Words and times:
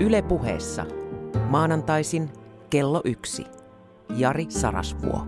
Yle 0.00 0.22
puheessa. 0.22 0.86
Maanantaisin 1.48 2.30
kello 2.70 3.00
yksi. 3.04 3.44
Jari 4.16 4.46
Sarasvuo. 4.48 5.26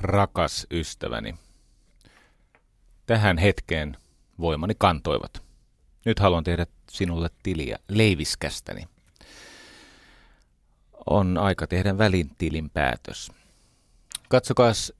Rakas 0.00 0.66
ystäväni, 0.70 1.34
tähän 3.06 3.38
hetkeen 3.38 3.96
voimani 4.40 4.74
kantoivat. 4.78 5.42
Nyt 6.04 6.18
haluan 6.18 6.44
tehdä 6.44 6.66
sinulle 6.90 7.30
tiliä 7.42 7.78
leiviskästäni. 7.88 8.88
On 11.06 11.38
aika 11.38 11.66
tehdä 11.66 11.98
välintilin 11.98 12.70
päätös. 12.70 13.32
Katsokaas 14.28 14.92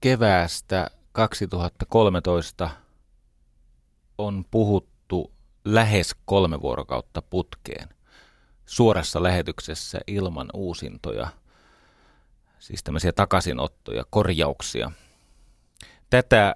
keväästä 0.00 0.90
2013 1.12 2.70
on 4.18 4.44
puhuttu 4.50 5.32
lähes 5.64 6.14
kolme 6.24 6.60
vuorokautta 6.60 7.22
putkeen 7.22 7.88
suorassa 8.66 9.22
lähetyksessä 9.22 10.00
ilman 10.06 10.48
uusintoja, 10.54 11.28
siis 12.58 12.82
tämmöisiä 12.82 13.12
takaisinottoja, 13.12 14.04
korjauksia. 14.10 14.90
Tätä 16.10 16.54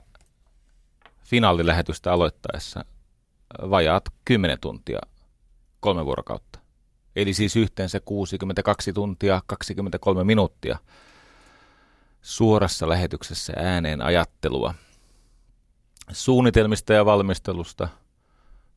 finaalilähetystä 1.24 2.12
aloittaessa 2.12 2.84
vajaat 3.70 4.04
10 4.24 4.58
tuntia 4.60 4.98
kolme 5.80 6.04
vuorokautta. 6.04 6.58
Eli 7.16 7.34
siis 7.34 7.56
yhteensä 7.56 8.00
62 8.00 8.92
tuntia 8.92 9.42
23 9.46 10.24
minuuttia 10.24 10.78
suorassa 12.22 12.88
lähetyksessä 12.88 13.52
ääneen 13.56 14.00
ajattelua. 14.00 14.74
Suunnitelmista 16.12 16.92
ja 16.92 17.04
valmistelusta 17.04 17.88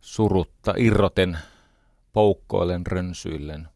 surutta 0.01 0.73
irroten, 0.77 1.37
poukkoilen, 2.13 2.85
rönsyillen. 2.87 3.67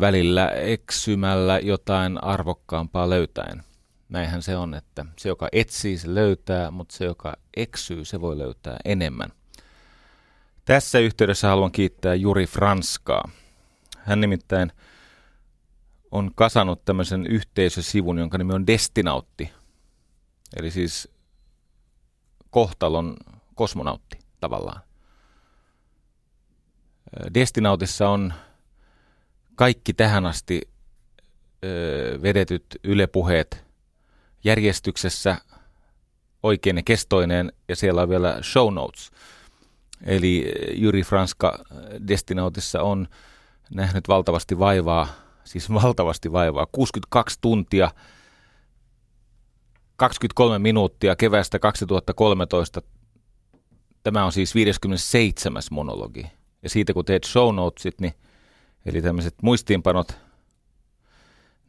Välillä 0.00 0.48
eksymällä 0.48 1.58
jotain 1.58 2.24
arvokkaampaa 2.24 3.10
löytäen– 3.10 3.62
Näinhän 4.08 4.42
se 4.42 4.56
on, 4.56 4.74
että 4.74 5.04
se, 5.18 5.28
joka 5.28 5.48
etsii, 5.52 5.98
se 5.98 6.14
löytää, 6.14 6.70
mutta 6.70 6.96
se, 6.96 7.04
joka 7.04 7.36
eksyy, 7.56 8.04
se 8.04 8.20
voi 8.20 8.38
löytää 8.38 8.76
enemmän. 8.84 9.32
Tässä 10.64 10.98
yhteydessä 10.98 11.48
haluan 11.48 11.72
kiittää 11.72 12.14
Juri 12.14 12.46
Franskaa. 12.46 13.30
Hän 13.98 14.20
nimittäin 14.20 14.72
on 16.10 16.30
kasannut 16.34 16.84
tämmöisen 16.84 17.26
yhteisösivun, 17.26 18.18
jonka 18.18 18.38
nimi 18.38 18.54
on 18.54 18.66
Destinautti. 18.66 19.52
Eli 20.56 20.70
siis 20.70 21.08
kohtalon 22.50 23.16
kosmonautti 23.54 24.18
tavallaan. 24.40 24.80
Destinautissa 27.34 28.08
on 28.08 28.34
kaikki 29.54 29.94
tähän 29.94 30.26
asti 30.26 30.60
vedetyt 32.22 32.66
ylepuheet 32.84 33.65
järjestyksessä 34.46 35.36
oikein 36.42 36.84
kestoinen 36.84 37.52
ja 37.68 37.76
siellä 37.76 38.02
on 38.02 38.08
vielä 38.08 38.38
show 38.42 38.74
notes. 38.74 39.10
Eli 40.02 40.52
Juri 40.74 41.02
Franska 41.02 41.58
Destinautissa 42.08 42.82
on 42.82 43.08
nähnyt 43.70 44.08
valtavasti 44.08 44.58
vaivaa, 44.58 45.08
siis 45.44 45.72
valtavasti 45.72 46.32
vaivaa, 46.32 46.66
62 46.72 47.38
tuntia, 47.40 47.90
23 49.96 50.58
minuuttia 50.58 51.16
kevästä 51.16 51.58
2013. 51.58 52.82
Tämä 54.02 54.24
on 54.24 54.32
siis 54.32 54.54
57. 54.54 55.62
monologi. 55.70 56.26
Ja 56.62 56.70
siitä 56.70 56.92
kun 56.92 57.04
teet 57.04 57.24
show 57.24 57.54
notesit, 57.54 58.00
niin, 58.00 58.14
eli 58.86 59.02
tämmöiset 59.02 59.34
muistiinpanot, 59.42 60.18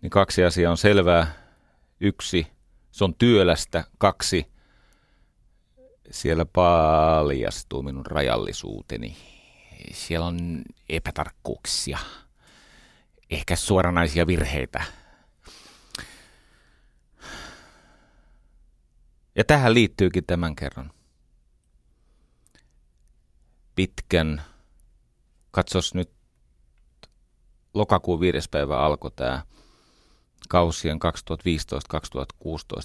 niin 0.01 0.09
kaksi 0.09 0.43
asiaa 0.43 0.71
on 0.71 0.77
selvää. 0.77 1.47
Yksi, 1.99 2.47
se 2.97 3.03
on 3.03 3.15
työlästä. 3.15 3.83
Kaksi, 3.97 4.45
siellä 6.11 6.45
paljastuu 6.45 7.83
minun 7.83 8.05
rajallisuuteni. 8.05 9.17
Siellä 9.91 10.25
on 10.25 10.63
epätarkkuuksia, 10.89 11.99
ehkä 13.29 13.55
suoranaisia 13.55 14.27
virheitä. 14.27 14.83
Ja 19.35 19.43
tähän 19.43 19.73
liittyykin 19.73 20.25
tämän 20.25 20.55
kerran. 20.55 20.91
Pitkän, 23.75 24.41
katsos 25.51 25.93
nyt 25.93 26.11
lokakuun 27.73 28.19
viides 28.19 28.49
päivä 28.49 28.77
alkoi 28.77 29.11
tämä 29.11 29.43
kausien 30.49 30.99
2015-2016 30.99 30.99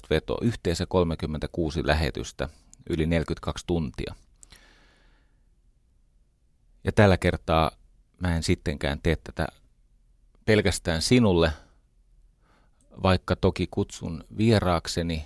veto, 0.09 0.37
yhteensä 0.41 0.85
36 0.85 1.87
lähetystä, 1.87 2.49
yli 2.89 3.05
42 3.05 3.67
tuntia. 3.67 4.15
Ja 6.83 6.91
tällä 6.91 7.17
kertaa 7.17 7.71
mä 8.19 8.35
en 8.35 8.43
sittenkään 8.43 8.99
tee 9.03 9.15
tätä 9.15 9.47
pelkästään 10.45 11.01
sinulle, 11.01 11.53
vaikka 13.03 13.35
toki 13.35 13.67
kutsun 13.71 14.23
vieraakseni, 14.37 15.25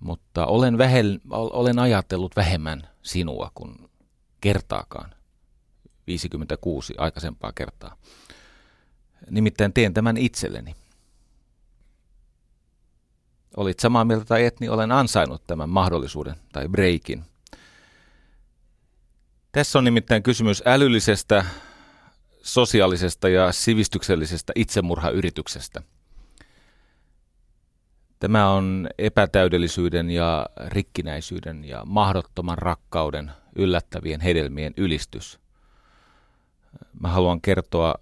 mutta 0.00 0.46
olen, 0.46 0.78
vähel, 0.78 1.20
olen 1.30 1.78
ajatellut 1.78 2.36
vähemmän 2.36 2.88
sinua 3.02 3.50
kuin 3.54 3.90
kertaakaan, 4.40 5.14
56 6.06 6.94
aikaisempaa 6.98 7.52
kertaa. 7.52 7.96
Nimittäin 9.30 9.72
teen 9.72 9.94
tämän 9.94 10.16
itselleni 10.16 10.74
olit 13.58 13.80
samaa 13.80 14.04
mieltä 14.04 14.24
tai 14.24 14.44
et, 14.44 14.60
niin 14.60 14.70
olen 14.70 14.92
ansainnut 14.92 15.42
tämän 15.46 15.68
mahdollisuuden 15.68 16.34
tai 16.52 16.68
breakin. 16.68 17.24
Tässä 19.52 19.78
on 19.78 19.84
nimittäin 19.84 20.22
kysymys 20.22 20.62
älyllisestä, 20.66 21.44
sosiaalisesta 22.42 23.28
ja 23.28 23.52
sivistyksellisestä 23.52 24.52
itsemurhayrityksestä. 24.56 25.82
Tämä 28.18 28.50
on 28.50 28.88
epätäydellisyyden 28.98 30.10
ja 30.10 30.46
rikkinäisyyden 30.66 31.64
ja 31.64 31.82
mahdottoman 31.84 32.58
rakkauden 32.58 33.30
yllättävien 33.56 34.20
hedelmien 34.20 34.74
ylistys. 34.76 35.40
Mä 37.00 37.08
haluan 37.08 37.40
kertoa 37.40 37.94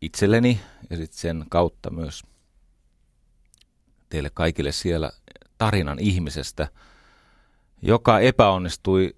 itselleni 0.00 0.60
ja 0.90 0.96
sitten 0.96 1.18
sen 1.18 1.44
kautta 1.48 1.90
myös 1.90 2.22
teille 4.08 4.30
kaikille 4.34 4.72
siellä 4.72 5.10
tarinan 5.58 5.98
ihmisestä, 5.98 6.68
joka 7.82 8.20
epäonnistui 8.20 9.16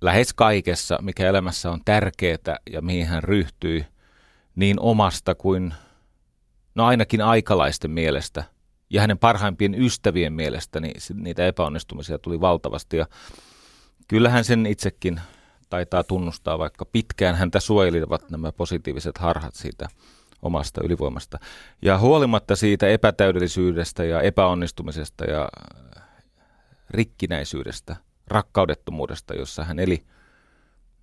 lähes 0.00 0.32
kaikessa, 0.32 0.98
mikä 1.02 1.28
elämässä 1.28 1.70
on 1.70 1.80
tärkeää 1.84 2.58
ja 2.70 2.82
mihin 2.82 3.06
hän 3.06 3.24
ryhtyi 3.24 3.86
niin 4.56 4.80
omasta 4.80 5.34
kuin 5.34 5.74
no 6.74 6.86
ainakin 6.86 7.20
aikalaisten 7.20 7.90
mielestä 7.90 8.44
ja 8.90 9.00
hänen 9.00 9.18
parhaimpien 9.18 9.74
ystävien 9.74 10.32
mielestä, 10.32 10.80
niin 10.80 10.94
niitä 11.14 11.46
epäonnistumisia 11.46 12.18
tuli 12.18 12.40
valtavasti. 12.40 12.96
Ja 12.96 13.06
kyllähän 14.08 14.44
sen 14.44 14.66
itsekin 14.66 15.20
taitaa 15.70 16.04
tunnustaa, 16.04 16.58
vaikka 16.58 16.84
pitkään 16.84 17.34
häntä 17.34 17.60
suojelivat 17.60 18.30
nämä 18.30 18.52
positiiviset 18.52 19.18
harhat 19.18 19.54
siitä 19.54 19.88
omasta 20.42 20.80
ylivoimasta. 20.84 21.38
Ja 21.82 21.98
huolimatta 21.98 22.56
siitä 22.56 22.88
epätäydellisyydestä 22.88 24.04
ja 24.04 24.20
epäonnistumisesta 24.20 25.24
ja 25.24 25.48
rikkinäisyydestä, 26.90 27.96
rakkaudettomuudesta, 28.26 29.34
jossa 29.34 29.64
hän 29.64 29.78
eli, 29.78 30.06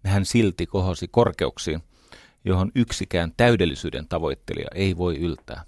hän 0.05 0.25
silti 0.25 0.65
kohosi 0.65 1.07
korkeuksiin, 1.07 1.83
johon 2.45 2.71
yksikään 2.75 3.33
täydellisyyden 3.37 4.07
tavoittelija 4.07 4.67
ei 4.75 4.97
voi 4.97 5.17
yltää. 5.17 5.63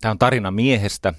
Tämä 0.00 0.10
on 0.10 0.18
tarina 0.18 0.50
miehestä, 0.50 1.14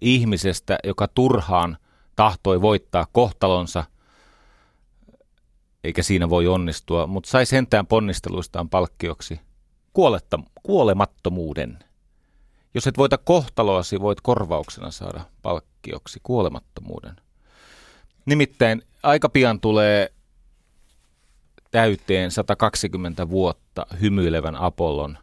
ihmisestä, 0.00 0.78
joka 0.84 1.08
turhaan 1.08 1.76
tahtoi 2.16 2.60
voittaa 2.60 3.06
kohtalonsa 3.12 3.84
eikä 5.84 6.02
siinä 6.02 6.30
voi 6.30 6.46
onnistua, 6.46 7.06
mutta 7.06 7.30
sai 7.30 7.46
sentään 7.46 7.86
ponnisteluistaan 7.86 8.68
palkkioksi 8.68 9.40
kuoletta, 9.92 10.38
kuolemattomuuden. 10.62 11.78
Jos 12.74 12.86
et 12.86 12.98
voita 12.98 13.18
kohtaloasi, 13.18 14.00
voit 14.00 14.20
korvauksena 14.20 14.90
saada 14.90 15.20
palkkioksi 15.42 16.20
kuolemattomuuden. 16.22 17.16
Nimittäin 18.26 18.82
aika 19.02 19.28
pian 19.28 19.60
tulee 19.60 20.12
täyteen 21.70 22.30
120 22.30 23.28
vuotta 23.28 23.86
hymyilevän 24.00 24.56
Apollon 24.56 25.18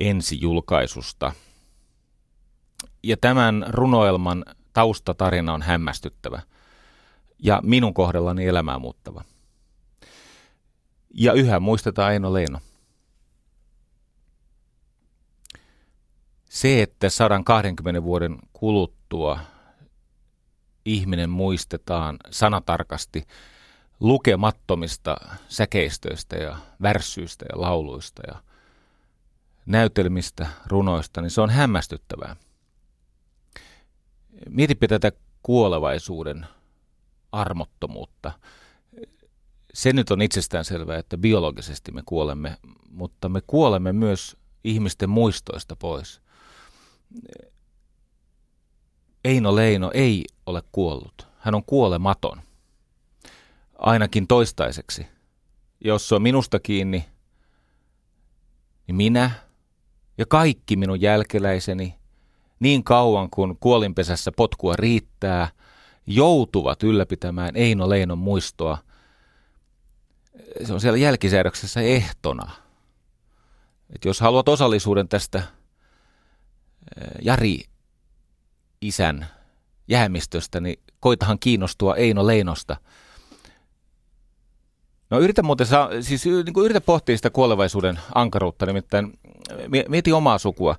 ensijulkaisusta. 0.00 1.32
Ja 3.02 3.16
tämän 3.16 3.66
runoelman 3.68 4.44
taustatarina 4.72 5.54
on 5.54 5.62
hämmästyttävä 5.62 6.42
ja 7.38 7.60
minun 7.64 7.94
kohdallani 7.94 8.46
elämää 8.46 8.78
muuttava. 8.78 9.24
Ja 11.18 11.32
yhä 11.32 11.60
muistetaan 11.60 12.12
Eino 12.12 12.32
Leino. 12.32 12.58
Se, 16.44 16.82
että 16.82 17.08
120 17.10 18.02
vuoden 18.02 18.38
kuluttua 18.52 19.40
ihminen 20.84 21.30
muistetaan 21.30 22.16
sanatarkasti 22.30 23.26
lukemattomista 24.00 25.16
säkeistöistä 25.48 26.36
ja 26.36 26.56
värssyistä 26.82 27.44
ja 27.52 27.60
lauluista 27.60 28.22
ja 28.26 28.42
näytelmistä, 29.66 30.46
runoista, 30.66 31.20
niin 31.20 31.30
se 31.30 31.40
on 31.40 31.50
hämmästyttävää. 31.50 32.36
Mietipä 34.48 34.88
tätä 34.88 35.12
kuolevaisuuden 35.42 36.46
armottomuutta. 37.32 38.32
Se 39.76 39.92
nyt 39.92 40.10
on 40.10 40.22
itsestään 40.22 40.64
selvää, 40.64 40.98
että 40.98 41.18
biologisesti 41.18 41.92
me 41.92 42.02
kuolemme, 42.06 42.56
mutta 42.90 43.28
me 43.28 43.40
kuolemme 43.46 43.92
myös 43.92 44.36
ihmisten 44.64 45.10
muistoista 45.10 45.76
pois. 45.76 46.20
Eino 49.24 49.56
Leino 49.56 49.90
ei 49.94 50.24
ole 50.46 50.62
kuollut. 50.72 51.28
Hän 51.38 51.54
on 51.54 51.64
kuolematon. 51.64 52.40
Ainakin 53.78 54.26
toistaiseksi. 54.26 55.06
Jos 55.84 56.08
se 56.08 56.14
on 56.14 56.22
minusta 56.22 56.60
kiinni, 56.60 57.04
niin 58.86 58.96
minä 58.96 59.30
ja 60.18 60.26
kaikki 60.26 60.76
minun 60.76 61.00
jälkeläiseni, 61.00 61.94
niin 62.60 62.84
kauan 62.84 63.30
kuin 63.30 63.56
kuolinpesässä 63.60 64.32
potkua 64.36 64.76
riittää, 64.76 65.48
joutuvat 66.06 66.82
ylläpitämään 66.82 67.56
Eino 67.56 67.88
Leinon 67.88 68.18
muistoa. 68.18 68.85
Se 70.64 70.72
on 70.72 70.80
siellä 70.80 70.98
jälkisäädöksessä 70.98 71.80
ehtona. 71.80 72.50
Et 73.94 74.04
jos 74.04 74.20
haluat 74.20 74.48
osallisuuden 74.48 75.08
tästä 75.08 75.42
Jari 77.22 77.60
isän 78.80 79.26
jäämistöstä, 79.88 80.60
niin 80.60 80.80
koitahan 81.00 81.38
kiinnostua 81.38 81.96
Eino 81.96 82.26
Leinosta. 82.26 82.76
No 85.10 85.20
yritä 85.20 85.42
muuten 85.42 85.66
saa, 85.66 85.90
siis 86.00 86.24
niin 86.24 86.64
yritä 86.64 86.80
pohtia 86.80 87.16
sitä 87.16 87.30
kuolevaisuuden 87.30 87.98
ankaruutta, 88.14 88.66
nimittäin 88.66 89.18
mieti 89.88 90.12
omaa 90.12 90.38
sukua. 90.38 90.76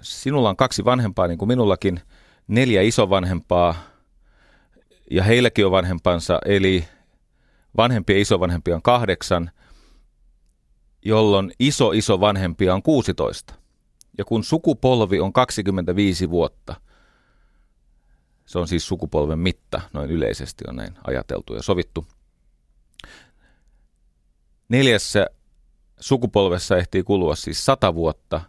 Sinulla 0.00 0.48
on 0.48 0.56
kaksi 0.56 0.84
vanhempaa, 0.84 1.26
niin 1.26 1.38
kuin 1.38 1.48
minullakin, 1.48 2.00
neljä 2.48 2.82
isovanhempaa, 2.82 3.74
ja 5.10 5.24
heilläkin 5.24 5.66
on 5.66 5.72
vanhempansa, 5.72 6.38
eli 6.44 6.88
vanhempia 7.76 8.16
ja 8.16 8.22
isovanhempia 8.22 8.74
on 8.74 8.82
kahdeksan, 8.82 9.50
jolloin 11.04 11.52
iso 11.58 11.92
iso 11.92 12.20
vanhempia 12.20 12.74
on 12.74 12.82
16. 12.82 13.54
Ja 14.18 14.24
kun 14.24 14.44
sukupolvi 14.44 15.20
on 15.20 15.32
25 15.32 16.30
vuotta, 16.30 16.80
se 18.46 18.58
on 18.58 18.68
siis 18.68 18.86
sukupolven 18.86 19.38
mitta, 19.38 19.80
noin 19.92 20.10
yleisesti 20.10 20.64
on 20.68 20.76
näin 20.76 20.94
ajateltu 21.06 21.54
ja 21.54 21.62
sovittu. 21.62 22.06
Neljässä 24.68 25.26
sukupolvessa 26.00 26.76
ehtii 26.76 27.02
kulua 27.02 27.36
siis 27.36 27.64
100 27.64 27.94
vuotta, 27.94 28.40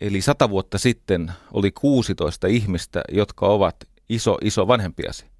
eli 0.00 0.20
100 0.20 0.50
vuotta 0.50 0.78
sitten 0.78 1.32
oli 1.52 1.70
16 1.70 2.46
ihmistä, 2.46 3.02
jotka 3.12 3.46
ovat 3.46 3.76
iso, 4.08 4.38
iso 4.42 4.68
vanhempiasi. 4.68 5.33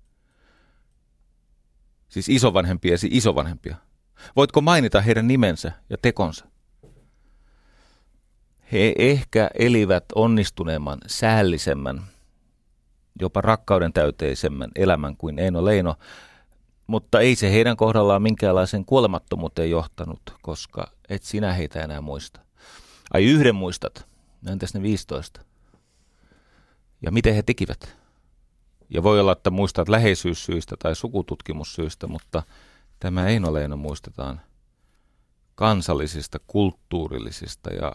Siis 2.14 2.28
isovanhempiasi 2.28 3.08
isovanhempia. 3.10 3.76
Voitko 4.36 4.60
mainita 4.60 5.00
heidän 5.00 5.28
nimensä 5.28 5.72
ja 5.90 5.96
tekonsa? 6.02 6.46
He 8.72 8.94
ehkä 8.98 9.50
elivät 9.54 10.04
onnistuneemman, 10.14 10.98
säällisemmän, 11.06 12.02
jopa 13.20 13.40
rakkauden 13.40 13.92
täyteisemmän 13.92 14.70
elämän 14.76 15.16
kuin 15.16 15.38
Eino 15.38 15.64
Leino, 15.64 15.94
mutta 16.86 17.20
ei 17.20 17.36
se 17.36 17.52
heidän 17.52 17.76
kohdallaan 17.76 18.22
minkäänlaisen 18.22 18.84
kuolemattomuuteen 18.84 19.70
johtanut, 19.70 20.20
koska 20.42 20.92
et 21.08 21.22
sinä 21.22 21.52
heitä 21.52 21.82
enää 21.82 22.00
muista. 22.00 22.40
Ai 23.14 23.24
yhden 23.24 23.54
muistat, 23.54 24.06
entäs 24.46 24.74
ne 24.74 24.82
15? 24.82 25.40
Ja 27.02 27.10
miten 27.10 27.34
he 27.34 27.42
tekivät? 27.42 28.03
Ja 28.90 29.02
voi 29.02 29.20
olla, 29.20 29.32
että 29.32 29.50
muistat 29.50 29.88
läheisyyssyistä 29.88 30.76
tai 30.78 30.96
sukututkimussyistä, 30.96 32.06
mutta 32.06 32.42
tämä 33.00 33.28
Eino 33.28 33.52
Leino 33.54 33.76
muistetaan 33.76 34.40
kansallisista, 35.54 36.38
kulttuurillisista 36.46 37.70
ja 37.70 37.92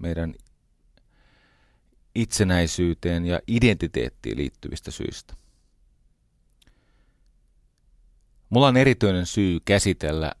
meidän 0.00 0.34
itsenäisyyteen 2.14 3.26
ja 3.26 3.40
identiteettiin 3.46 4.36
liittyvistä 4.36 4.90
syistä. 4.90 5.34
Mulla 8.50 8.68
on 8.68 8.76
erityinen 8.76 9.26
syy 9.26 9.60
käsitellä 9.64 10.32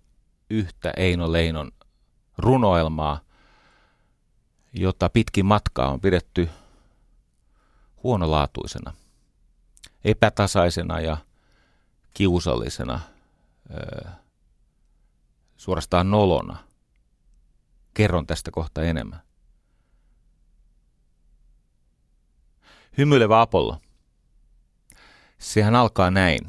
yhtä 0.50 0.92
Eino 0.96 1.32
Leinon 1.32 1.72
runoelmaa, 2.38 3.20
jota 4.72 5.08
pitkin 5.08 5.46
matkaa 5.46 5.92
on 5.92 6.00
pidetty 6.00 6.48
huonolaatuisena, 8.02 8.94
epätasaisena 10.04 11.00
ja 11.00 11.16
kiusallisena, 12.14 13.00
suorastaan 15.56 16.10
nolona. 16.10 16.56
Kerron 17.94 18.26
tästä 18.26 18.50
kohta 18.50 18.82
enemmän. 18.82 19.22
Hymyilevä 22.98 23.40
Apollo. 23.40 23.78
Sehän 25.38 25.74
alkaa 25.74 26.10
näin. 26.10 26.40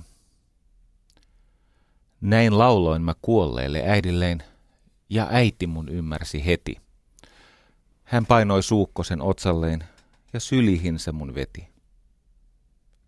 Näin 2.21 2.57
lauloin 2.57 3.01
mä 3.01 3.13
kuolleelle 3.21 3.83
äidilleen, 3.87 4.43
ja 5.09 5.27
äiti 5.31 5.67
mun 5.67 5.89
ymmärsi 5.89 6.45
heti. 6.45 6.81
Hän 8.03 8.25
painoi 8.25 8.63
suukkosen 8.63 9.21
otsalleen, 9.21 9.83
ja 10.33 10.39
sylihin 10.39 10.99
se 10.99 11.11
mun 11.11 11.35
veti. 11.35 11.68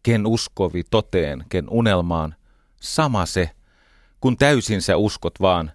Ken 0.03 0.27
uskovi 0.27 0.83
toteen, 0.83 1.45
ken 1.49 1.69
unelmaan, 1.69 2.35
sama 2.81 3.25
se, 3.25 3.49
kun 4.21 4.37
täysin 4.37 4.81
sä 4.81 4.97
uskot 4.97 5.33
vaan, 5.41 5.71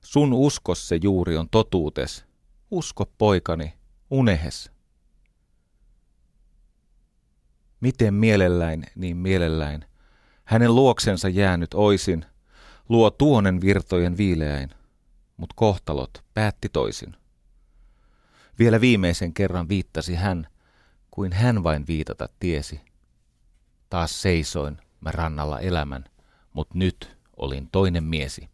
sun 0.00 0.32
uskos 0.32 0.88
se 0.88 0.98
juuri 1.02 1.36
on 1.36 1.48
totuutes. 1.48 2.24
Usko 2.70 3.10
poikani, 3.18 3.74
unehes. 4.10 4.70
Miten 7.80 8.14
mielelläin, 8.14 8.86
niin 8.94 9.16
mielelläin. 9.16 9.84
Hänen 10.44 10.74
luoksensa 10.74 11.28
jäänyt 11.28 11.74
oisin, 11.74 12.24
luo 12.88 13.10
tuonen 13.10 13.60
virtojen 13.60 14.16
viileäin, 14.16 14.70
mut 15.36 15.52
kohtalot 15.52 16.24
päätti 16.34 16.68
toisin. 16.68 17.16
Vielä 18.58 18.80
viimeisen 18.80 19.34
kerran 19.34 19.68
viittasi 19.68 20.14
hän, 20.14 20.46
kuin 21.10 21.32
hän 21.32 21.64
vain 21.64 21.86
viitata 21.86 22.28
tiesi. 22.40 22.80
Taas 23.94 24.22
seisoin 24.22 24.78
mä 25.00 25.10
rannalla 25.10 25.60
elämän, 25.60 26.04
mut 26.52 26.74
nyt 26.74 27.16
olin 27.36 27.68
toinen 27.72 28.04
miesi. 28.04 28.48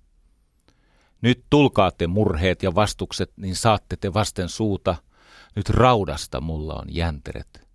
Nyt 1.22 1.44
tulkaatte 1.50 2.06
murheet 2.06 2.62
ja 2.62 2.74
vastukset, 2.74 3.32
niin 3.36 3.56
saatte 3.56 3.96
te 3.96 4.14
vasten 4.14 4.48
suuta. 4.48 4.96
Nyt 5.56 5.68
raudasta 5.68 6.40
mulla 6.40 6.74
on 6.74 6.94
jänteret. 6.94 7.68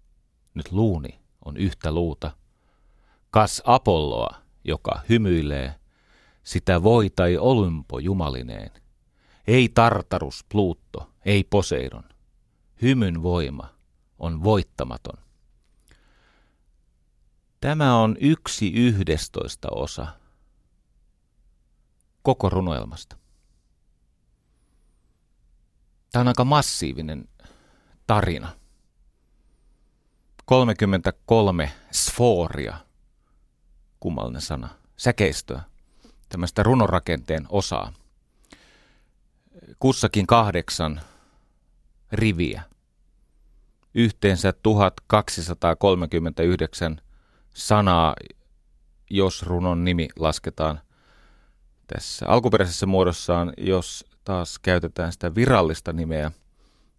Nyt 0.53 0.71
luuni 0.71 1.19
on 1.45 1.57
yhtä 1.57 1.91
luuta. 1.91 2.31
Kas 3.29 3.61
Apolloa, 3.65 4.35
joka 4.63 5.01
hymyilee, 5.09 5.75
sitä 6.43 6.83
voi 6.83 7.09
tai 7.09 7.37
Olympo 7.37 7.99
jumalineen. 7.99 8.71
Ei 9.47 9.69
Tartarus 9.69 10.45
Pluutto, 10.51 11.09
ei 11.25 11.43
Poseidon. 11.43 12.03
Hymyn 12.81 13.23
voima 13.23 13.69
on 14.19 14.43
voittamaton. 14.43 15.24
Tämä 17.65 17.97
on 17.97 18.15
yksi 18.19 18.73
yhdestoista 18.73 19.67
osa 19.71 20.07
koko 22.21 22.49
runoelmasta. 22.49 23.15
Tämä 26.11 26.21
on 26.21 26.27
aika 26.27 26.45
massiivinen 26.45 27.29
tarina. 28.07 28.55
33 30.45 31.71
sfooria 31.91 32.77
kummallinen 33.99 34.41
sana, 34.41 34.69
säkeistöä, 34.97 35.61
tämmöistä 36.29 36.63
runorakenteen 36.63 37.45
osaa. 37.49 37.93
Kussakin 39.79 40.27
kahdeksan 40.27 41.01
riviä. 42.11 42.63
Yhteensä 43.93 44.53
1239 44.53 47.01
sanaa, 47.55 48.15
jos 49.09 49.43
runon 49.43 49.83
nimi 49.83 50.07
lasketaan 50.19 50.81
tässä 51.87 52.25
alkuperäisessä 52.27 52.85
muodossaan, 52.85 53.53
jos 53.57 54.05
taas 54.23 54.59
käytetään 54.59 55.11
sitä 55.11 55.35
virallista 55.35 55.93
nimeä, 55.93 56.31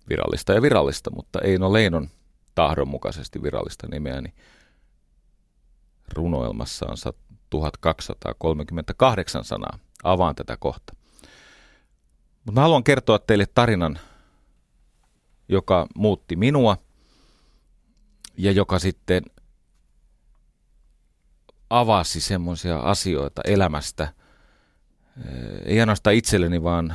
virallista 0.08 0.52
ja 0.52 0.62
virallista, 0.62 1.10
mutta 1.10 1.40
Eino 1.40 1.72
Leinon 1.72 2.08
tahdon 2.54 2.88
mukaisesti 2.88 3.42
virallista 3.42 3.86
nimeä, 3.90 4.20
niin 4.20 4.34
runoelmassa 6.14 6.86
on 6.90 6.96
1238 7.50 9.44
sanaa. 9.44 9.78
Avaan 10.04 10.34
tätä 10.34 10.56
kohta. 10.56 10.96
Mutta 12.44 12.60
haluan 12.60 12.84
kertoa 12.84 13.18
teille 13.18 13.46
tarinan, 13.46 13.98
joka 15.48 15.86
muutti 15.94 16.36
minua 16.36 16.76
ja 18.38 18.52
joka 18.52 18.78
sitten 18.78 19.22
avasi 21.70 22.20
semmoisia 22.20 22.78
asioita 22.78 23.42
elämästä, 23.44 24.08
ei 25.64 25.80
ainoastaan 25.80 26.16
itselleni, 26.16 26.62
vaan 26.62 26.94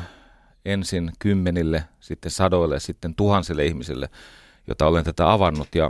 ensin 0.66 1.12
kymmenille, 1.20 1.84
sitten 2.00 2.32
sadoille, 2.32 2.80
sitten 2.80 3.16
tuhansille 3.16 3.66
ihmisille, 3.66 4.10
jota 4.68 4.88
olen 4.88 5.04
tätä 5.04 5.32
avannut. 5.32 5.76
Ja 5.76 5.90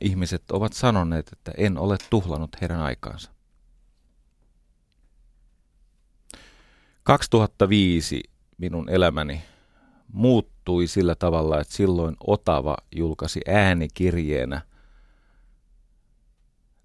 ihmiset 0.00 0.50
ovat 0.50 0.72
sanoneet, 0.72 1.32
että 1.32 1.52
en 1.56 1.78
ole 1.78 1.96
tuhlannut 2.10 2.60
heidän 2.60 2.80
aikaansa. 2.80 3.30
2005 7.02 8.22
minun 8.58 8.88
elämäni 8.90 9.42
muuttui 10.12 10.86
sillä 10.86 11.14
tavalla, 11.14 11.60
että 11.60 11.74
silloin 11.74 12.16
Otava 12.26 12.76
julkaisi 12.96 13.40
äänikirjeenä 13.48 14.60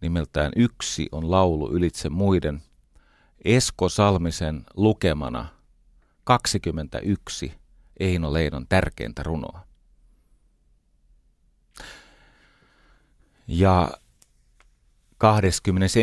nimeltään 0.03 0.51
Yksi 0.55 1.09
on 1.11 1.31
laulu 1.31 1.71
ylitse 1.71 2.09
muiden 2.09 2.63
Esko 3.45 3.89
Salmisen 3.89 4.65
lukemana 4.73 5.47
21 6.23 7.53
Eino 7.99 8.33
Leidon 8.33 8.67
tärkeintä 8.67 9.23
runoa. 9.23 9.63
Ja 13.47 13.91
21. 15.17 15.99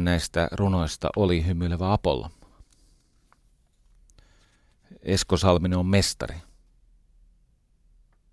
näistä 0.00 0.48
runoista 0.52 1.08
oli 1.16 1.46
hymyilevä 1.46 1.92
Apollo. 1.92 2.30
Esko 5.02 5.36
Salminen 5.36 5.78
on 5.78 5.86
mestari. 5.86 6.36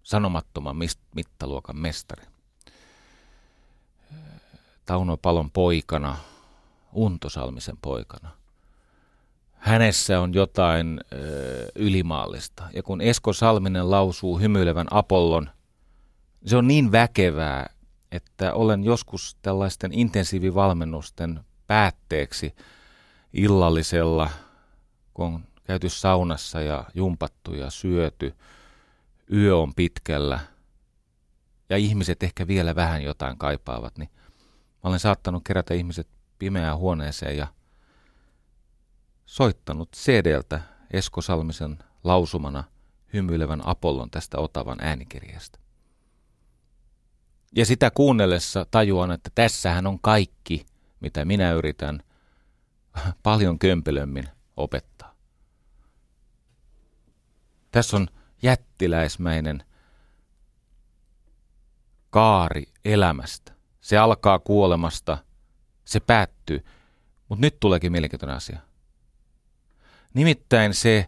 Sanomattoman 0.03 0.75
mittaluokan 1.15 1.77
mestari. 1.77 2.25
Tauno 4.89 5.17
Palon 5.17 5.51
poikana, 5.51 6.17
Unto 6.93 7.29
Salmisen 7.29 7.77
poikana. 7.81 8.29
Hänessä 9.51 10.19
on 10.19 10.33
jotain 10.33 11.01
ö, 11.13 11.15
ylimaallista. 11.75 12.63
Ja 12.73 12.83
kun 12.83 13.01
Esko 13.01 13.33
Salminen 13.33 13.91
lausuu 13.91 14.39
hymyilevän 14.39 14.87
Apollon, 14.91 15.49
se 16.45 16.57
on 16.57 16.67
niin 16.67 16.91
väkevää, 16.91 17.69
että 18.11 18.53
olen 18.53 18.83
joskus 18.83 19.37
tällaisten 19.41 19.93
intensiivivalmennusten 19.93 21.39
päätteeksi 21.67 22.55
illallisella, 23.33 24.29
kun 25.13 25.25
on 25.25 25.43
käyty 25.63 25.89
saunassa 25.89 26.61
ja 26.61 26.83
jumpattu 26.93 27.53
ja 27.53 27.69
syöty, 27.69 28.33
yö 29.33 29.57
on 29.57 29.73
pitkällä 29.75 30.39
ja 31.69 31.77
ihmiset 31.77 32.23
ehkä 32.23 32.47
vielä 32.47 32.75
vähän 32.75 33.03
jotain 33.03 33.37
kaipaavat, 33.37 33.97
niin 33.97 34.09
mä 34.83 34.87
olen 34.87 34.99
saattanut 34.99 35.43
kerätä 35.43 35.73
ihmiset 35.73 36.07
pimeään 36.39 36.77
huoneeseen 36.77 37.37
ja 37.37 37.47
soittanut 39.25 39.89
CD-ltä 39.95 40.61
Esko 40.91 41.21
Salmisen 41.21 41.79
lausumana 42.03 42.63
hymyilevän 43.13 43.61
Apollon 43.67 44.11
tästä 44.11 44.37
Otavan 44.37 44.77
äänikirjasta. 44.81 45.59
Ja 47.55 47.65
sitä 47.65 47.91
kuunnellessa 47.91 48.65
tajuan, 48.71 49.11
että 49.11 49.29
tässähän 49.35 49.87
on 49.87 49.99
kaikki, 49.99 50.65
mitä 50.99 51.25
minä 51.25 51.51
yritän 51.51 52.03
paljon 53.23 53.59
kömpelömmin 53.59 54.29
opettaa. 54.57 55.15
Tässä 57.71 57.97
on 57.97 58.07
jättiläismäinen 58.41 59.63
kaari 62.09 62.63
elämästä. 62.85 63.58
Se 63.89 63.97
alkaa 63.97 64.39
kuolemasta, 64.39 65.17
se 65.85 65.99
päättyy. 65.99 66.65
Mutta 67.29 67.41
nyt 67.41 67.59
tuleekin 67.59 67.91
mielenkiintoinen 67.91 68.37
asia. 68.37 68.59
Nimittäin 70.13 70.73
se 70.73 71.05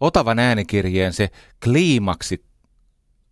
Otavan 0.00 0.38
äänikirjeen 0.38 1.12
se 1.12 1.30
kliimaksi 1.64 2.44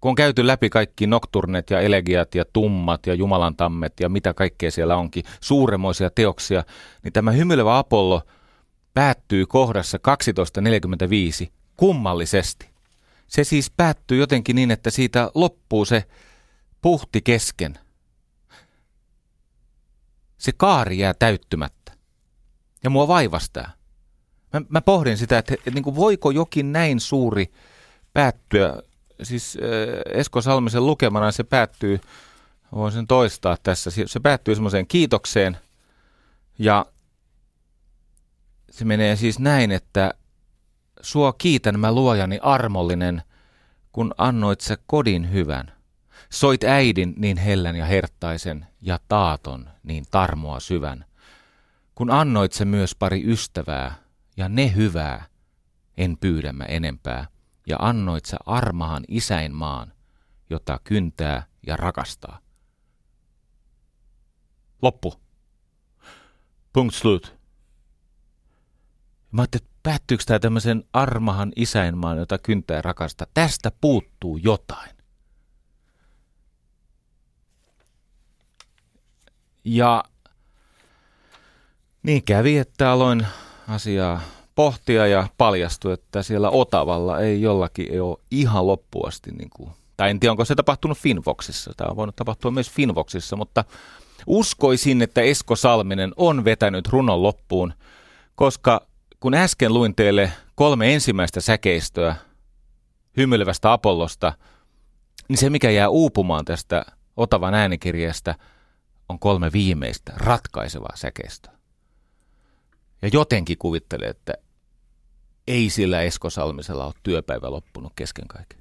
kun 0.00 0.08
on 0.08 0.14
käyty 0.14 0.46
läpi 0.46 0.70
kaikki 0.70 1.06
nokturnet 1.06 1.70
ja 1.70 1.80
elegiat 1.80 2.34
ja 2.34 2.44
tummat 2.52 3.06
ja 3.06 3.14
jumalantammet 3.14 4.00
ja 4.00 4.08
mitä 4.08 4.34
kaikkea 4.34 4.70
siellä 4.70 4.96
onkin, 4.96 5.24
suuremoisia 5.40 6.10
teoksia, 6.10 6.64
niin 7.02 7.12
tämä 7.12 7.30
hymyilevä 7.30 7.78
Apollo 7.78 8.22
päättyy 8.94 9.46
kohdassa 9.46 9.98
12.45 11.44 11.52
kummallisesti. 11.76 12.70
Se 13.28 13.44
siis 13.44 13.70
päättyy 13.70 14.18
jotenkin 14.18 14.56
niin, 14.56 14.70
että 14.70 14.90
siitä 14.90 15.30
loppuu 15.34 15.84
se 15.84 16.04
puhti 16.82 17.22
kesken. 17.22 17.83
Se 20.44 20.52
kaari 20.52 20.98
jää 20.98 21.14
täyttymättä. 21.14 21.92
Ja 22.82 22.90
mua 22.90 23.08
vaivastaa. 23.08 23.70
Mä, 24.52 24.62
mä 24.68 24.80
pohdin 24.80 25.18
sitä, 25.18 25.38
että, 25.38 25.54
että 25.54 25.70
niin 25.70 25.84
kuin 25.84 25.96
voiko 25.96 26.30
jokin 26.30 26.72
näin 26.72 27.00
suuri 27.00 27.52
päättyä 28.12 28.82
siis 29.22 29.58
äh, 29.62 30.18
Esko 30.18 30.40
Salmisen 30.40 30.86
lukemana 30.86 31.32
se 31.32 31.44
päättyy, 31.44 32.00
voisin 32.74 33.06
toistaa 33.06 33.56
tässä, 33.62 33.90
se 34.06 34.20
päättyy 34.20 34.54
semmoiseen 34.54 34.86
kiitokseen 34.86 35.56
ja 36.58 36.86
se 38.70 38.84
menee 38.84 39.16
siis 39.16 39.38
näin, 39.38 39.72
että 39.72 40.14
sua 41.00 41.32
kiitän 41.32 41.80
mä 41.80 41.92
luojani 41.92 42.38
armollinen, 42.42 43.22
kun 43.92 44.14
annoit 44.18 44.60
sä 44.60 44.78
kodin 44.86 45.32
hyvän. 45.32 45.72
Soit 46.30 46.64
äidin 46.64 47.14
niin 47.16 47.36
hellän 47.36 47.76
ja 47.76 47.84
herttaisen 47.84 48.66
ja 48.80 48.98
taaton 49.08 49.70
niin 49.82 50.04
tarmoa 50.10 50.60
syvän. 50.60 51.04
Kun 51.94 52.10
annoit 52.10 52.52
se 52.52 52.64
myös 52.64 52.94
pari 52.94 53.22
ystävää 53.32 53.94
ja 54.36 54.48
ne 54.48 54.74
hyvää, 54.74 55.24
en 55.96 56.16
pyydä 56.18 56.52
mä 56.52 56.64
enempää 56.64 57.26
ja 57.66 57.76
annoit 57.80 58.24
sä 58.24 58.36
armahan 58.46 59.04
isäinmaan, 59.08 59.92
jota 60.50 60.80
kyntää 60.84 61.46
ja 61.66 61.76
rakastaa. 61.76 62.38
Loppu. 64.82 65.14
Punkt 66.72 66.94
slut. 66.94 67.36
Mä 69.30 69.42
ajattelin, 69.42 69.64
että 69.64 69.78
päättyykö 69.82 70.24
tämä 70.26 70.38
tämmöisen 70.38 70.84
armahan 70.92 71.52
isäinmaan, 71.56 72.18
jota 72.18 72.38
kyntää 72.38 72.76
ja 72.76 72.82
rakastaa. 72.82 73.26
Tästä 73.34 73.72
puuttuu 73.80 74.36
jotain. 74.36 74.93
Ja 79.64 80.04
niin 82.02 82.22
kävi, 82.24 82.58
että 82.58 82.90
aloin 82.90 83.26
asiaa 83.68 84.20
pohtia 84.54 85.06
ja 85.06 85.28
paljastui, 85.38 85.92
että 85.92 86.22
siellä 86.22 86.50
Otavalla 86.50 87.20
ei 87.20 87.42
jollakin 87.42 87.92
ei 87.92 88.00
ole 88.00 88.18
ihan 88.30 88.66
loppuasti, 88.66 89.30
niin 89.30 89.50
kuin, 89.50 89.70
tai 89.96 90.10
en 90.10 90.20
tiedä 90.20 90.30
onko 90.32 90.44
se 90.44 90.54
tapahtunut 90.54 90.98
Finvoxissa, 90.98 91.72
tämä 91.76 91.90
on 91.90 91.96
voinut 91.96 92.16
tapahtua 92.16 92.50
myös 92.50 92.70
Finvoxissa, 92.70 93.36
mutta 93.36 93.64
uskoisin, 94.26 95.02
että 95.02 95.20
Esko 95.20 95.56
Salminen 95.56 96.12
on 96.16 96.44
vetänyt 96.44 96.88
runon 96.88 97.22
loppuun, 97.22 97.74
koska 98.34 98.86
kun 99.20 99.34
äsken 99.34 99.74
luin 99.74 99.94
teille 99.94 100.32
kolme 100.54 100.94
ensimmäistä 100.94 101.40
säkeistöä 101.40 102.16
hymyilevästä 103.16 103.72
Apollosta, 103.72 104.32
niin 105.28 105.38
se 105.38 105.50
mikä 105.50 105.70
jää 105.70 105.88
uupumaan 105.88 106.44
tästä 106.44 106.84
Otavan 107.16 107.54
äänikirjasta 107.54 108.34
on 109.08 109.18
kolme 109.18 109.52
viimeistä 109.52 110.12
ratkaisevaa 110.16 110.96
säkeistöä. 110.96 111.52
Ja 113.02 113.08
jotenkin 113.12 113.58
kuvittelee, 113.58 114.08
että 114.08 114.34
ei 115.46 115.70
sillä 115.70 116.02
Esko 116.02 116.30
Salmisella 116.30 116.86
ole 116.86 116.94
työpäivä 117.02 117.50
loppunut 117.50 117.92
kesken 117.96 118.28
kaiken. 118.28 118.58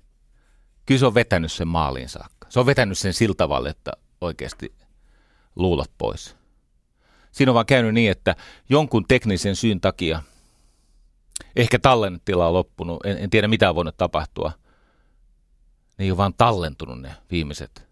Kyllä 0.86 1.00
se 1.00 1.06
on 1.06 1.14
vetänyt 1.14 1.52
sen 1.52 1.68
maaliin 1.68 2.10
saakka. 2.10 2.48
Se 2.50 2.60
on 2.60 2.66
vetänyt 2.66 2.98
sen 2.98 3.14
sillä 3.14 3.36
tavalla, 3.36 3.70
että 3.70 3.92
oikeasti 4.22 4.76
luulot 5.56 5.92
pois. 5.98 6.36
Siinä 7.32 7.52
on 7.52 7.54
vaan 7.54 7.66
käynyt 7.66 7.94
niin, 7.94 8.12
että 8.12 8.36
jonkun 8.70 9.06
teknisen 9.08 9.56
syyn 9.56 9.82
takia, 9.82 10.22
ehkä 11.56 11.80
tallennetila 11.80 12.48
on 12.48 12.54
loppunut, 12.54 13.06
en, 13.06 13.18
en 13.18 13.30
tiedä 13.30 13.48
mitä 13.48 13.70
on 13.70 13.76
voinut 13.76 13.98
tapahtua, 13.98 14.52
ne 15.98 16.06
ei 16.06 16.12
ole 16.12 16.18
vaan 16.18 16.34
tallentunut 16.34 17.02
ne 17.02 17.16
viimeiset 17.32 17.88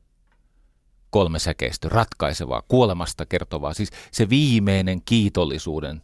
kolme 1.12 1.40
säkeistö, 1.40 1.90
ratkaisevaa, 1.90 2.64
kuolemasta 2.68 3.26
kertovaa. 3.26 3.74
Siis 3.74 3.90
se 4.12 4.30
viimeinen 4.30 5.02
kiitollisuuden, 5.02 6.02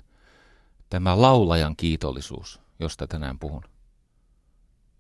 tämä 0.90 1.22
laulajan 1.22 1.76
kiitollisuus, 1.76 2.60
josta 2.80 3.08
tänään 3.08 3.40
puhun. 3.40 3.64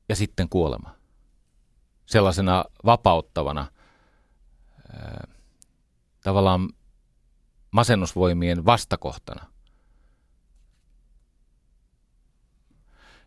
Ja 0.09 0.15
sitten 0.15 0.49
kuolema. 0.49 0.95
Sellaisena 2.05 2.65
vapauttavana, 2.85 3.67
tavallaan 6.23 6.69
masennusvoimien 7.71 8.65
vastakohtana. 8.65 9.45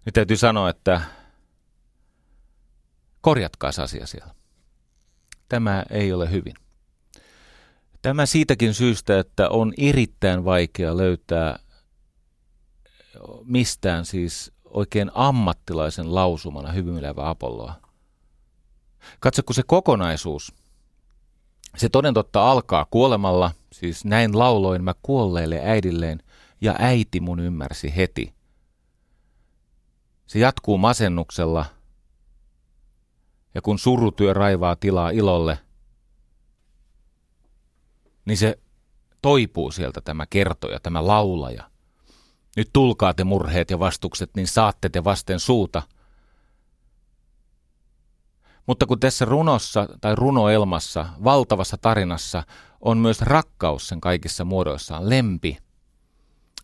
Nyt 0.05 0.15
täytyy 0.15 0.37
sanoa, 0.37 0.71
että 0.71 1.01
korjatkaa 3.21 3.71
asia 3.83 4.07
siellä. 4.07 4.35
Tämä 5.49 5.85
ei 5.91 6.13
ole 6.13 6.31
hyvin. 6.31 6.55
Tämä 8.03 8.27
siitäkin 8.27 8.75
syystä, 8.75 9.19
että 9.19 9.49
on 9.49 9.73
erittäin 9.79 10.45
vaikea 10.45 10.97
löytää 10.97 11.59
mistään 13.45 14.07
siis 14.07 14.53
oikein 14.65 15.11
ammattilaisen 15.15 16.15
lausumana 16.15 16.73
hyvymilevää 16.73 17.29
Apolloa. 17.29 17.75
Katso, 19.21 19.43
kun 19.43 19.55
se 19.55 19.63
kokonaisuus, 19.67 20.55
se 21.77 21.89
toden 21.89 22.15
totta 22.15 22.51
alkaa 22.51 22.87
kuolemalla, 22.91 23.53
siis 23.73 24.05
näin 24.05 24.39
lauloin 24.39 24.85
mä 24.85 24.95
kuolleelle 25.03 25.61
äidilleen, 25.65 26.23
ja 26.61 26.77
äiti 26.79 27.21
mun 27.21 27.41
ymmärsi 27.41 27.97
heti. 27.97 28.35
Se 30.27 30.39
jatkuu 30.39 30.79
masennuksella, 30.79 31.65
ja 33.55 33.63
kun 33.63 33.79
surutyö 33.79 34.35
raivaa 34.35 34.77
tilaa 34.77 35.11
ilolle– 35.11 35.59
niin 38.25 38.37
se 38.37 38.59
toipuu 39.23 39.71
sieltä 39.71 40.01
tämä 40.01 40.27
kertoja, 40.27 40.81
tämä 40.81 41.07
laulaja. 41.07 41.71
Nyt 42.57 42.71
tulkaa 42.73 43.15
te 43.15 43.25
murheet 43.25 43.71
ja 43.71 43.79
vastukset, 43.79 44.31
niin 44.37 44.47
saatte 44.47 44.89
te 44.89 45.05
vasten 45.05 45.41
suuta. 45.41 45.83
Mutta 48.67 48.87
kun 48.87 49.01
tässä 49.01 49.25
runossa 49.25 49.89
tai 50.01 50.15
runoelmassa, 50.15 51.07
valtavassa 51.25 51.77
tarinassa, 51.79 52.43
on 52.81 52.99
myös 52.99 53.23
rakkaus 53.23 53.89
sen 53.89 54.01
kaikissa 54.01 54.45
muodoissaan, 54.45 55.09
lempi, 55.09 55.59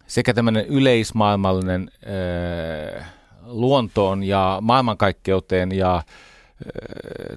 sekä 0.07 0.35
tämmöinen 0.35 0.67
yleismaailmallinen 0.67 1.91
äh, 2.99 3.13
luontoon 3.43 4.23
ja 4.23 4.59
maailmankaikkeuteen 4.61 5.73
ja 5.73 5.97
äh, 5.97 6.03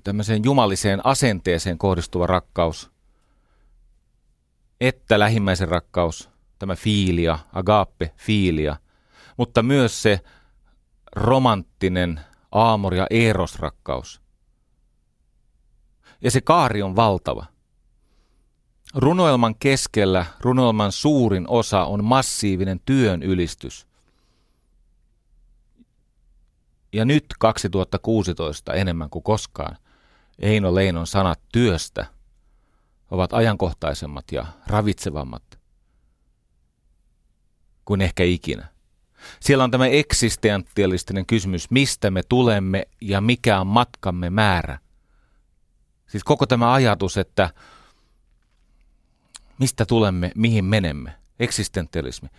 tämmöiseen 0.03 0.43
jumaliseen 0.43 1.05
asenteeseen 1.05 1.77
kohdistuva 1.77 2.27
rakkaus– 2.27 2.89
että 4.81 5.19
lähimmäisen 5.19 5.67
rakkaus, 5.67 6.29
tämä 6.59 6.75
fiilia, 6.75 7.39
agape, 7.53 8.13
fiilia, 8.17 8.77
mutta 9.37 9.63
myös 9.63 10.01
se 10.01 10.19
romanttinen 11.15 12.19
aamor- 12.51 12.95
ja 12.95 13.07
erosrakkaus. 13.09 14.21
Ja 16.21 16.31
se 16.31 16.41
kaari 16.41 16.81
on 16.81 16.95
valtava. 16.95 17.45
Runoelman 18.95 19.55
keskellä 19.55 20.25
runoelman 20.39 20.91
suurin 20.91 21.45
osa 21.47 21.85
on 21.85 22.03
massiivinen 22.03 22.79
työn 22.85 23.23
ylistys. 23.23 23.87
Ja 26.93 27.05
nyt 27.05 27.25
2016 27.39 28.73
enemmän 28.73 29.09
kuin 29.09 29.23
koskaan 29.23 29.77
Eino 30.39 30.75
Leinon 30.75 31.07
sanat 31.07 31.39
työstä– 31.51 32.05
ovat 33.11 33.33
ajankohtaisemmat 33.33 34.31
ja 34.31 34.45
ravitsevammat 34.67 35.59
kuin 37.85 38.01
ehkä 38.01 38.23
ikinä. 38.23 38.67
Siellä 39.39 39.63
on 39.63 39.71
tämä 39.71 39.87
eksistentialistinen 39.87 41.25
kysymys, 41.25 41.71
mistä 41.71 42.11
me 42.11 42.23
tulemme 42.29 42.87
ja 43.01 43.21
mikä 43.21 43.59
on 43.59 43.67
matkamme 43.67 44.29
määrä. 44.29 44.79
Siis 46.07 46.23
koko 46.23 46.45
tämä 46.45 46.73
ajatus, 46.73 47.17
että 47.17 47.49
mistä 49.59 49.85
tulemme, 49.85 50.31
mihin 50.35 50.65
menemme, 50.65 51.13
eksistentialismi. 51.39 52.29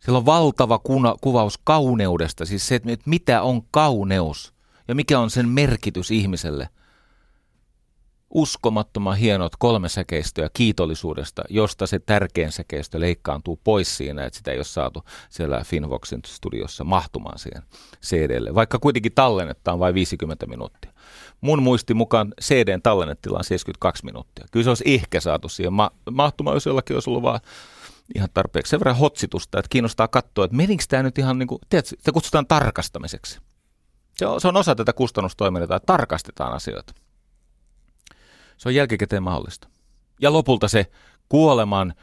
Siellä 0.00 0.18
on 0.18 0.26
valtava 0.26 0.78
kuna, 0.78 1.14
kuvaus 1.20 1.58
kauneudesta, 1.64 2.46
siis 2.46 2.66
se, 2.66 2.74
että 2.74 3.10
mitä 3.10 3.42
on 3.42 3.62
kauneus 3.70 4.54
ja 4.88 4.94
mikä 4.94 5.20
on 5.20 5.30
sen 5.30 5.48
merkitys 5.48 6.10
ihmiselle– 6.10 6.68
uskomattoman 8.30 9.16
hienot 9.16 9.52
kolme 9.58 9.88
säkeistöä 9.88 10.50
kiitollisuudesta, 10.52 11.42
josta 11.48 11.86
se 11.86 11.98
tärkein 11.98 12.52
säkeistö 12.52 13.00
leikkaantuu 13.00 13.60
pois 13.64 13.96
siinä, 13.96 14.24
että 14.24 14.36
sitä 14.36 14.50
ei 14.50 14.58
ole 14.58 14.64
saatu 14.64 15.04
siellä 15.30 15.62
Finvoxin 15.64 16.20
studiossa 16.26 16.84
mahtumaan 16.84 17.38
siihen 17.38 17.62
CDlle, 18.02 18.54
vaikka 18.54 18.78
kuitenkin 18.78 19.12
tallennetta 19.12 19.72
on 19.72 19.78
vain 19.78 19.94
50 19.94 20.46
minuuttia. 20.46 20.92
Mun 21.40 21.62
muisti 21.62 21.94
mukaan 21.94 22.34
CDn 22.42 22.82
tallennetila 22.82 23.38
on 23.38 23.44
72 23.44 24.04
minuuttia. 24.04 24.44
Kyllä 24.52 24.64
se 24.64 24.70
olisi 24.70 24.84
ehkä 24.86 25.20
saatu 25.20 25.48
siihen 25.48 25.72
ma- 25.72 25.90
mahtumaan, 26.10 26.56
jos 26.56 26.66
jollakin 26.66 26.96
olisi 26.96 27.10
ollut 27.10 27.22
vaan 27.22 27.40
ihan 28.14 28.28
tarpeeksi 28.34 28.70
sen 28.70 28.80
verran 28.80 28.96
hotsitusta, 28.96 29.58
että 29.58 29.68
kiinnostaa 29.68 30.08
katsoa, 30.08 30.44
että 30.44 30.56
menikö 30.56 30.84
tämä 30.88 31.02
nyt 31.02 31.18
ihan 31.18 31.38
niin 31.38 31.46
kuin, 31.46 31.58
tiedätkö, 31.68 31.96
sitä 31.98 32.12
kutsutaan 32.12 32.46
tarkastamiseksi. 32.46 33.38
Se 34.16 34.26
on, 34.26 34.40
se 34.40 34.48
on 34.48 34.56
osa 34.56 34.74
tätä 34.74 34.92
kustannustoimintaa, 34.92 35.76
että 35.76 35.86
tarkastetaan 35.86 36.52
asioita. 36.52 36.92
Se 38.60 38.68
on 38.68 38.74
jälkikäteen 38.74 39.22
mahdollista. 39.22 39.68
Ja 40.20 40.32
lopulta 40.32 40.68
se 40.68 40.90
kuoleman 41.28 41.94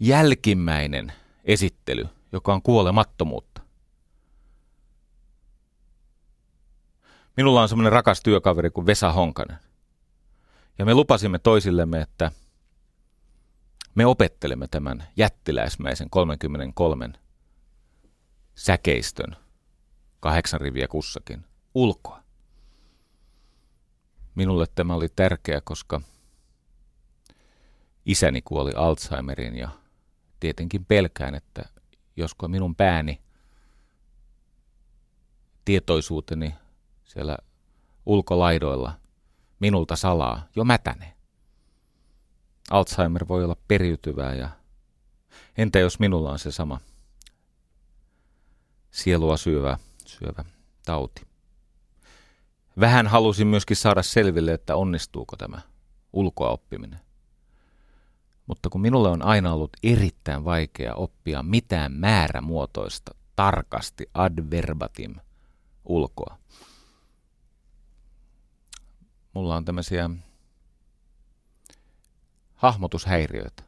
jälkimmäinen 0.00 1.12
esittely, 1.44 2.08
joka 2.32 2.54
on 2.54 2.62
kuolemattomuutta. 2.62 3.60
Minulla 7.36 7.62
on 7.62 7.68
semmoinen 7.68 7.92
rakas 7.92 8.20
työkaveri 8.20 8.70
kuin 8.70 8.86
Vesa 8.86 9.12
Honkanen. 9.12 9.58
Ja 10.78 10.84
me 10.84 10.94
lupasimme 10.94 11.38
toisillemme, 11.38 12.00
että 12.00 12.32
me 13.94 14.06
opettelemme 14.06 14.68
tämän 14.68 15.04
jättiläismäisen 15.16 16.10
33 16.10 17.12
säkeistön, 18.54 19.36
kahdeksan 20.20 20.60
riviä 20.60 20.88
kussakin, 20.88 21.44
ulkoa. 21.74 22.23
Minulle 24.34 24.66
tämä 24.74 24.94
oli 24.94 25.08
tärkeä, 25.08 25.60
koska 25.60 26.00
isäni 28.06 28.42
kuoli 28.42 28.72
Alzheimerin 28.76 29.56
ja 29.56 29.68
tietenkin 30.40 30.84
pelkään, 30.84 31.34
että 31.34 31.64
josko 32.16 32.48
minun 32.48 32.74
pääni, 32.74 33.20
tietoisuuteni 35.64 36.54
siellä 37.04 37.36
ulkolaidoilla 38.06 38.92
minulta 39.60 39.96
salaa 39.96 40.48
jo 40.56 40.64
mätänee. 40.64 41.14
Alzheimer 42.70 43.28
voi 43.28 43.44
olla 43.44 43.56
periytyvää 43.68 44.34
ja 44.34 44.48
entä 45.56 45.78
jos 45.78 45.98
minulla 45.98 46.30
on 46.32 46.38
se 46.38 46.52
sama 46.52 46.80
sielua 48.90 49.36
syövä, 49.36 49.78
syövä 50.06 50.44
tauti. 50.84 51.33
Vähän 52.80 53.06
halusin 53.06 53.46
myöskin 53.46 53.76
saada 53.76 54.02
selville, 54.02 54.52
että 54.52 54.76
onnistuuko 54.76 55.36
tämä 55.36 55.60
ulkoa-oppiminen. 56.12 57.00
Mutta 58.46 58.68
kun 58.70 58.80
minulle 58.80 59.08
on 59.08 59.22
aina 59.22 59.52
ollut 59.52 59.76
erittäin 59.82 60.44
vaikea 60.44 60.94
oppia 60.94 61.42
mitään 61.42 61.92
määrämuotoista, 61.92 63.14
tarkasti 63.36 64.06
adverbatim 64.14 65.14
ulkoa. 65.84 66.38
Mulla 69.34 69.56
on 69.56 69.64
tämmöisiä 69.64 70.10
hahmotushäiriöitä, 72.54 73.62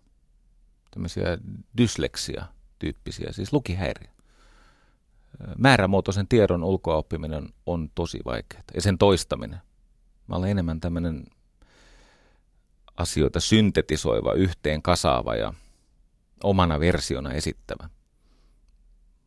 tämmöisiä 0.90 1.38
dysleksia-tyyppisiä, 1.78 3.32
siis 3.32 3.52
lukihäiriö 3.52 4.15
määrämuotoisen 5.58 6.28
tiedon 6.28 6.64
ulkoa-oppiminen 6.64 7.48
on 7.66 7.90
tosi 7.94 8.20
vaikeaa 8.24 8.62
ja 8.74 8.82
sen 8.82 8.98
toistaminen. 8.98 9.60
Mä 10.26 10.36
olen 10.36 10.50
enemmän 10.50 10.80
tämmöinen 10.80 11.24
asioita 12.96 13.40
syntetisoiva, 13.40 14.32
yhteen 14.32 14.82
kasaava 14.82 15.34
ja 15.34 15.52
omana 16.44 16.80
versiona 16.80 17.32
esittävä. 17.32 17.88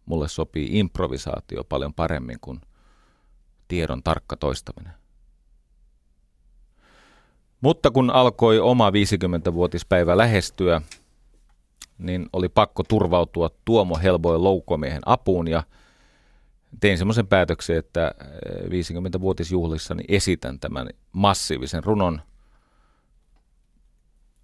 Mulle 0.05 0.27
sopii 0.27 0.79
improvisaatio 0.79 1.63
paljon 1.63 1.93
paremmin 1.93 2.37
kuin 2.41 2.61
tiedon 3.67 4.03
tarkka 4.03 4.37
toistaminen. 4.37 4.93
Mutta 7.61 7.91
kun 7.91 8.09
alkoi 8.09 8.59
oma 8.59 8.89
50-vuotispäivä 8.89 10.17
lähestyä, 10.17 10.81
niin 11.97 12.29
oli 12.33 12.49
pakko 12.49 12.83
turvautua 12.83 13.49
Tuomo 13.65 13.97
Helboin 14.03 14.43
loukkomiehen 14.43 15.01
apuun 15.05 15.47
ja 15.47 15.63
tein 16.79 16.97
semmoisen 16.97 17.27
päätöksen, 17.27 17.77
että 17.77 18.11
50-vuotisjuhlissani 18.65 20.03
esitän 20.07 20.59
tämän 20.59 20.89
massiivisen 21.11 21.83
runon 21.83 22.21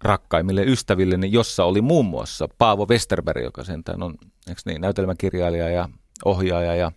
rakkaimmille 0.02 0.62
ystävilleni, 0.64 1.32
jossa 1.32 1.64
oli 1.64 1.80
muun 1.80 2.06
muassa 2.06 2.48
Paavo 2.58 2.86
Westerberg, 2.86 3.44
joka 3.44 3.64
sentään 3.64 4.02
on 4.02 4.14
niin, 4.66 4.80
näytelmäkirjailija 4.80 5.68
ja 5.68 5.88
ohjaaja 6.24 6.74
ja 6.74 6.92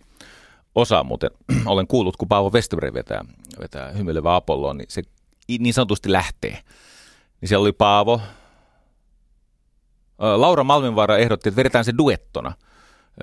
osa 0.74 1.04
muuten, 1.04 1.30
olen 1.66 1.86
kuullut, 1.86 2.16
kun 2.16 2.28
Paavo 2.28 2.50
Westerberg 2.50 2.94
vetää, 2.94 3.24
vetää 3.60 3.92
hymyilevä 3.92 4.36
Apolloa, 4.36 4.74
niin 4.74 4.86
se 4.88 5.02
niin 5.58 5.74
sanotusti 5.74 6.12
lähtee. 6.12 6.58
Niin 7.40 7.48
siellä 7.48 7.62
oli 7.62 7.72
Paavo. 7.72 8.20
Laura 10.18 10.64
Malminvaara 10.64 11.16
ehdotti, 11.16 11.48
että 11.48 11.56
vedetään 11.56 11.84
se 11.84 11.94
duettona. 11.98 12.52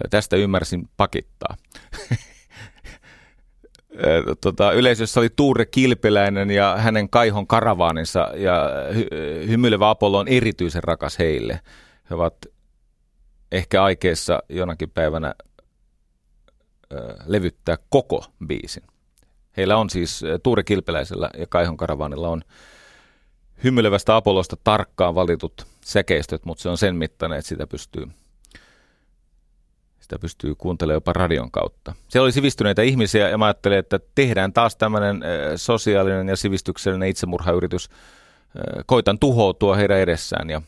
Tästä 0.10 0.36
ymmärsin 0.36 0.89
pakittaa. 0.97 1.56
tota, 4.41 4.71
yleisössä 4.71 5.19
oli 5.19 5.30
Tuure 5.36 5.65
Kilpeläinen 5.65 6.52
ja 6.52 6.78
hänen 6.78 7.10
Kaihon 7.10 7.47
karavaaninsa 7.47 8.32
ja 8.36 8.69
hy- 8.91 9.47
hymyilevä 9.47 9.89
Apollo 9.89 10.17
on 10.17 10.28
erityisen 10.28 10.84
rakas 10.84 11.19
heille. 11.19 11.60
He 12.10 12.15
ovat 12.15 12.36
ehkä 13.52 13.84
aikeissa 13.84 14.43
jonakin 14.50 14.89
päivänä 14.89 15.34
levyttää 17.26 17.78
koko 17.89 18.26
biisin. 18.47 18.84
Heillä 19.58 19.78
on 19.78 19.89
siis 19.89 20.21
Tuure 20.43 20.63
Kilpeläisellä 20.63 21.30
ja 21.38 21.47
Kaihon 21.47 21.78
karavaanilla 21.78 22.30
on 22.30 22.41
hymyilevästä 23.63 24.15
Apollosta 24.15 24.58
tarkkaan 24.63 25.15
valitut 25.15 25.67
säkeistöt, 25.86 26.45
mutta 26.45 26.62
se 26.62 26.69
on 26.69 26.78
sen 26.78 26.95
mittainen, 26.95 27.39
että 27.39 27.50
sitä 27.50 27.67
pystyy 27.67 28.08
sitä 30.08 30.20
pystyy 30.20 30.56
kuuntelemaan 30.56 30.96
jopa 30.96 31.13
radion 31.13 31.52
kautta. 31.52 31.96
Siellä 32.08 32.26
oli 32.26 32.32
sivistyneitä 32.32 32.82
ihmisiä 32.82 33.30
ja 33.30 33.38
mä 33.38 33.46
ajattelin, 33.46 33.78
että 33.78 34.00
tehdään 34.15 34.54
taas 34.54 34.76
tämmöinen 34.76 35.22
sosiaalinen 35.56 36.28
ja 36.28 36.36
sivistyksellinen 36.36 37.10
itsemurhayritys. 37.10 37.89
Koitan 38.86 39.20
tuhoutua 39.20 39.76
heidän 39.76 39.98
edessään 40.00 40.50
ja 40.50 40.62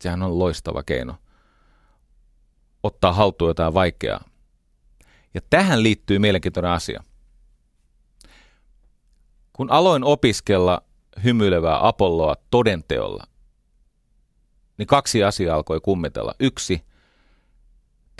sehän 0.00 0.22
on 0.22 0.38
loistava 0.38 0.82
keino 0.82 1.14
ottaa 2.82 3.12
haltuun 3.12 3.50
jotain 3.50 3.74
vaikeaa. 3.74 4.24
Ja 5.34 5.40
tähän 5.50 5.82
liittyy 5.82 6.18
mielenkiintoinen 6.18 6.72
asia. 6.72 7.02
Kun 9.52 9.70
aloin 9.70 10.04
opiskella 10.04 10.82
hymyilevää 11.24 11.86
Apolloa 11.88 12.36
todenteolla, 12.50 13.24
niin 14.78 14.86
kaksi 14.86 15.24
asiaa 15.24 15.56
alkoi 15.56 15.80
kummitella. 15.80 16.34
Yksi, 16.40 16.91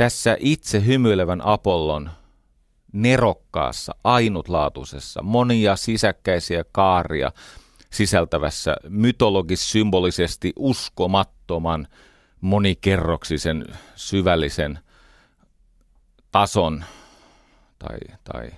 tässä 0.03 0.37
itse 0.41 0.87
hymyilevän 0.87 1.41
Apollon 1.45 2.11
nerokkaassa, 2.93 3.95
ainutlaatuisessa, 4.05 5.23
monia 5.23 5.77
sisäkkäisiä 5.77 6.65
kaaria 6.73 7.33
sisältävässä, 7.91 8.77
mytologis-symbolisesti 8.89 10.53
uskomattoman, 10.57 11.89
monikerroksisen, 12.41 13.65
syvällisen 13.97 14.79
tason 16.31 16.85
tai, 17.79 17.99
tai 18.25 18.51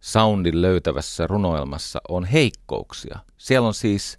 soundin 0.00 0.62
löytävässä 0.62 1.26
runoelmassa 1.26 2.00
on 2.08 2.24
heikkouksia. 2.24 3.18
Siellä 3.38 3.68
on 3.68 3.74
siis 3.74 4.18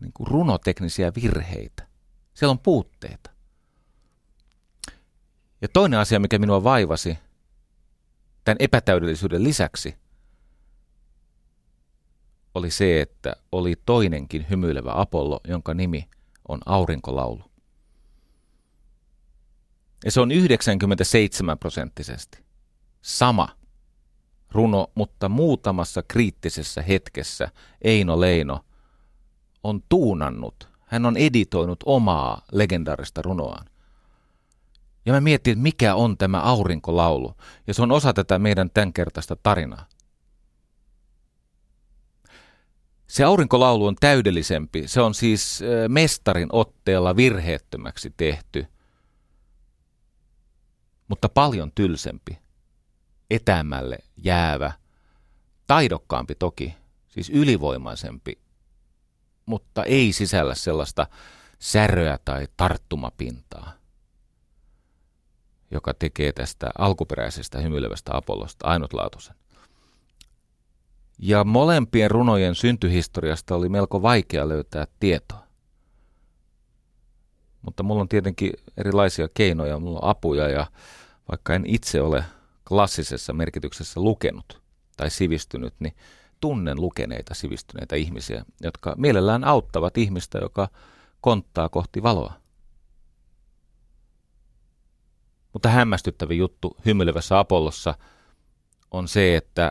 niin 0.00 0.12
kuin 0.12 0.26
runoteknisiä 0.26 1.12
virheitä. 1.22 1.86
Siellä 2.34 2.50
on 2.50 2.58
puutteita. 2.58 3.33
Ja 5.64 5.68
toinen 5.72 6.00
asia, 6.00 6.20
mikä 6.20 6.38
minua 6.38 6.64
vaivasi 6.64 7.18
tämän 8.44 8.56
epätäydellisyyden 8.60 9.44
lisäksi, 9.44 9.94
oli 12.54 12.70
se, 12.70 13.00
että 13.00 13.32
oli 13.52 13.74
toinenkin 13.86 14.46
hymyilevä 14.50 14.92
Apollo, 14.94 15.40
jonka 15.48 15.74
nimi 15.74 16.08
on 16.48 16.60
Aurinkolaulu. 16.66 17.44
Ja 20.04 20.10
se 20.10 20.20
on 20.20 20.32
97 20.32 21.58
prosenttisesti 21.58 22.38
sama 23.02 23.48
runo, 24.50 24.90
mutta 24.94 25.28
muutamassa 25.28 26.02
kriittisessä 26.02 26.82
hetkessä 26.82 27.48
Eino 27.82 28.20
Leino 28.20 28.64
on 29.62 29.82
tuunannut, 29.88 30.68
hän 30.86 31.06
on 31.06 31.16
editoinut 31.16 31.80
omaa 31.86 32.42
legendaarista 32.52 33.22
runoaan. 33.22 33.73
Ja 35.06 35.12
mä 35.12 35.20
mietin, 35.20 35.52
että 35.52 35.62
mikä 35.62 35.94
on 35.94 36.18
tämä 36.18 36.40
aurinkolaulu. 36.40 37.34
Ja 37.66 37.74
se 37.74 37.82
on 37.82 37.92
osa 37.92 38.12
tätä 38.12 38.38
meidän 38.38 38.70
tämänkertaista 38.74 39.36
tarinaa. 39.42 39.86
Se 43.06 43.24
aurinkolaulu 43.24 43.86
on 43.86 43.96
täydellisempi. 44.00 44.88
Se 44.88 45.00
on 45.00 45.14
siis 45.14 45.60
mestarin 45.88 46.48
otteella 46.52 47.16
virheettömäksi 47.16 48.14
tehty, 48.16 48.66
mutta 51.08 51.28
paljon 51.28 51.72
tylsempi, 51.74 52.38
etämälle 53.30 53.98
jäävä, 54.16 54.72
taidokkaampi 55.66 56.34
toki, 56.34 56.74
siis 57.08 57.30
ylivoimaisempi, 57.30 58.38
mutta 59.46 59.84
ei 59.84 60.12
sisällä 60.12 60.54
sellaista 60.54 61.06
säröä 61.58 62.18
tai 62.24 62.48
tarttumapintaa 62.56 63.83
joka 65.70 65.94
tekee 65.94 66.32
tästä 66.32 66.70
alkuperäisestä 66.78 67.58
hymyilevästä 67.58 68.16
Apollosta 68.16 68.66
ainutlaatuisen. 68.66 69.34
Ja 71.18 71.44
molempien 71.44 72.10
runojen 72.10 72.54
syntyhistoriasta 72.54 73.54
oli 73.54 73.68
melko 73.68 74.02
vaikea 74.02 74.48
löytää 74.48 74.86
tietoa. 75.00 75.44
Mutta 77.62 77.82
mulla 77.82 78.00
on 78.00 78.08
tietenkin 78.08 78.52
erilaisia 78.76 79.28
keinoja, 79.34 79.78
mulla 79.78 79.98
on 79.98 80.10
apuja 80.10 80.48
ja 80.48 80.66
vaikka 81.30 81.54
en 81.54 81.64
itse 81.66 82.00
ole 82.00 82.24
klassisessa 82.68 83.32
merkityksessä 83.32 84.00
lukenut 84.00 84.62
tai 84.96 85.10
sivistynyt, 85.10 85.74
niin 85.78 85.94
tunnen 86.40 86.80
lukeneita 86.80 87.34
sivistyneitä 87.34 87.96
ihmisiä, 87.96 88.44
jotka 88.62 88.94
mielellään 88.98 89.44
auttavat 89.44 89.98
ihmistä, 89.98 90.38
joka 90.38 90.68
konttaa 91.20 91.68
kohti 91.68 92.02
valoa. 92.02 92.43
Mutta 95.54 95.68
hämmästyttävä 95.68 96.34
juttu 96.34 96.76
hymyilevässä 96.86 97.38
Apollossa 97.38 97.94
on 98.90 99.08
se, 99.08 99.36
että 99.36 99.70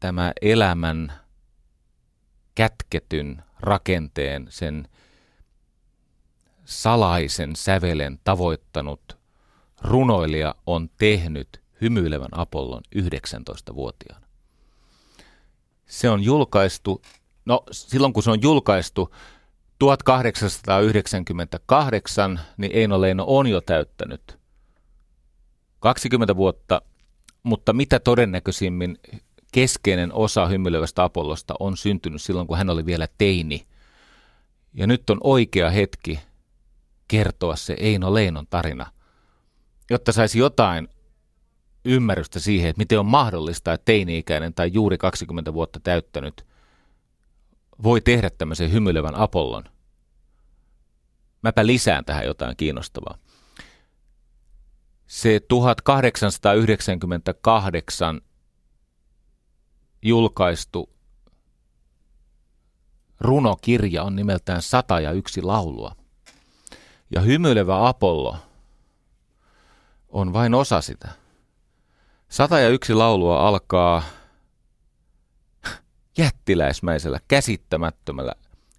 tämä 0.00 0.32
elämän 0.42 1.12
kätketyn 2.54 3.42
rakenteen, 3.60 4.46
sen 4.50 4.88
salaisen 6.64 7.56
sävelen 7.56 8.20
tavoittanut 8.24 9.18
runoilija 9.80 10.54
on 10.66 10.90
tehnyt 10.98 11.62
hymyilevän 11.80 12.28
Apollon 12.32 12.82
19-vuotiaana. 12.96 14.26
Se 15.86 16.10
on 16.10 16.22
julkaistu, 16.22 17.02
no 17.44 17.64
silloin 17.72 18.12
kun 18.12 18.22
se 18.22 18.30
on 18.30 18.42
julkaistu 18.42 19.14
1898, 19.78 22.40
niin 22.56 22.72
Eino 22.74 23.00
Leino 23.00 23.24
on 23.26 23.46
jo 23.46 23.60
täyttänyt 23.60 24.41
20 25.82 26.36
vuotta, 26.36 26.82
mutta 27.42 27.72
mitä 27.72 28.00
todennäköisimmin 28.00 28.98
keskeinen 29.52 30.12
osa 30.12 30.46
hymyilevästä 30.46 31.04
Apollosta 31.04 31.54
on 31.60 31.76
syntynyt 31.76 32.22
silloin, 32.22 32.46
kun 32.46 32.58
hän 32.58 32.70
oli 32.70 32.86
vielä 32.86 33.08
teini. 33.18 33.66
Ja 34.74 34.86
nyt 34.86 35.10
on 35.10 35.18
oikea 35.24 35.70
hetki 35.70 36.20
kertoa 37.08 37.56
se 37.56 37.76
Eino 37.80 38.14
Leinon 38.14 38.46
tarina, 38.50 38.86
jotta 39.90 40.12
saisi 40.12 40.38
jotain 40.38 40.88
ymmärrystä 41.84 42.40
siihen, 42.40 42.70
että 42.70 42.80
miten 42.80 42.98
on 42.98 43.06
mahdollista, 43.06 43.72
että 43.72 43.84
teini-ikäinen 43.84 44.54
tai 44.54 44.70
juuri 44.72 44.98
20 44.98 45.52
vuotta 45.52 45.80
täyttänyt 45.80 46.46
voi 47.82 48.00
tehdä 48.00 48.30
tämmöisen 48.30 48.72
hymyilevän 48.72 49.14
Apollon. 49.14 49.64
Mäpä 51.42 51.66
lisään 51.66 52.04
tähän 52.04 52.26
jotain 52.26 52.56
kiinnostavaa 52.56 53.18
se 55.12 55.40
1898 55.48 58.20
julkaistu 60.02 60.90
runokirja 63.20 64.02
on 64.02 64.16
nimeltään 64.16 64.62
Sata 64.62 65.00
ja 65.00 65.12
yksi 65.12 65.42
laulua. 65.42 65.96
Ja 67.10 67.20
hymyilevä 67.20 67.88
Apollo 67.88 68.36
on 70.08 70.32
vain 70.32 70.54
osa 70.54 70.80
sitä. 70.80 71.08
Sata 72.28 72.58
ja 72.58 72.68
yksi 72.68 72.94
laulua 72.94 73.48
alkaa 73.48 74.02
jättiläismäisellä, 76.18 77.20
käsittämättömällä, 77.28 78.32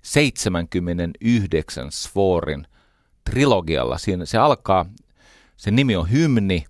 79 0.03 1.91
Svorin 1.91 2.67
trilogialla. 3.23 3.97
Siinä 3.97 4.25
se 4.25 4.37
alkaa, 4.37 4.85
sen 5.57 5.75
nimi 5.75 5.95
on 5.95 6.11
Hymni, 6.11 6.65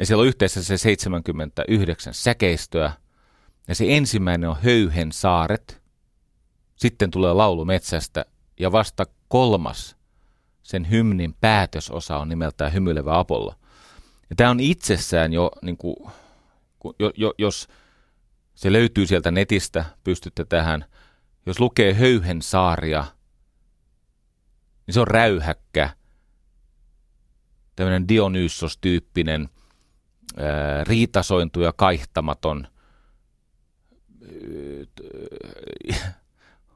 ja 0.00 0.06
siellä 0.06 0.20
on 0.20 0.28
yhteensä 0.28 0.62
se 0.62 0.76
79 0.76 2.14
säkeistöä. 2.14 2.92
Ja 3.68 3.74
se 3.74 3.84
ensimmäinen 3.88 4.50
on 4.50 4.56
Höyhen 4.62 5.12
saaret. 5.12 5.82
Sitten 6.76 7.10
tulee 7.10 7.32
laulu 7.32 7.64
metsästä. 7.64 8.24
Ja 8.60 8.72
vasta 8.72 9.06
kolmas, 9.28 9.96
sen 10.62 10.90
hymnin 10.90 11.34
päätösosa 11.40 12.18
on 12.18 12.28
nimeltään 12.28 12.72
Hymyilevä 12.72 13.18
Apollo. 13.18 13.54
Ja 14.30 14.36
tämä 14.36 14.50
on 14.50 14.60
itsessään 14.60 15.32
jo, 15.32 15.50
niin 15.62 15.76
kuin, 15.76 15.96
jo, 16.98 17.12
jo, 17.16 17.34
jos 17.38 17.68
se 18.54 18.72
löytyy 18.72 19.06
sieltä 19.06 19.30
netistä, 19.30 19.84
pystytte 20.04 20.44
tähän. 20.44 20.84
Jos 21.46 21.60
lukee 21.60 21.94
Höyhen 21.94 22.42
saaria, 22.42 23.04
niin 24.86 24.94
se 24.94 25.00
on 25.00 25.08
räyhäkkä, 25.08 25.90
tämmöinen 27.80 28.08
Dionysos-tyyppinen– 28.08 29.48
riitasointu 30.82 31.60
ja 31.60 31.72
kaihtamaton, 31.72 32.66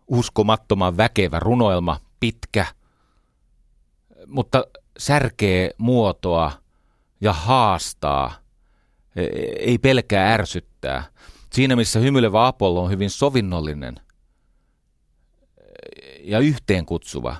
uskomattoman 0.06 0.96
väkevä 0.96 1.40
runoelma, 1.40 2.00
pitkä, 2.20 2.66
mutta 4.26 4.64
särkee 4.98 5.70
muotoa 5.78 6.52
ja 7.20 7.32
haastaa, 7.32 8.34
e, 9.16 9.22
ei 9.58 9.78
pelkää 9.78 10.34
ärsyttää. 10.34 11.04
Siinä 11.52 11.76
missä 11.76 11.98
hymyilevä 11.98 12.46
Apollo 12.46 12.84
on 12.84 12.90
hyvin 12.90 13.10
sovinnollinen 13.10 13.94
ja 16.20 16.38
yhteenkutsuva 16.38 17.36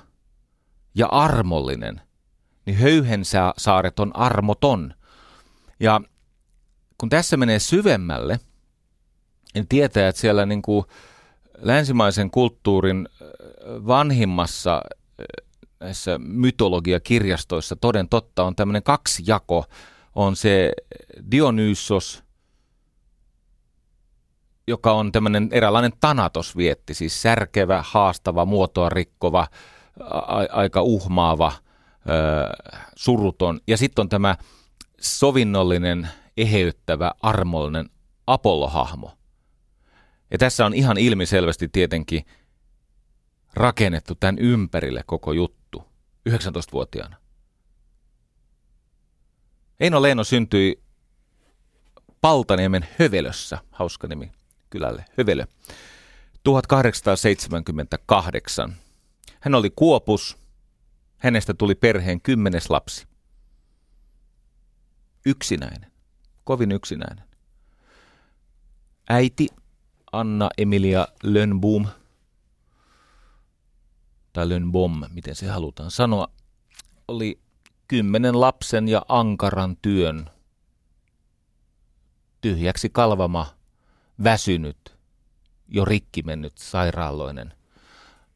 ja 0.95 1.07
armollinen, 1.07 2.01
niin 2.65 2.77
höyhensä 2.77 3.53
saaret 3.57 3.99
on 3.99 4.15
armoton– 4.15 4.93
ja 5.79 6.01
kun 6.97 7.09
tässä 7.09 7.37
menee 7.37 7.59
syvemmälle, 7.59 8.39
niin 9.53 9.67
tietää, 9.67 10.07
että 10.07 10.21
siellä 10.21 10.45
niin 10.45 10.61
kuin 10.61 10.85
länsimaisen 11.57 12.31
kulttuurin 12.31 13.09
vanhimmassa 13.67 14.81
näissä 15.79 16.17
mytologiakirjastoissa 16.17 17.75
toden 17.75 18.09
totta 18.09 18.43
on 18.43 18.55
tämmöinen 18.55 18.83
kaksi 18.83 19.23
jako. 19.27 19.65
On 20.15 20.35
se 20.35 20.71
Dionysos, 21.31 22.23
joka 24.67 24.91
on 24.91 25.11
tämmöinen 25.11 25.49
eräänlainen 25.51 25.93
tanatos 25.99 26.57
vietti, 26.57 26.93
siis 26.93 27.21
särkevä, 27.21 27.83
haastava, 27.87 28.45
muotoa 28.45 28.89
rikkova, 28.89 29.47
a- 29.99 30.45
aika 30.51 30.81
uhmaava, 30.81 31.51
suruton. 32.95 33.59
Ja 33.67 33.77
sitten 33.77 34.01
on 34.01 34.09
tämä 34.09 34.35
sovinnollinen, 35.01 36.09
eheyttävä, 36.37 37.11
armollinen 37.21 37.89
Apollo-hahmo. 38.27 39.17
Ja 40.31 40.37
tässä 40.37 40.65
on 40.65 40.73
ihan 40.73 40.97
ilmiselvästi 40.97 41.67
tietenkin 41.67 42.25
rakennettu 43.53 44.15
tämän 44.15 44.39
ympärille 44.39 45.03
koko 45.05 45.33
juttu 45.33 45.83
19-vuotiaana. 46.29 47.15
Eino 49.79 50.01
Leeno 50.01 50.23
syntyi 50.23 50.83
Paltaniemen 52.21 52.87
Hövelössä, 52.99 53.57
hauska 53.71 54.07
nimi 54.07 54.31
kylälle, 54.69 55.05
Hövelö, 55.17 55.45
1878. 56.43 58.75
Hän 59.39 59.55
oli 59.55 59.69
kuopus, 59.75 60.37
hänestä 61.25 61.53
tuli 61.53 61.75
perheen 61.75 62.21
kymmenes 62.21 62.69
lapsi 62.69 63.07
yksinäinen, 65.25 65.91
kovin 66.43 66.71
yksinäinen. 66.71 67.25
Äiti 69.09 69.47
Anna 70.11 70.49
Emilia 70.57 71.07
Lönnboom, 71.23 71.87
tai 74.33 74.49
Lönnbom, 74.49 75.03
miten 75.09 75.35
se 75.35 75.47
halutaan 75.47 75.91
sanoa, 75.91 76.27
oli 77.07 77.39
kymmenen 77.87 78.41
lapsen 78.41 78.87
ja 78.87 79.05
ankaran 79.09 79.77
työn 79.81 80.29
tyhjäksi 82.41 82.89
kalvama, 82.89 83.47
väsynyt, 84.23 84.97
jo 85.67 85.85
rikki 85.85 86.21
mennyt 86.23 86.57
sairaaloinen, 86.57 87.53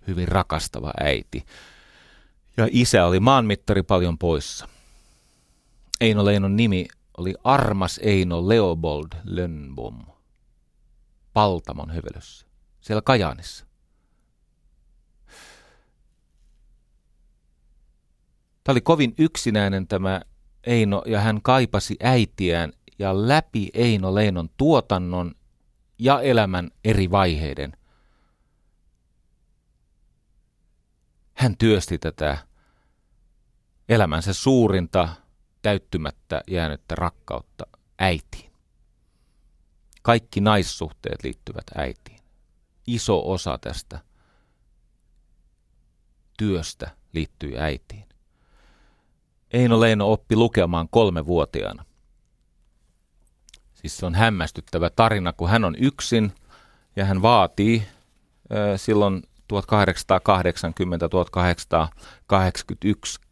hyvin 0.07 0.27
rakastava 0.27 0.93
äiti. 0.99 1.45
Ja 2.59 2.67
isä 2.71 3.05
oli 3.05 3.19
maanmittari 3.19 3.83
paljon 3.83 4.17
poissa– 4.17 4.67
Eino 6.01 6.25
Leinon 6.25 6.55
nimi 6.55 6.87
oli 7.17 7.35
Armas 7.43 7.99
Eino 8.03 8.49
Leopold 8.49 9.07
Lönnbom. 9.23 10.05
Paltamon 11.33 11.89
hövelössä, 11.89 12.47
siellä 12.81 13.01
Kajaanissa. 13.01 13.65
Tämä 18.63 18.73
oli 18.73 18.81
kovin 18.81 19.13
yksinäinen 19.17 19.87
tämä 19.87 20.21
Eino 20.63 21.03
ja 21.05 21.19
hän 21.19 21.41
kaipasi 21.41 21.97
äitiään 22.03 22.73
ja 22.99 23.27
läpi 23.27 23.69
Eino 23.73 24.15
Leinon 24.15 24.49
tuotannon 24.57 25.35
ja 25.99 26.21
elämän 26.21 26.71
eri 26.83 27.11
vaiheiden. 27.11 27.77
Hän 31.33 31.57
työsti 31.57 31.97
tätä 31.97 32.37
elämänsä 33.89 34.33
suurinta 34.33 35.09
täyttymättä 35.61 36.41
jäänyttä 36.47 36.95
rakkautta 36.95 37.65
äitiin. 37.99 38.51
Kaikki 40.01 40.41
naissuhteet 40.41 41.23
liittyvät 41.23 41.63
äitiin. 41.75 42.19
Iso 42.87 43.31
osa 43.31 43.57
tästä 43.57 43.99
työstä 46.37 46.91
liittyy 47.13 47.57
äitiin. 47.57 48.05
Eino 49.51 49.79
Leino 49.79 50.11
oppi 50.11 50.35
lukemaan 50.35 50.89
kolmevuotiaana. 50.89 51.85
Siis 53.73 53.97
se 53.97 54.05
on 54.05 54.15
hämmästyttävä 54.15 54.89
tarina, 54.89 55.33
kun 55.33 55.49
hän 55.49 55.65
on 55.65 55.75
yksin 55.79 56.31
ja 56.95 57.05
hän 57.05 57.21
vaatii 57.21 57.87
silloin 58.77 59.23
1880-1881 59.53 59.55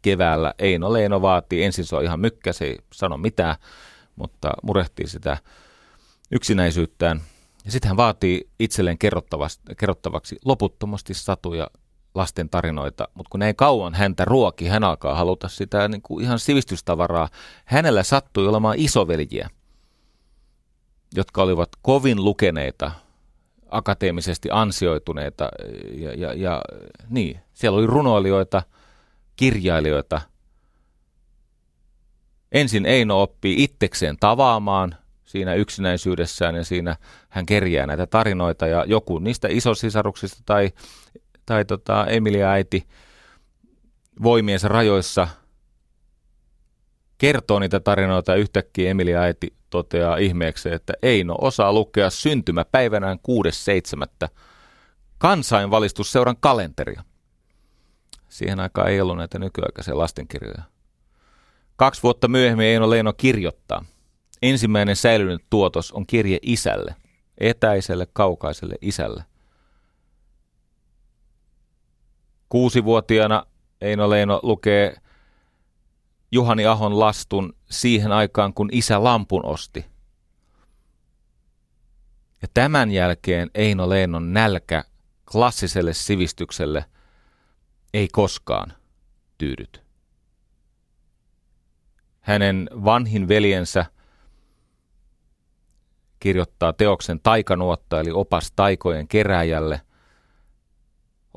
keväällä 0.02 0.54
Eino 0.58 0.92
Leino 0.92 1.22
vaatii, 1.22 1.64
ensin 1.64 1.84
se 1.84 1.96
on 1.96 2.04
ihan 2.04 2.20
mykkä, 2.20 2.52
se 2.52 2.64
ei 2.64 2.78
sano 2.92 3.16
mitään, 3.16 3.56
mutta 4.16 4.50
murehtii 4.62 5.06
sitä 5.06 5.36
yksinäisyyttään. 6.30 7.20
Ja 7.64 7.70
sitten 7.70 7.88
hän 7.88 7.96
vaatii 7.96 8.48
itselleen 8.58 8.98
kerrottavaksi 9.78 10.36
loputtomasti 10.44 11.14
satuja 11.14 11.70
lasten 12.14 12.48
tarinoita, 12.48 13.08
mutta 13.14 13.30
kun 13.30 13.40
näin 13.40 13.56
kauan 13.56 13.94
häntä 13.94 14.24
ruoki, 14.24 14.66
hän 14.66 14.84
alkaa 14.84 15.14
haluta 15.14 15.48
sitä 15.48 15.88
niin 15.88 16.02
kuin 16.02 16.24
ihan 16.24 16.38
sivistystavaraa. 16.38 17.28
Hänellä 17.64 18.02
sattui 18.02 18.48
olemaan 18.48 18.78
isoveljiä, 18.78 19.50
jotka 21.14 21.42
olivat 21.42 21.68
kovin 21.82 22.24
lukeneita 22.24 22.90
akateemisesti 23.70 24.48
ansioituneita 24.52 25.48
ja, 25.92 26.14
ja, 26.14 26.34
ja 26.34 26.62
niin, 27.08 27.40
siellä 27.52 27.78
oli 27.78 27.86
runoilijoita, 27.86 28.62
kirjailijoita. 29.36 30.20
Ensin 32.52 32.86
Eino 32.86 33.22
oppii 33.22 33.62
itsekseen 33.62 34.16
tavaamaan 34.20 34.94
siinä 35.24 35.54
yksinäisyydessään 35.54 36.54
ja 36.54 36.64
siinä 36.64 36.96
hän 37.28 37.46
kerjää 37.46 37.86
näitä 37.86 38.06
tarinoita 38.06 38.66
ja 38.66 38.84
joku 38.86 39.18
niistä 39.18 39.48
isosisaruksista 39.50 40.42
tai, 40.46 40.72
tai 41.46 41.64
tota 41.64 42.06
Emilia 42.06 42.50
äiti 42.50 42.86
voimiensa 44.22 44.68
rajoissa 44.68 45.28
kertoo 47.18 47.58
niitä 47.58 47.80
tarinoita 47.80 48.32
ja 48.32 48.38
yhtäkkiä 48.38 48.90
Emilia 48.90 49.20
äiti 49.20 49.54
toteaa 49.70 50.16
ihmeeksi, 50.16 50.72
että 50.72 50.92
Eino 51.02 51.36
osaa 51.40 51.72
lukea 51.72 52.10
syntymäpäivänään 52.10 53.18
6.7. 54.26 54.28
kansainvalistusseuran 55.18 56.36
kalenteria. 56.40 57.04
Siihen 58.28 58.60
aikaan 58.60 58.88
ei 58.88 59.00
ollut 59.00 59.16
näitä 59.16 59.38
nykyaikaisia 59.38 59.98
lastenkirjoja. 59.98 60.62
Kaksi 61.76 62.02
vuotta 62.02 62.28
myöhemmin 62.28 62.66
Eino 62.66 62.90
Leino 62.90 63.12
kirjoittaa. 63.12 63.84
Ensimmäinen 64.42 64.96
säilynyt 64.96 65.44
tuotos 65.50 65.92
on 65.92 66.06
kirje 66.06 66.38
isälle, 66.42 66.94
etäiselle, 67.38 68.06
kaukaiselle 68.12 68.74
isälle. 68.80 69.24
Kuusivuotiaana 72.48 73.46
Eino 73.80 74.10
Leino 74.10 74.40
lukee 74.42 74.96
Juhani 76.32 76.66
Ahon 76.66 77.00
lastun 77.00 77.56
siihen 77.70 78.12
aikaan, 78.12 78.54
kun 78.54 78.68
isä 78.72 79.04
lampun 79.04 79.44
osti. 79.44 79.86
Ja 82.42 82.48
tämän 82.54 82.90
jälkeen 82.90 83.50
Eino 83.54 83.88
Leenon 83.88 84.32
nälkä 84.32 84.84
klassiselle 85.32 85.94
sivistykselle 85.94 86.84
ei 87.94 88.08
koskaan 88.08 88.72
tyydyt. 89.38 89.82
Hänen 92.20 92.70
vanhin 92.84 93.28
veljensä 93.28 93.86
kirjoittaa 96.20 96.72
teoksen 96.72 97.20
taikanuotta 97.20 98.00
eli 98.00 98.10
opas 98.10 98.52
taikojen 98.52 99.08
keräjälle, 99.08 99.80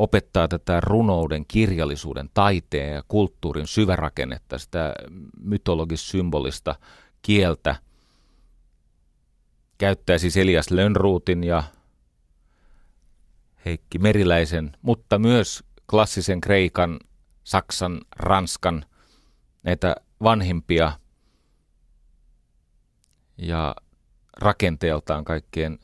opettaa 0.02 0.48
tätä 0.48 0.80
runouden, 0.82 1.46
kirjallisuuden, 1.48 2.30
taiteen 2.34 2.94
ja 2.94 3.04
kulttuurin 3.08 3.68
syvärakennetta, 3.68 4.58
sitä 4.58 4.94
mytologis-symbolista 5.40 6.76
kieltä. 7.22 7.76
Käyttää 9.78 10.18
siis 10.18 10.38
Elias 10.38 10.72
Lönnruutin 10.72 11.44
ja 11.44 11.64
Heikki 13.66 14.00
Meriläisen, 14.00 14.78
mutta 14.82 15.20
myös 15.20 15.64
klassisen 15.90 16.42
Kreikan, 16.42 17.00
Saksan, 17.44 18.02
Ranskan, 18.16 18.86
näitä 19.64 19.96
vanhimpia 20.24 20.92
ja 23.38 23.76
rakenteeltaan 24.38 25.26
kaikkein 25.26 25.80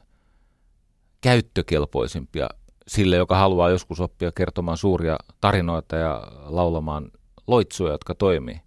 käyttökelpoisimpia 1.21 2.49
sille, 2.87 3.15
joka 3.15 3.37
haluaa 3.37 3.69
joskus 3.69 3.99
oppia 3.99 4.31
kertomaan 4.31 4.77
suuria 4.77 5.17
tarinoita 5.41 5.95
ja 5.95 6.27
laulamaan 6.45 7.11
loitsuja, 7.47 7.91
jotka 7.91 8.15
toimii. 8.15 8.61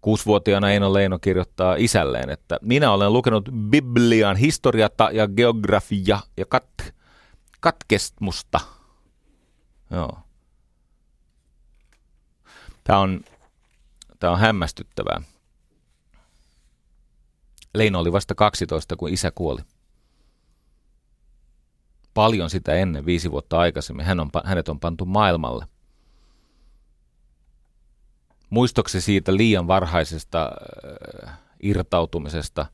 Kuusivuotiaana 0.00 0.70
Eino 0.70 0.92
Leino 0.92 1.18
kirjoittaa 1.18 1.74
isälleen, 1.78 2.30
että 2.30 2.58
minä 2.62 2.92
olen 2.92 3.12
lukenut 3.12 3.48
Biblian 3.70 4.36
historiata 4.36 5.08
ja 5.12 5.28
geografia 5.28 6.20
ja 6.36 6.44
kat- 6.54 6.92
katkestmusta. 7.60 8.60
Joo. 9.90 10.18
Tämä 12.84 12.98
on, 12.98 13.20
tämä 14.18 14.32
on 14.32 14.38
hämmästyttävää. 14.38 15.22
Leino 17.74 18.00
oli 18.00 18.12
vasta 18.12 18.34
12, 18.34 18.96
kun 18.96 19.08
isä 19.10 19.30
kuoli. 19.30 19.60
Paljon 22.16 22.50
sitä 22.50 22.74
ennen, 22.74 23.06
viisi 23.06 23.30
vuotta 23.30 23.58
aikaisemmin, 23.58 24.06
hän 24.06 24.20
on, 24.20 24.30
hänet 24.44 24.68
on 24.68 24.80
pantu 24.80 25.04
maailmalle. 25.04 25.66
Muistoksi 28.50 29.00
siitä 29.00 29.36
liian 29.36 29.66
varhaisesta 29.66 30.52
äh, 31.24 31.38
irtautumisesta 31.62 32.66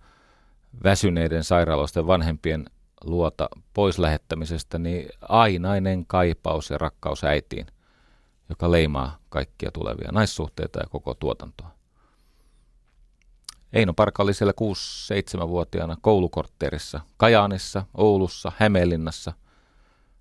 väsyneiden 0.85 1.45
sairaaloisten 1.45 2.07
vanhempien 2.07 2.65
luota 3.05 3.49
pois 3.75 3.99
lähettämisestä, 3.99 4.79
niin 4.79 5.09
ainainen 5.29 6.07
kaipaus 6.07 6.71
ja 6.71 6.79
rakkaus 6.79 7.25
äitiin, 7.25 7.67
joka 8.49 8.71
leimaa 8.71 9.19
kaikkia 9.29 9.71
tulevia 9.71 10.13
naissuhteita 10.13 10.79
ja 10.79 10.87
koko 10.91 11.15
tuotantoa. 11.15 11.71
Eino 13.73 13.95
Parka 13.95 14.23
oli 14.23 14.35
siellä 14.35 14.53
6-7-vuotiaana 15.45 15.97
koulukortteerissa 16.01 17.01
Kajaanissa, 17.17 17.87
Oulussa, 17.95 18.53
Hämeenlinnassa. 18.57 19.33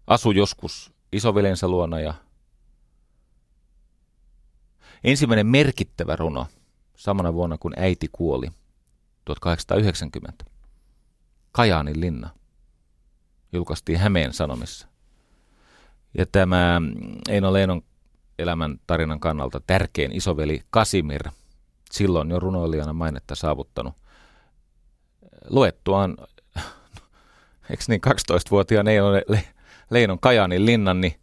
Asui 0.07 0.35
joskus 0.35 0.93
isoveljensä 1.11 1.67
luona 1.67 1.99
ja 1.99 2.13
ensimmäinen 5.03 5.47
merkittävä 5.47 6.15
runo 6.15 6.47
samana 6.95 7.33
vuonna 7.33 7.57
kun 7.57 7.73
äiti 7.77 8.09
kuoli 8.11 8.47
1890. 9.25 10.45
Kajaanin 11.51 12.01
linna 12.01 12.29
julkaistiin 13.53 13.99
Hämeen 13.99 14.33
Sanomissa. 14.33 14.87
Ja 16.17 16.25
tämä 16.25 16.81
Eino 17.29 17.53
Leinon 17.53 17.81
elämän 18.39 18.79
tarinan 18.87 19.19
kannalta 19.19 19.61
tärkein 19.67 20.11
isoveli 20.11 20.63
Kasimir– 20.69 21.29
silloin 21.91 22.29
jo 22.29 22.39
runoilijana 22.39 22.93
mainetta 22.93 23.35
saavuttanut. 23.35 23.93
Luettuaan, 25.49 26.17
eikö 27.69 27.83
niin 27.87 28.01
12-vuotiaan 28.07 28.85
Leinon 29.89 30.19
Kajaanin 30.19 30.65
linnan, 30.65 31.01
niin 31.01 31.15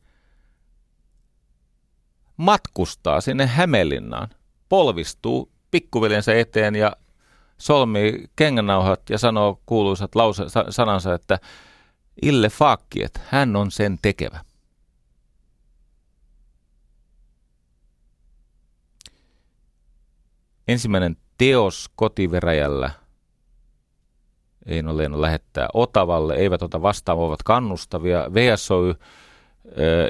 matkustaa 2.36 3.20
sinne 3.20 3.46
Hämeenlinnaan, 3.46 4.28
polvistuu 4.68 5.50
pikkuveljensä 5.70 6.34
eteen 6.34 6.76
ja 6.76 6.96
solmii 7.58 8.30
kengänauhat 8.36 9.10
ja 9.10 9.18
sanoo 9.18 9.60
kuuluisat 9.66 10.14
lause, 10.14 10.44
sanansa, 10.70 11.14
että 11.14 11.38
Ille 12.22 12.48
Faakki, 12.48 13.04
että 13.04 13.20
hän 13.28 13.56
on 13.56 13.70
sen 13.70 13.98
tekevä. 14.02 14.40
Ensimmäinen 20.68 21.16
teos 21.38 21.90
kotiveräjällä 21.96 22.90
Eino 24.66 24.96
Leino 24.96 25.20
lähettää 25.20 25.68
Otavalle, 25.74 26.34
eivät 26.34 26.62
ota 26.62 26.82
vastaan, 26.82 27.18
ovat 27.18 27.42
kannustavia. 27.42 28.30
VSOY 28.34 28.94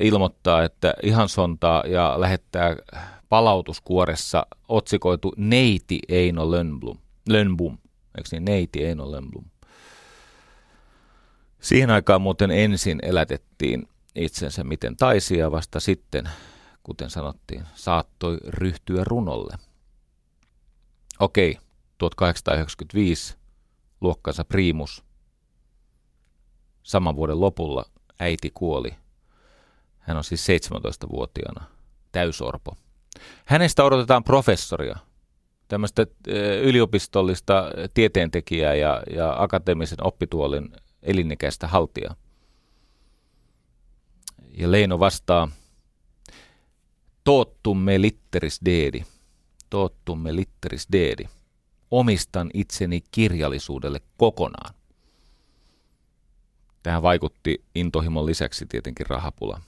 ilmoittaa, 0.00 0.64
että 0.64 0.94
ihan 1.02 1.28
sontaa 1.28 1.82
ja 1.86 2.20
lähettää 2.20 2.76
palautuskuoressa 3.28 4.46
otsikoitu 4.68 5.32
Neiti 5.36 6.00
Eino 6.08 6.50
Lönnblom. 6.50 6.98
Lönnblom. 7.28 7.78
Eikö 8.16 8.28
niin? 8.32 8.44
Neiti 8.44 8.84
Eino 8.84 9.10
Lönnblom. 9.10 9.44
Siihen 11.60 11.90
aikaan 11.90 12.22
muuten 12.22 12.50
ensin 12.50 12.98
elätettiin 13.02 13.88
itsensä 14.14 14.64
miten 14.64 14.96
taisia, 14.96 15.50
vasta 15.50 15.80
sitten, 15.80 16.28
kuten 16.82 17.10
sanottiin, 17.10 17.64
saattoi 17.74 18.38
ryhtyä 18.46 19.04
runolle– 19.04 19.54
Okei, 21.20 21.58
1895 21.98 23.36
luokkansa 24.00 24.44
priimus. 24.44 25.04
Saman 26.82 27.16
vuoden 27.16 27.40
lopulla 27.40 27.84
äiti 28.20 28.50
kuoli. 28.54 28.94
Hän 29.98 30.16
on 30.16 30.24
siis 30.24 30.46
17-vuotiaana, 30.48 31.64
täysorpo. 32.12 32.76
Hänestä 33.44 33.84
odotetaan 33.84 34.24
professoria, 34.24 34.96
tämmöistä 35.68 36.06
yliopistollista 36.62 37.64
tieteentekijää 37.94 38.74
ja, 38.74 39.02
ja 39.14 39.42
akateemisen 39.42 40.06
oppituolin 40.06 40.72
elinikäistä 41.02 41.66
haltijaa. 41.68 42.16
Ja 44.58 44.70
Leino 44.70 45.00
vastaa, 45.00 45.48
toottumme 47.24 48.00
litteris 48.00 48.60
deedi– 48.64 49.04
tottumme 49.70 50.36
litteris 50.36 50.88
deedi. 50.92 51.28
Omistan 51.90 52.50
itseni 52.54 53.00
kirjallisuudelle 53.10 54.00
kokonaan. 54.16 54.74
Tähän 56.82 57.02
vaikutti 57.02 57.64
intohimon 57.74 58.26
lisäksi 58.26 58.66
tietenkin 58.66 59.06
rahapula. 59.06 59.60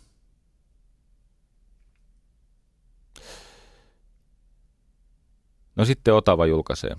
No 5.76 5.84
sitten 5.84 6.14
Otava 6.14 6.46
julkaisee 6.46 6.96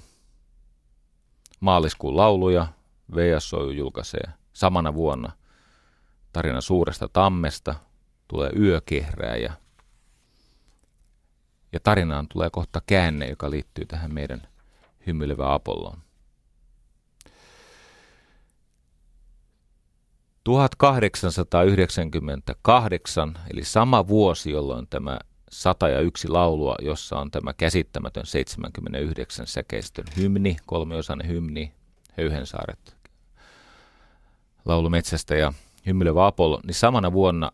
maaliskuun 1.61 2.17
lauluja, 2.17 2.67
VSO 3.15 3.71
julkaisee 3.71 4.29
samana 4.53 4.93
vuonna 4.93 5.31
tarina 6.33 6.61
suuresta 6.61 7.09
tammesta, 7.13 7.75
tulee 8.27 8.51
yökehrääjä, 8.59 9.43
ja 9.43 9.53
tarinaan 11.79 12.27
tulee 12.27 12.49
kohta 12.49 12.81
käänne, 12.85 13.29
joka 13.29 13.49
liittyy 13.49 13.85
tähän 13.85 14.13
meidän 14.13 14.41
hymyilevä 15.07 15.53
Apolloon. 15.53 15.97
1898, 20.43 23.37
eli 23.53 23.63
sama 23.63 24.07
vuosi, 24.07 24.51
jolloin 24.51 24.87
tämä 24.89 25.19
101 25.51 26.27
laulua, 26.27 26.75
jossa 26.81 27.19
on 27.19 27.31
tämä 27.31 27.53
käsittämätön 27.53 28.25
79 28.25 29.47
säkeistön 29.47 30.05
hymni, 30.17 30.57
kolmiosainen 30.65 31.27
hymni, 31.27 31.73
Höyhensaaret, 32.17 32.97
laulumetsästä 34.65 35.35
ja 35.35 35.53
hymyilevä 35.85 36.27
Apollo, 36.27 36.59
niin 36.63 36.75
samana 36.75 37.13
vuonna 37.13 37.51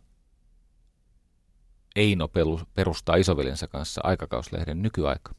Eino 1.97 2.29
perustaa 2.75 3.15
isoveljensä 3.15 3.67
kanssa 3.67 4.01
aikakauslehden 4.03 4.81
nykyaika. 4.81 5.31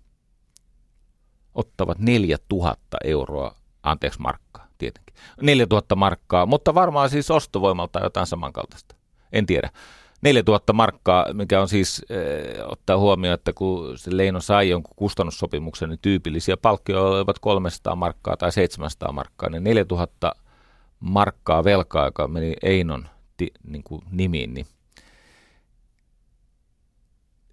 Ottavat 1.54 1.98
4000 1.98 2.96
euroa, 3.04 3.54
anteeksi 3.82 4.20
markkaa 4.20 4.66
tietenkin, 4.78 5.14
4000 5.42 5.96
markkaa, 5.96 6.46
mutta 6.46 6.74
varmaan 6.74 7.10
siis 7.10 7.30
ostovoimalta 7.30 8.00
jotain 8.00 8.26
samankaltaista. 8.26 8.94
En 9.32 9.46
tiedä. 9.46 9.70
4000 10.22 10.72
markkaa, 10.72 11.26
mikä 11.32 11.60
on 11.60 11.68
siis, 11.68 12.04
äh, 12.10 12.70
ottaa 12.70 12.98
huomioon, 12.98 13.34
että 13.34 13.52
kun 13.52 13.98
se 13.98 14.16
Leino 14.16 14.40
sai 14.40 14.68
jonkun 14.68 14.96
kustannussopimuksen, 14.96 15.88
niin 15.88 15.98
tyypillisiä 16.02 16.56
palkkioita 16.56 17.16
olivat 17.16 17.38
300 17.38 17.96
markkaa 17.96 18.36
tai 18.36 18.52
700 18.52 19.12
markkaa, 19.12 19.50
niin 19.50 19.64
4000 19.64 20.32
markkaa 21.00 21.64
velkaa, 21.64 22.04
joka 22.04 22.28
meni 22.28 22.54
Einon 22.62 23.08
ti, 23.36 23.52
niin 23.62 23.82
kuin 23.82 24.02
nimiin, 24.10 24.54
niin 24.54 24.66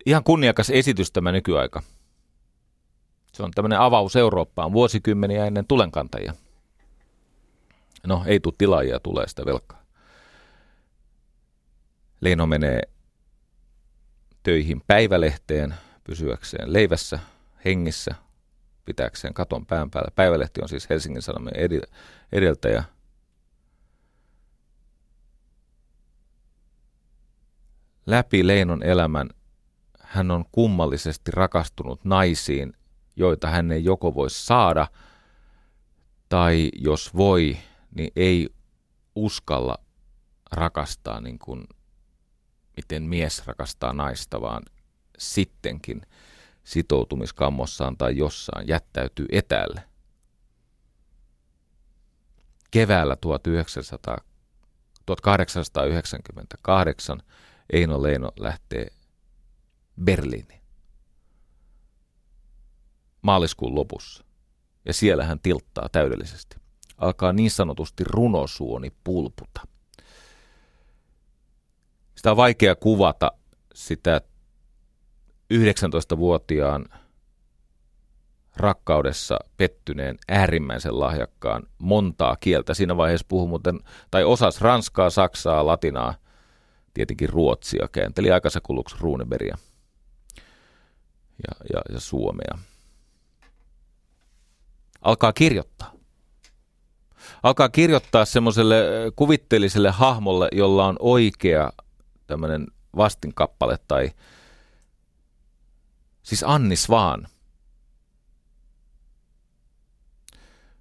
ihan 0.05 0.23
kunniakas 0.23 0.69
esitys 0.69 1.11
tämä 1.11 1.31
nykyaika. 1.31 1.81
Se 3.33 3.43
on 3.43 3.51
tämmöinen 3.51 3.79
avaus 3.79 4.15
Eurooppaan 4.15 4.73
vuosikymmeniä 4.73 5.45
ennen 5.45 5.67
tulenkantajia. 5.67 6.33
No, 8.07 8.23
ei 8.25 8.39
tule 8.39 8.53
tilaajia, 8.57 8.99
tulee 8.99 9.27
sitä 9.27 9.45
velkaa. 9.45 9.85
Leino 12.21 12.45
menee 12.45 12.81
töihin 14.43 14.81
päivälehteen 14.87 15.75
pysyäkseen 16.03 16.73
leivässä, 16.73 17.19
hengissä, 17.65 18.15
pitääkseen 18.85 19.33
katon 19.33 19.65
pään 19.65 19.91
päällä. 19.91 20.11
Päivälehti 20.15 20.61
on 20.61 20.69
siis 20.69 20.89
Helsingin 20.89 21.21
Sanomien 21.21 21.55
edeltäjä. 22.31 22.83
Läpi 28.05 28.47
Leinon 28.47 28.83
elämän 28.83 29.29
hän 30.15 30.31
on 30.31 30.45
kummallisesti 30.51 31.31
rakastunut 31.31 32.05
naisiin, 32.05 32.73
joita 33.15 33.49
hän 33.49 33.71
ei 33.71 33.83
joko 33.83 34.15
voi 34.15 34.29
saada, 34.29 34.87
tai 36.29 36.71
jos 36.75 37.15
voi, 37.15 37.57
niin 37.95 38.11
ei 38.15 38.49
uskalla 39.15 39.77
rakastaa 40.51 41.21
niin 41.21 41.39
kuin 41.39 41.67
miten 42.77 43.03
mies 43.03 43.47
rakastaa 43.47 43.93
naista, 43.93 44.41
vaan 44.41 44.63
sittenkin 45.17 46.01
sitoutumiskammossaan 46.63 47.97
tai 47.97 48.17
jossain 48.17 48.67
jättäytyy 48.67 49.25
etäälle. 49.31 49.83
Keväällä 52.71 53.15
1900, 53.15 54.17
1898 55.05 57.19
Eino 57.73 58.03
Leino 58.03 58.31
lähtee 58.39 58.87
Berliiniin. 60.03 60.61
Maaliskuun 63.21 63.75
lopussa. 63.75 64.25
Ja 64.85 64.93
siellä 64.93 65.25
hän 65.25 65.39
tilttaa 65.39 65.89
täydellisesti. 65.91 66.55
Alkaa 66.97 67.33
niin 67.33 67.51
sanotusti 67.51 68.03
runosuoni 68.03 68.91
pulputa. 69.03 69.61
Sitä 72.15 72.31
on 72.31 72.37
vaikea 72.37 72.75
kuvata 72.75 73.31
sitä 73.73 74.21
19-vuotiaan 75.53 76.85
rakkaudessa 78.55 79.39
pettyneen 79.57 80.17
äärimmäisen 80.27 80.99
lahjakkaan 80.99 81.63
montaa 81.77 82.35
kieltä. 82.39 82.73
Siinä 82.73 82.97
vaiheessa 82.97 83.25
puhui 83.29 83.47
muuten, 83.47 83.79
tai 84.11 84.23
osas 84.23 84.61
ranskaa, 84.61 85.09
saksaa, 85.09 85.65
latinaa, 85.65 86.15
tietenkin 86.93 87.29
ruotsia, 87.29 87.87
käänteli 87.91 88.31
aikansa 88.31 88.61
kuluksi 88.61 88.95
Runeberia 88.99 89.57
ja, 91.43 91.65
ja, 91.73 91.81
ja 91.93 91.99
suomea. 91.99 92.57
Alkaa 95.01 95.33
kirjoittaa. 95.33 95.91
Alkaa 97.43 97.69
kirjoittaa 97.69 98.25
semmoiselle 98.25 98.75
kuvitteelliselle 99.15 99.91
hahmolle, 99.91 100.49
jolla 100.51 100.85
on 100.85 100.95
oikea 100.99 101.71
tämmöinen 102.27 102.67
vastinkappale 102.97 103.79
tai 103.87 104.11
siis 106.23 106.43
Annis 106.47 106.89
vaan. 106.89 107.27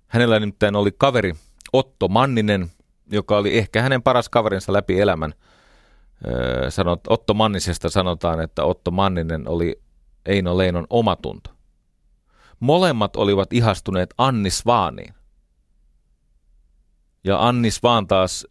Hänellä 0.07 0.41
nimittäin 0.41 0.77
oli 0.77 0.91
kaveri 0.99 1.35
Otto 1.73 2.09
Manninen, 2.09 2.71
joka 3.11 3.37
oli 3.37 3.59
ehkä 3.59 3.83
hänen 3.83 4.03
paras 4.03 4.29
kaverinsa 4.29 4.73
läpi 4.73 5.01
elämän. 5.01 5.35
sanot, 6.69 7.01
Otto 7.09 7.35
Mannisesta 7.35 7.91
sanotaan, 7.91 8.41
että 8.41 8.65
Otto 8.65 8.91
Manninen 8.91 9.49
oli 9.49 9.84
Eino 10.27 10.59
Leinon 10.59 10.87
omatunto. 10.91 11.51
Molemmat 12.61 13.17
olivat 13.17 13.53
ihastuneet 13.53 14.15
Annis 14.19 14.67
Vaaniin. 14.67 15.15
Ja 17.25 17.49
Annis 17.49 17.83
vaan 17.83 18.07
taas 18.07 18.47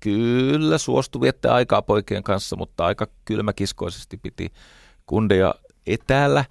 kyllä 0.00 0.78
suostui 0.78 1.20
viettää 1.20 1.54
aikaa 1.54 1.82
poikien 1.82 2.22
kanssa, 2.22 2.56
mutta 2.56 2.84
aika 2.84 3.06
kylmäkiskoisesti 3.24 4.16
piti 4.16 4.52
kundeja 5.06 5.54
etäällä. 5.86 6.44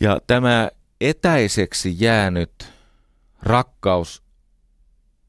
Ja 0.00 0.20
tämä 0.26 0.70
etäiseksi 1.00 1.96
jäänyt 1.98 2.72
rakkaus 3.42 4.22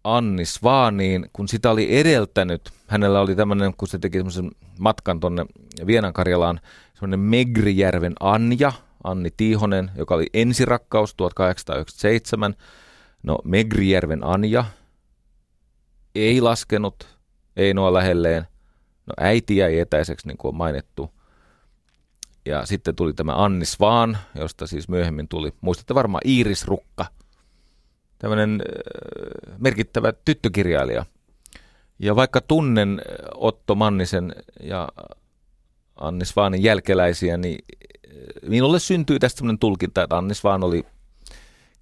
Annis 0.04 0.64
Vaaniin, 0.64 1.30
kun 1.34 1.48
sitä 1.48 1.72
oli 1.72 1.98
edeltänyt, 2.00 2.72
hänellä 2.88 3.20
oli 3.22 3.36
tämmöinen, 3.36 3.74
kun 3.78 3.88
se 3.88 4.00
teki 4.00 4.18
semmoisen 4.18 4.52
matkan 4.80 5.20
tuonne 5.20 5.46
Vienan 5.88 6.14
Karjalaan, 6.14 6.60
semmoinen 7.04 7.20
Megrijärven 7.20 8.16
Anja, 8.20 8.72
Anni 9.04 9.32
Tiihonen, 9.38 9.92
joka 9.96 10.16
oli 10.16 10.28
ensirakkaus 10.34 11.16
1897. 11.16 12.56
No 13.24 13.38
Megrijärven 13.44 14.24
Anja, 14.24 14.66
ei 16.16 16.42
laskenut 16.42 17.08
Einoa 17.56 17.94
lähelleen. 17.94 18.48
No 19.06 19.14
äiti 19.18 19.58
jäi 19.58 19.80
etäiseksi, 19.80 20.28
niin 20.28 20.38
kuin 20.38 20.50
on 20.50 20.56
mainittu. 20.56 21.12
Ja 22.46 22.66
sitten 22.66 22.96
tuli 22.96 23.14
tämä 23.14 23.44
Annis 23.44 23.80
Vaan, 23.80 24.18
josta 24.36 24.68
siis 24.68 24.90
myöhemmin 24.90 25.28
tuli, 25.28 25.54
muistatte 25.62 25.96
varmaan 25.96 26.22
Iiris 26.26 26.68
Rukka, 26.68 27.06
tämmöinen 28.20 28.62
äh, 28.62 29.58
merkittävä 29.58 30.14
tyttökirjailija. 30.26 31.06
Ja 32.00 32.16
vaikka 32.16 32.42
tunnen 32.42 33.02
Otto 33.36 33.76
Mannisen 33.76 34.36
ja 34.60 34.90
Annis 36.08 36.36
Vaanin 36.36 36.64
jälkeläisiä, 36.64 37.38
niin 37.38 37.66
äh, 38.08 38.50
minulle 38.50 38.80
syntyy 38.80 39.20
tästä 39.20 39.38
sellainen 39.38 39.60
tulkinta, 39.60 40.04
että 40.04 40.18
Annis 40.18 40.44
Vaan 40.44 40.64
oli 40.64 40.86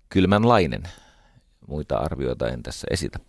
kylmänlainen. 0.10 0.84
Muita 1.68 1.98
arvioita 1.98 2.50
en 2.50 2.64
tässä 2.64 2.88
esitä. 2.90 3.20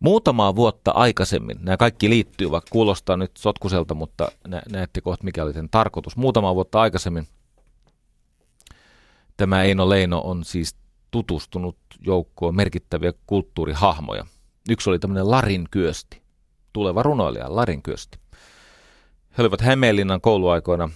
Muutamaa 0.00 0.56
vuotta 0.56 0.90
aikaisemmin, 0.90 1.56
nämä 1.60 1.76
kaikki 1.76 2.10
liittyy, 2.10 2.50
vaikka 2.50 2.70
kuulostaa 2.72 3.16
nyt 3.16 3.36
sotkuselta, 3.36 3.94
mutta 3.94 4.32
nä- 4.48 4.62
näette 4.72 5.00
kohta 5.00 5.24
mikä 5.24 5.44
oli 5.44 5.52
sen 5.52 5.68
tarkoitus. 5.68 6.16
Muutamaa 6.16 6.54
vuotta 6.54 6.80
aikaisemmin 6.80 7.28
tämä 9.38 9.62
Eino 9.62 9.88
Leino 9.88 10.20
on 10.20 10.44
siis 10.44 10.76
tutustunut 11.10 11.76
joukkoon 12.00 12.56
merkittäviä 12.56 13.12
kulttuurihahmoja. 13.26 14.26
Yksi 14.70 14.90
oli 14.90 14.98
tämmöinen 14.98 15.30
Larin 15.30 15.68
Kyösti, 15.70 16.22
tuleva 16.72 17.02
runoilija 17.02 17.56
Larin 17.56 17.82
Kyösti. 17.82 18.18
He 19.38 19.42
olivat 19.42 19.60
Hämeenlinnan 19.60 20.20
kouluaikoina 20.20 20.90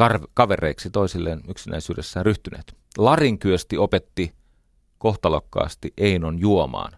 kar- 0.00 0.28
kavereiksi 0.34 0.90
toisilleen 0.90 1.40
yksinäisyydessään 1.48 2.26
ryhtyneet. 2.26 2.76
Larin 2.98 3.38
Kyösti 3.38 3.78
opetti 3.78 4.34
kohtalokkaasti 4.98 5.92
Einon 5.96 6.38
juomaan. 6.38 6.92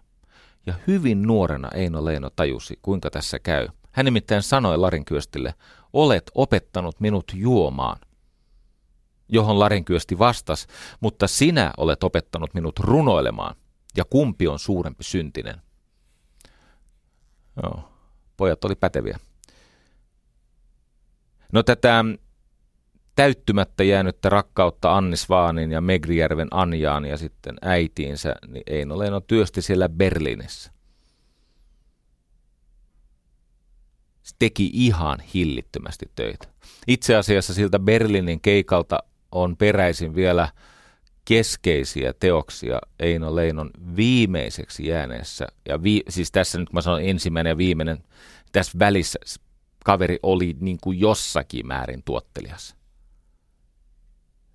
Ja 0.65 0.73
hyvin 0.87 1.21
nuorena 1.21 1.69
Eino 1.75 2.05
Leino 2.05 2.29
tajusi, 2.35 2.79
kuinka 2.81 3.09
tässä 3.09 3.39
käy. 3.39 3.67
Hän 3.91 4.05
nimittäin 4.05 4.41
sanoi 4.41 4.77
Larinkyöstille, 4.77 5.53
olet 5.93 6.31
opettanut 6.35 6.99
minut 6.99 7.31
juomaan. 7.35 7.99
Johon 9.29 9.59
Larinkyösti 9.59 10.19
vastasi, 10.19 10.67
mutta 10.99 11.27
sinä 11.27 11.73
olet 11.77 12.03
opettanut 12.03 12.53
minut 12.53 12.79
runoilemaan. 12.79 13.55
Ja 13.97 14.05
kumpi 14.05 14.47
on 14.47 14.59
suurempi 14.59 15.03
syntinen? 15.03 15.61
Joo, 17.63 17.89
pojat 18.37 18.65
oli 18.65 18.75
päteviä. 18.75 19.19
No 21.51 21.63
tätä 21.63 22.05
täyttymättä 23.15 23.83
jäänyttä 23.83 24.29
rakkautta 24.29 24.97
Annis 24.97 25.29
Vaanin 25.29 25.71
ja 25.71 25.81
Megrijärven 25.81 26.47
Anjaan 26.51 27.05
ja 27.05 27.17
sitten 27.17 27.55
äitiinsä, 27.61 28.35
niin 28.47 28.63
Eino 28.67 28.99
Leino 28.99 29.19
työsti 29.19 29.61
siellä 29.61 29.89
Berliinissä. 29.89 30.71
Se 34.23 34.35
teki 34.39 34.69
ihan 34.73 35.19
hillittömästi 35.19 36.11
töitä. 36.15 36.47
Itse 36.87 37.15
asiassa 37.15 37.53
siltä 37.53 37.79
Berliinin 37.79 38.41
keikalta 38.41 38.99
on 39.31 39.57
peräisin 39.57 40.15
vielä 40.15 40.49
keskeisiä 41.25 42.13
teoksia 42.13 42.79
Eino 42.99 43.35
Leinon 43.35 43.69
viimeiseksi 43.95 44.87
jääneessä, 44.87 45.47
ja 45.67 45.83
vi, 45.83 46.01
siis 46.09 46.31
tässä 46.31 46.59
nyt 46.59 46.69
kun 46.69 46.75
mä 46.75 46.81
sanon 46.81 47.03
ensimmäinen 47.03 47.49
ja 47.49 47.57
viimeinen, 47.57 48.03
tässä 48.51 48.79
välissä 48.79 49.19
kaveri 49.85 50.19
oli 50.23 50.55
niin 50.59 50.77
kuin 50.81 50.99
jossakin 50.99 51.67
määrin 51.67 52.03
tuottelias. 52.03 52.75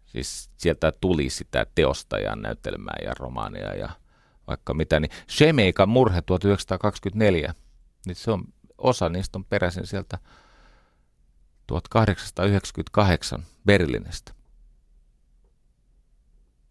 Siis 0.06 0.50
sieltä 0.56 0.92
tuli 1.00 1.30
sitä 1.30 1.66
teostajan 1.74 2.42
näytelmää 2.42 2.96
ja 3.04 3.12
romaania 3.18 3.74
ja 3.74 3.90
vaikka 4.46 4.74
mitä. 4.74 5.00
Niin 5.00 5.10
Shemeikan 5.30 5.88
murhe 5.88 6.22
1924, 6.22 7.54
niin 8.06 8.16
se 8.16 8.30
on, 8.30 8.44
osa 8.78 9.08
niistä 9.08 9.38
on 9.38 9.44
peräisin 9.44 9.86
sieltä 9.86 10.18
1898 11.66 13.44
Berliinistä. 13.66 14.39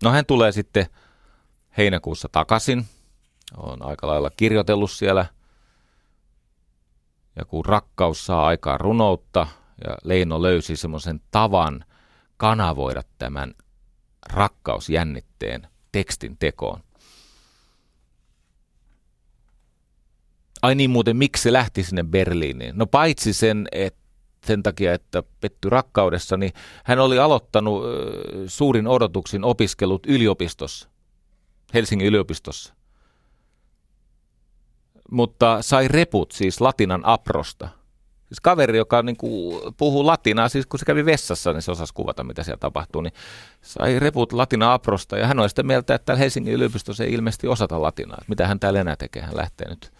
No 0.03 0.11
hän 0.11 0.25
tulee 0.25 0.51
sitten 0.51 0.85
heinäkuussa 1.77 2.29
takaisin. 2.31 2.85
On 3.57 3.85
aika 3.85 4.07
lailla 4.07 4.29
kirjoitellut 4.29 4.91
siellä. 4.91 5.25
Ja 7.35 7.45
kun 7.45 7.65
rakkaus 7.65 8.25
saa 8.25 8.47
aikaa 8.47 8.77
runoutta 8.77 9.47
ja 9.87 9.97
Leino 10.03 10.41
löysi 10.41 10.75
semmoisen 10.75 11.21
tavan 11.31 11.85
kanavoida 12.37 13.03
tämän 13.17 13.53
rakkausjännitteen 14.33 15.67
tekstin 15.91 16.37
tekoon. 16.37 16.83
Ai 20.61 20.75
niin 20.75 20.89
muuten, 20.89 21.17
miksi 21.17 21.43
se 21.43 21.53
lähti 21.53 21.83
sinne 21.83 22.03
Berliiniin? 22.03 22.77
No 22.77 22.85
paitsi 22.85 23.33
sen, 23.33 23.67
että 23.71 23.99
sen 24.45 24.63
takia, 24.63 24.93
että 24.93 25.23
petty 25.41 25.69
rakkaudessa, 25.69 26.37
niin 26.37 26.53
hän 26.83 26.99
oli 26.99 27.19
aloittanut 27.19 27.83
suurin 28.47 28.87
odotuksin 28.87 29.43
opiskelut 29.43 30.05
yliopistossa, 30.07 30.89
Helsingin 31.73 32.07
yliopistossa. 32.07 32.73
Mutta 35.11 35.61
sai 35.61 35.87
reput 35.87 36.31
siis 36.31 36.61
latinan 36.61 37.01
aprosta. 37.05 37.69
Siis 38.27 38.39
kaveri, 38.41 38.77
joka 38.77 39.01
niin 39.01 39.17
kuin 39.17 39.61
puhuu 39.77 40.05
latinaa, 40.05 40.49
siis 40.49 40.65
kun 40.65 40.79
se 40.79 40.85
kävi 40.85 41.05
vessassa, 41.05 41.53
niin 41.53 41.61
se 41.61 41.71
osasi 41.71 41.93
kuvata, 41.93 42.23
mitä 42.23 42.43
siellä 42.43 42.59
tapahtuu, 42.59 43.01
niin 43.01 43.13
sai 43.61 43.99
reput 43.99 44.33
latina 44.33 44.73
aprosta. 44.73 45.17
Ja 45.17 45.27
hän 45.27 45.39
oli 45.39 45.49
sitä 45.49 45.63
mieltä, 45.63 45.95
että 45.95 46.05
täällä 46.05 46.19
Helsingin 46.19 46.53
yliopistossa 46.53 47.03
ei 47.03 47.13
ilmeisesti 47.13 47.47
osata 47.47 47.81
latinaa. 47.81 48.21
Mitä 48.27 48.47
hän 48.47 48.59
täällä 48.59 48.81
enää 48.81 48.95
tekee? 48.95 49.21
Hän 49.21 49.37
lähtee 49.37 49.69
nyt 49.69 49.93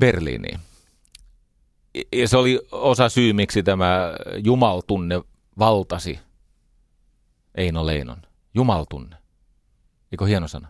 Berliiniin 0.00 0.60
ja 2.12 2.28
se 2.28 2.36
oli 2.36 2.60
osa 2.72 3.08
syy, 3.08 3.32
miksi 3.32 3.62
tämä 3.62 4.14
jumaltunne 4.44 5.22
valtasi 5.58 6.18
Eino 7.54 7.86
Leinon. 7.86 8.22
Jumaltunne. 8.54 9.16
Eikö 10.12 10.26
hieno 10.26 10.48
sana? 10.48 10.68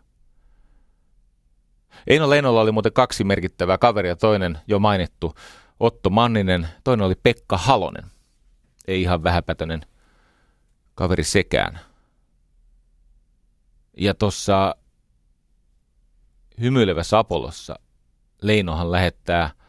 Eino 2.07 2.31
Leinolla 2.31 2.61
oli 2.61 2.72
muuten 2.72 2.93
kaksi 2.93 3.25
merkittävää 3.25 3.79
kaveria. 3.79 4.16
Toinen 4.16 4.59
jo 4.66 4.79
mainittu 4.79 5.35
Otto 5.81 6.11
Manninen, 6.11 6.68
toinen 6.85 7.07
oli 7.07 7.14
Pekka 7.22 7.59
Halonen. 7.59 8.05
Ei 8.87 9.03
ihan 9.03 9.22
vähäpätöinen 9.22 9.87
kaveri 10.95 11.25
sekään. 11.25 11.81
Ja 13.97 14.14
tuossa 14.14 14.75
hymyilevässä 16.61 17.18
Apollossa 17.18 17.75
Leinohan 18.43 18.93
lähettää– 18.93 19.51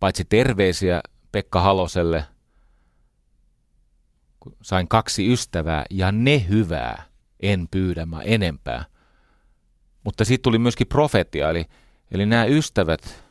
paitsi 0.00 0.24
terveisiä 0.24 1.00
Pekka 1.32 1.60
Haloselle, 1.60 2.24
kun 4.40 4.56
sain 4.62 4.88
kaksi 4.88 5.32
ystävää 5.32 5.84
ja 5.90 6.12
ne 6.12 6.46
hyvää, 6.48 7.02
en 7.40 7.68
pyydä 7.70 8.06
mä 8.06 8.22
enempää. 8.22 8.84
Mutta 10.04 10.24
sitten 10.24 10.42
tuli 10.42 10.58
myöskin 10.58 10.86
profetia, 10.86 11.50
eli, 11.50 11.64
eli 12.10 12.26
nämä 12.26 12.44
ystävät 12.44 13.24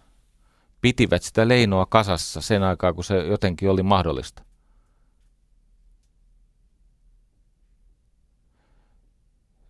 pitivät 0.81 1.23
sitä 1.23 1.47
leinoa 1.47 1.85
kasassa 1.85 2.41
sen 2.41 2.63
aikaa, 2.63 2.93
kun 2.93 3.03
se 3.03 3.17
jotenkin 3.17 3.69
oli 3.69 3.83
mahdollista. 3.83 4.43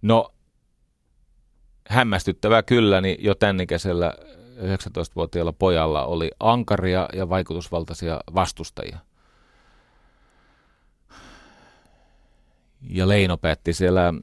No, 0.02 0.34
hämmästyttävää 1.90 2.64
kyllä, 2.64 3.02
niin 3.02 3.24
jo 3.24 3.36
tämän 3.36 3.62
ikäisellä 3.62 4.14
19-vuotiaalla 4.58 5.54
pojalla 5.54 6.06
oli 6.06 6.32
ankaria 6.40 7.10
ja 7.14 7.30
vaikutusvaltaisia 7.30 8.20
vastustajia. 8.36 9.00
Ja 12.82 13.08
Leino 13.08 13.38
päätti 13.38 13.74
siellä 13.74 14.14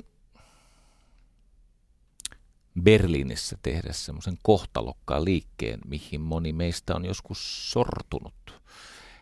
Berliinissä 2.83 3.59
tehdä 3.63 3.93
semmoisen 3.93 4.39
kohtalokkaan 4.43 5.25
liikkeen, 5.25 5.81
mihin 5.87 6.21
moni 6.21 6.53
meistä 6.53 6.95
on 6.95 7.05
joskus 7.05 7.73
sortunut. 7.73 8.61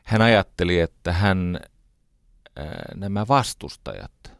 Hän 0.04 0.22
ajatteli, 0.22 0.80
että 0.80 1.12
hän 1.12 1.60
nämä 2.94 3.26
vastustajat 3.28 4.32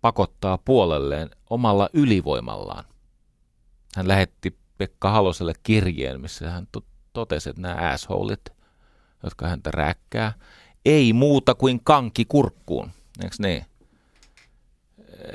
pakottaa 0.00 0.58
puolelleen 0.58 1.30
omalla 1.50 1.88
ylivoimallaan. 1.92 2.84
Hän 3.96 4.08
lähetti 4.08 4.58
Pekka 4.80 5.10
Haloselle 5.10 5.52
kirjeen, 5.62 6.20
missä 6.20 6.50
hän 6.50 6.68
to- 6.72 6.84
totesi, 7.12 7.50
että 7.50 7.62
nämä 7.62 7.90
assholet, 7.90 8.52
jotka 9.22 9.48
häntä 9.48 9.70
räkkää, 9.70 10.32
ei 10.84 11.12
muuta 11.12 11.54
kuin 11.54 11.80
kanki 11.84 12.24
kurkkuun. 12.24 12.90
Eikö 13.22 13.36
niin? 13.38 13.64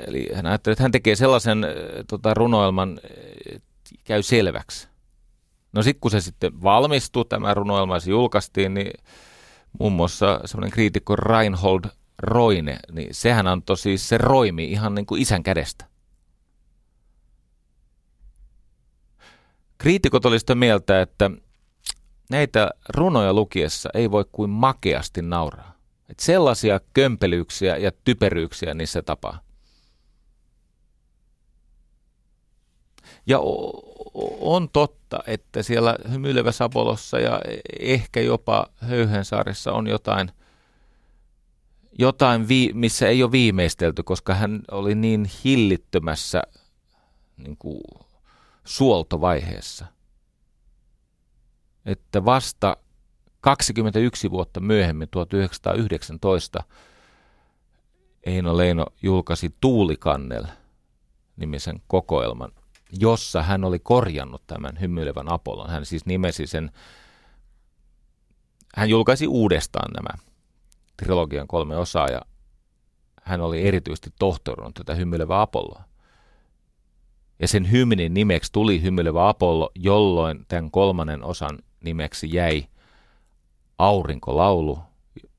Eli 0.06 0.28
hän 0.34 0.46
ajatteli, 0.46 0.72
että 0.72 0.84
hän 0.84 0.92
tekee 0.92 1.16
sellaisen 1.16 1.64
äh, 1.64 1.70
tota, 2.08 2.34
runoelman, 2.34 3.00
äh, 3.04 3.60
käy 4.04 4.22
selväksi. 4.22 4.88
No 5.72 5.82
sitten 5.82 6.00
kun 6.00 6.10
se 6.10 6.20
sitten 6.20 6.62
valmistui, 6.62 7.24
tämä 7.24 7.54
runoelma 7.54 8.00
se 8.00 8.10
julkaistiin, 8.10 8.74
niin 8.74 8.92
muun 9.78 9.92
muassa 9.92 10.40
semmoinen 10.44 10.72
kriitikko 10.72 11.16
Reinhold 11.16 11.84
Roine, 12.18 12.78
niin 12.92 13.14
sehän 13.14 13.46
antoi 13.46 13.76
siis 13.76 14.08
se 14.08 14.18
roimi 14.18 14.64
ihan 14.64 14.94
niin 14.94 15.06
kuin 15.06 15.22
isän 15.22 15.42
kädestä. 15.42 15.84
Kriitikot 19.78 20.26
olivat 20.26 20.40
sitä 20.40 20.54
mieltä, 20.54 21.00
että 21.00 21.30
näitä 22.30 22.70
runoja 22.88 23.32
lukiessa 23.32 23.88
ei 23.94 24.10
voi 24.10 24.24
kuin 24.32 24.50
makeasti 24.50 25.22
nauraa. 25.22 25.76
Että 26.08 26.24
sellaisia 26.24 26.80
kömpelyyksiä 26.94 27.76
ja 27.76 27.92
typeryyksiä 28.04 28.74
niissä 28.74 29.02
tapaa. 29.02 29.38
Ja 33.26 33.38
on 34.40 34.68
totta, 34.72 35.18
että 35.26 35.62
siellä 35.62 35.96
hymyilevässä 36.10 36.64
Apolossa 36.64 37.18
ja 37.18 37.40
ehkä 37.80 38.20
jopa 38.20 38.66
Höyhensaarissa 38.76 39.72
on 39.72 39.86
jotain, 39.86 40.32
jotain 41.98 42.48
vi- 42.48 42.72
missä 42.74 43.08
ei 43.08 43.22
ole 43.22 43.32
viimeistelty, 43.32 44.02
koska 44.02 44.34
hän 44.34 44.60
oli 44.70 44.94
niin 44.94 45.30
hillittömässä 45.44 46.42
niin 47.36 47.56
kuin 47.58 47.80
suoltovaiheessa. 48.66 49.86
Että 51.86 52.24
vasta 52.24 52.76
21 53.40 54.30
vuotta 54.30 54.60
myöhemmin, 54.60 55.08
1919, 55.08 56.62
Eino 58.24 58.56
Leino 58.56 58.86
julkaisi 59.02 59.54
Tuulikannel 59.60 60.44
nimisen 61.36 61.82
kokoelman, 61.86 62.52
jossa 63.00 63.42
hän 63.42 63.64
oli 63.64 63.78
korjannut 63.78 64.42
tämän 64.46 64.80
hymyilevän 64.80 65.32
Apollon. 65.32 65.70
Hän 65.70 65.86
siis 65.86 66.06
nimesi 66.06 66.46
sen, 66.46 66.70
hän 68.76 68.88
julkaisi 68.88 69.26
uudestaan 69.26 69.92
nämä 69.92 70.22
trilogian 70.96 71.46
kolme 71.46 71.76
osaa 71.76 72.08
ja 72.08 72.20
hän 73.22 73.40
oli 73.40 73.68
erityisesti 73.68 74.10
tohtorunut 74.18 74.74
tätä 74.74 74.94
hymyilevää 74.94 75.40
Apolloa. 75.40 75.84
Ja 77.38 77.48
sen 77.48 77.70
hymnin 77.70 78.14
nimeksi 78.14 78.52
tuli 78.52 78.82
hymyilevä 78.82 79.28
Apollo, 79.28 79.70
jolloin 79.74 80.44
tämän 80.48 80.70
kolmannen 80.70 81.24
osan 81.24 81.58
nimeksi 81.84 82.34
jäi 82.34 82.66
aurinkolaulu, 83.78 84.78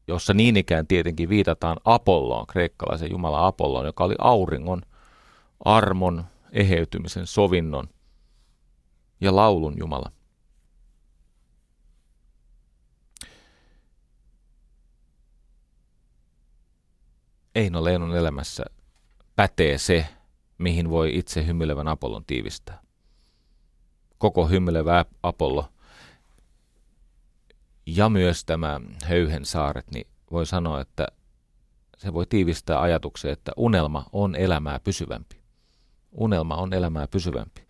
jossa 0.07 0.33
niin 0.33 0.57
ikään 0.57 0.87
tietenkin 0.87 1.29
viitataan 1.29 1.77
Apolloon, 1.85 2.47
kreikkalaisen 2.47 3.11
jumala 3.11 3.47
Apolloon, 3.47 3.85
joka 3.85 4.03
oli 4.03 4.15
auringon, 4.19 4.81
armon, 5.65 6.25
eheytymisen, 6.51 7.27
sovinnon 7.27 7.89
ja 9.21 9.35
laulun 9.35 9.77
jumala. 9.77 10.11
Eino 17.55 17.83
Leinon 17.83 18.15
elämässä 18.15 18.65
pätee 19.35 19.77
se, 19.77 20.05
mihin 20.57 20.89
voi 20.89 21.17
itse 21.17 21.45
hymyilevän 21.45 21.87
Apollon 21.87 22.25
tiivistää. 22.25 22.81
Koko 24.17 24.47
hymyilevä 24.47 25.05
Apollo 25.23 25.69
ja 27.85 28.09
myös 28.09 28.45
tämä 28.45 28.81
Höyhen 29.03 29.45
saaret, 29.45 29.91
niin 29.91 30.07
voi 30.31 30.45
sanoa, 30.45 30.81
että 30.81 31.07
se 31.97 32.13
voi 32.13 32.25
tiivistää 32.25 32.81
ajatuksen, 32.81 33.31
että 33.31 33.51
unelma 33.57 34.05
on 34.13 34.35
elämää 34.35 34.79
pysyvämpi. 34.79 35.41
Unelma 36.11 36.55
on 36.55 36.73
elämää 36.73 37.07
pysyvämpi. 37.07 37.67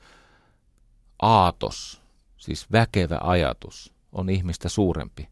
Aatos, 1.22 2.02
siis 2.38 2.72
väkevä 2.72 3.18
ajatus, 3.22 3.94
on 4.12 4.30
ihmistä 4.30 4.70
suurempi. 4.70 5.30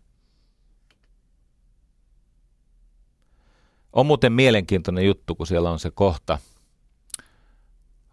On 3.94 4.06
muuten 4.06 4.34
mielenkiintoinen 4.34 5.06
juttu, 5.06 5.36
kun 5.36 5.48
siellä 5.48 5.72
on 5.72 5.80
se 5.80 5.92
kohta– 5.92 6.38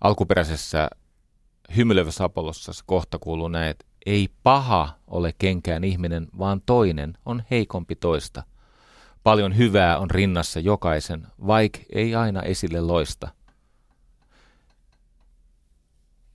alkuperäisessä 0.03 0.91
hymyilevässä 1.77 2.25
Apollossa 2.25 2.73
se 2.73 2.83
kohta 2.87 3.19
kuuluu 3.19 3.49
näin, 3.49 3.71
että 3.71 3.85
ei 4.07 4.29
paha 4.43 4.89
ole 5.07 5.35
kenkään 5.39 5.85
ihminen, 5.85 6.29
vaan 6.39 6.63
toinen 6.67 7.19
on 7.27 7.43
heikompi 7.51 7.97
toista. 7.97 8.43
Paljon 9.23 9.57
hyvää 9.57 9.99
on 9.99 10.11
rinnassa 10.11 10.61
jokaisen, 10.61 11.27
vaik 11.47 11.81
ei 11.93 12.15
aina 12.15 12.43
esille 12.43 12.81
loista. 12.81 13.29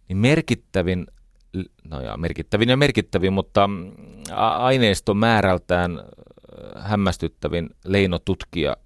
niin 0.08 0.18
merkittävin, 0.18 1.08
no 1.84 2.02
ja 2.02 2.18
merkittävin 2.18 2.70
ja 2.70 2.78
merkittävin, 2.78 3.34
mutta 3.34 3.68
mm, 3.68 3.92
aineiston 4.58 5.18
määrältään 5.18 6.04
hämmästyttävin 6.76 7.70
leinotutkija 7.86 8.78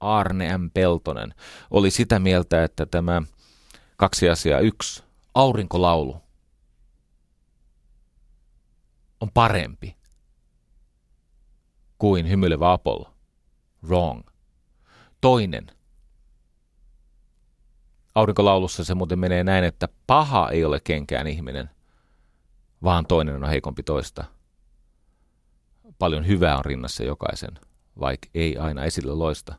Arne 0.00 0.58
M. 0.58 0.70
Peltonen 0.70 1.34
oli 1.70 1.90
sitä 1.90 2.18
mieltä, 2.18 2.64
että 2.64 2.86
tämä 2.86 3.22
kaksi 3.98 4.28
asiaa. 4.28 4.60
Yksi, 4.60 5.04
aurinkolaulu 5.34 6.22
on 9.20 9.30
parempi 9.34 9.96
kuin 11.98 12.28
hymyilevä 12.28 12.72
Apollo. 12.72 13.14
Wrong. 13.86 14.22
Toinen. 15.20 15.66
Aurinkolaulussa 18.14 18.84
se 18.84 18.94
muuten 18.94 19.18
menee 19.18 19.44
näin, 19.44 19.64
että 19.64 19.88
paha 20.06 20.50
ei 20.50 20.64
ole 20.64 20.80
kenkään 20.80 21.26
ihminen, 21.26 21.70
vaan 22.82 23.06
toinen 23.06 23.44
on 23.44 23.48
heikompi 23.48 23.82
toista. 23.82 24.24
Paljon 25.98 26.26
hyvää 26.26 26.58
on 26.58 26.64
rinnassa 26.64 27.04
jokaisen, 27.04 27.58
vaikka 28.00 28.28
ei 28.34 28.58
aina 28.58 28.84
esille 28.84 29.12
loista. 29.14 29.54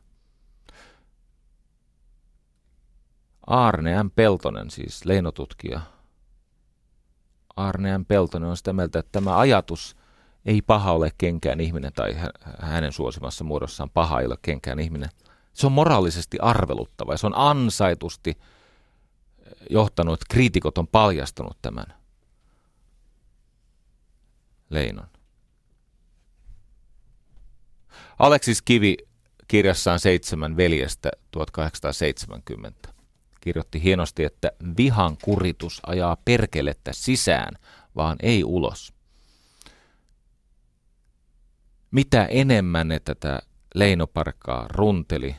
Arne 3.46 4.02
M. 4.02 4.10
Peltonen, 4.10 4.70
siis 4.70 5.04
leinotutkija. 5.04 5.80
Arne 7.56 7.98
M. 7.98 8.04
Peltonen 8.04 8.48
on 8.48 8.56
sitä 8.56 8.72
mieltä, 8.72 8.98
että 8.98 9.12
tämä 9.12 9.38
ajatus 9.38 9.96
ei 10.44 10.62
paha 10.62 10.92
ole 10.92 11.12
kenkään 11.18 11.60
ihminen 11.60 11.92
tai 11.92 12.16
hänen 12.58 12.92
suosimassa 12.92 13.44
muodossaan 13.44 13.90
paha 13.90 14.20
ei 14.20 14.26
ole 14.26 14.36
kenkään 14.42 14.78
ihminen. 14.80 15.10
Se 15.52 15.66
on 15.66 15.72
moraalisesti 15.72 16.38
arveluttava 16.38 17.12
ja 17.12 17.18
se 17.18 17.26
on 17.26 17.36
ansaitusti 17.36 18.38
johtanut, 19.70 20.14
että 20.14 20.26
kriitikot 20.34 20.78
on 20.78 20.88
paljastanut 20.88 21.58
tämän 21.62 21.86
leinon. 24.70 25.06
Aleksis 28.18 28.62
Kivi 28.62 28.96
kirjassaan 29.48 30.00
Seitsemän 30.00 30.56
veljestä 30.56 31.10
1870 31.30 32.89
kirjoitti 33.40 33.82
hienosti, 33.82 34.24
että 34.24 34.52
vihan 34.76 35.16
kuritus 35.22 35.80
ajaa 35.86 36.16
perkelettä 36.24 36.92
sisään, 36.92 37.54
vaan 37.96 38.16
ei 38.22 38.44
ulos. 38.44 38.92
Mitä 41.90 42.24
enemmän 42.24 42.88
ne 42.88 43.00
tätä 43.00 43.42
leinoparkkaa 43.74 44.68
runteli, 44.68 45.36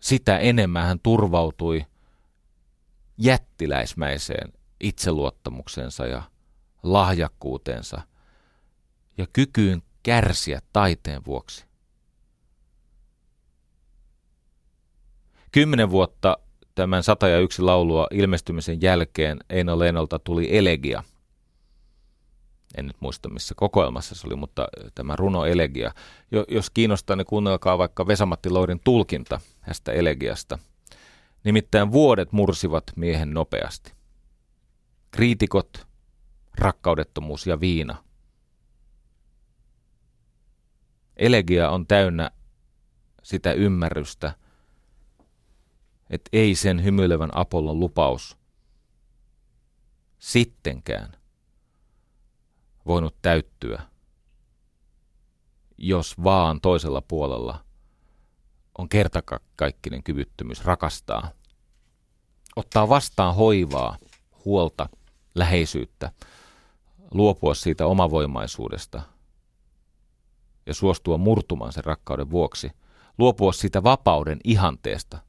sitä 0.00 0.38
enemmän 0.38 0.86
hän 0.86 1.00
turvautui 1.02 1.86
jättiläismäiseen 3.18 4.52
itseluottamuksensa 4.80 6.06
ja 6.06 6.22
lahjakkuutensa 6.82 8.02
ja 9.18 9.26
kykyyn 9.32 9.82
kärsiä 10.02 10.60
taiteen 10.72 11.24
vuoksi. 11.24 11.66
Kymmenen 15.54 15.90
vuotta 15.90 16.38
tämän 16.74 17.02
101 17.02 17.62
laulua 17.62 18.06
ilmestymisen 18.10 18.82
jälkeen 18.82 19.38
Eino 19.50 19.78
Leenolta 19.78 20.18
tuli 20.18 20.56
elegia. 20.56 21.02
En 22.76 22.86
nyt 22.86 22.96
muista, 23.00 23.28
missä 23.28 23.54
kokoelmassa 23.56 24.14
se 24.14 24.26
oli, 24.26 24.36
mutta 24.36 24.68
tämä 24.94 25.16
runo 25.16 25.44
elegia. 25.44 25.94
Jo, 26.30 26.44
jos 26.48 26.70
kiinnostaa, 26.70 27.16
niin 27.16 27.26
kuunnelkaa 27.26 27.78
vaikka 27.78 28.06
Vesamatti 28.06 28.50
Laurin 28.50 28.80
tulkinta 28.84 29.40
tästä 29.66 29.92
elegiasta. 29.92 30.58
Nimittäin 31.44 31.92
vuodet 31.92 32.32
mursivat 32.32 32.84
miehen 32.96 33.34
nopeasti. 33.34 33.92
Kriitikot, 35.10 35.86
rakkaudettomuus 36.58 37.46
ja 37.46 37.60
viina. 37.60 38.04
Elegia 41.16 41.70
on 41.70 41.86
täynnä 41.86 42.30
sitä 43.22 43.52
ymmärrystä– 43.52 44.32
että 46.10 46.28
ei 46.32 46.54
sen 46.54 46.84
hymyilevän 46.84 47.30
Apollon 47.34 47.80
lupaus 47.80 48.36
sittenkään 50.18 51.16
voinut 52.86 53.16
täyttyä, 53.22 53.82
jos 55.78 56.24
vaan 56.24 56.60
toisella 56.60 57.02
puolella 57.02 57.64
on 58.78 58.88
kertakaikkinen 58.88 60.02
kyvyttömyys 60.02 60.64
rakastaa, 60.64 61.30
ottaa 62.56 62.88
vastaan 62.88 63.34
hoivaa, 63.34 63.96
huolta, 64.44 64.88
läheisyyttä, 65.34 66.12
luopua 67.10 67.54
siitä 67.54 67.86
omavoimaisuudesta 67.86 69.02
ja 70.66 70.74
suostua 70.74 71.18
murtumaan 71.18 71.72
sen 71.72 71.84
rakkauden 71.84 72.30
vuoksi, 72.30 72.70
luopua 73.18 73.52
siitä 73.52 73.82
vapauden 73.82 74.40
ihanteesta– 74.44 75.18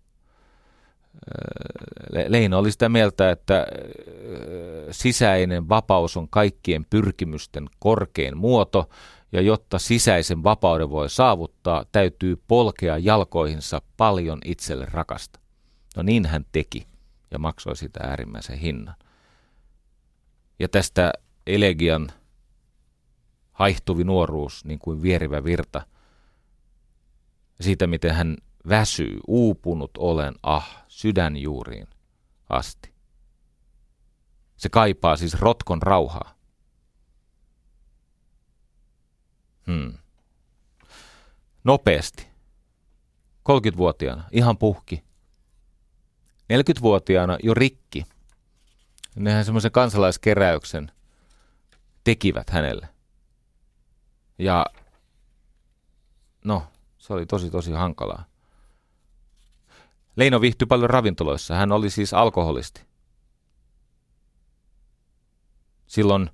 Leino 2.27 2.59
oli 2.59 2.71
sitä 2.71 2.89
mieltä, 2.89 3.31
että 3.31 3.67
sisäinen 4.91 5.69
vapaus 5.69 6.17
on 6.17 6.29
kaikkien 6.29 6.85
pyrkimysten 6.89 7.69
korkein 7.79 8.37
muoto, 8.37 8.89
ja 9.31 9.41
jotta 9.41 9.79
sisäisen 9.79 10.43
vapauden 10.43 10.89
voi 10.89 11.09
saavuttaa, 11.09 11.85
täytyy 11.91 12.41
polkea 12.47 12.97
jalkoihinsa 12.97 13.81
paljon 13.97 14.39
itselle 14.45 14.87
rakasta. 14.91 15.39
No 15.95 16.03
niin 16.03 16.25
hän 16.25 16.45
teki 16.51 16.87
ja 17.31 17.39
maksoi 17.39 17.75
sitä 17.75 17.99
äärimmäisen 18.03 18.57
hinnan. 18.57 18.95
Ja 20.59 20.69
tästä 20.69 21.13
elegian 21.47 22.11
haihtuvi 23.51 24.03
nuoruus, 24.03 24.65
niin 24.65 24.79
kuin 24.79 25.01
vierivä 25.01 25.43
virta, 25.43 25.81
siitä 27.61 27.87
miten 27.87 28.15
hän 28.15 28.37
väsyy, 28.69 29.19
uupunut 29.27 29.91
olen, 29.97 30.33
ah, 30.43 30.84
sydänjuuriin 30.95 31.87
asti. 32.49 32.93
Se 34.57 34.69
kaipaa 34.69 35.17
siis 35.17 35.33
rotkon 35.33 35.81
rauhaa. 35.81 36.35
Hmm. 39.67 39.97
Nopeasti. 41.63 42.27
30-vuotiaana 43.49 44.23
ihan 44.31 44.57
puhki. 44.57 45.03
40-vuotiaana 46.53 47.37
jo 47.43 47.53
rikki. 47.53 48.05
Nehän 49.15 49.45
semmoisen 49.45 49.71
kansalaiskeräyksen 49.71 50.91
tekivät 52.03 52.49
hänelle. 52.49 52.89
Ja 54.37 54.65
no, 56.43 56.67
se 56.97 57.13
oli 57.13 57.25
tosi 57.25 57.49
tosi 57.49 57.71
hankalaa. 57.71 58.25
Leino 60.15 60.41
viihtyi 60.41 60.65
paljon 60.65 60.89
ravintoloissa. 60.89 61.55
Hän 61.55 61.71
oli 61.71 61.89
siis 61.89 62.13
alkoholisti. 62.13 62.81
Silloin 65.87 66.29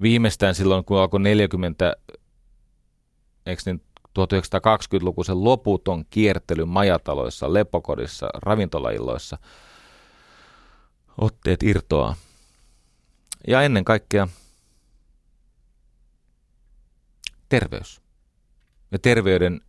viimeistään 0.00 0.54
silloin, 0.54 0.84
kun 0.84 0.98
alkoi 0.98 1.20
40, 1.20 1.96
eikö 3.46 3.62
niin 3.66 3.82
1920-lukuisen 4.18 5.44
loputon 5.44 6.04
kiertely 6.10 6.64
majataloissa, 6.64 7.52
lepokodissa, 7.52 8.30
ravintolailloissa, 8.34 9.38
otteet 11.18 11.62
irtoaa. 11.62 12.16
Ja 13.48 13.62
ennen 13.62 13.84
kaikkea 13.84 14.28
terveys. 17.48 18.00
Ja 18.90 18.98
terveyden 18.98 19.60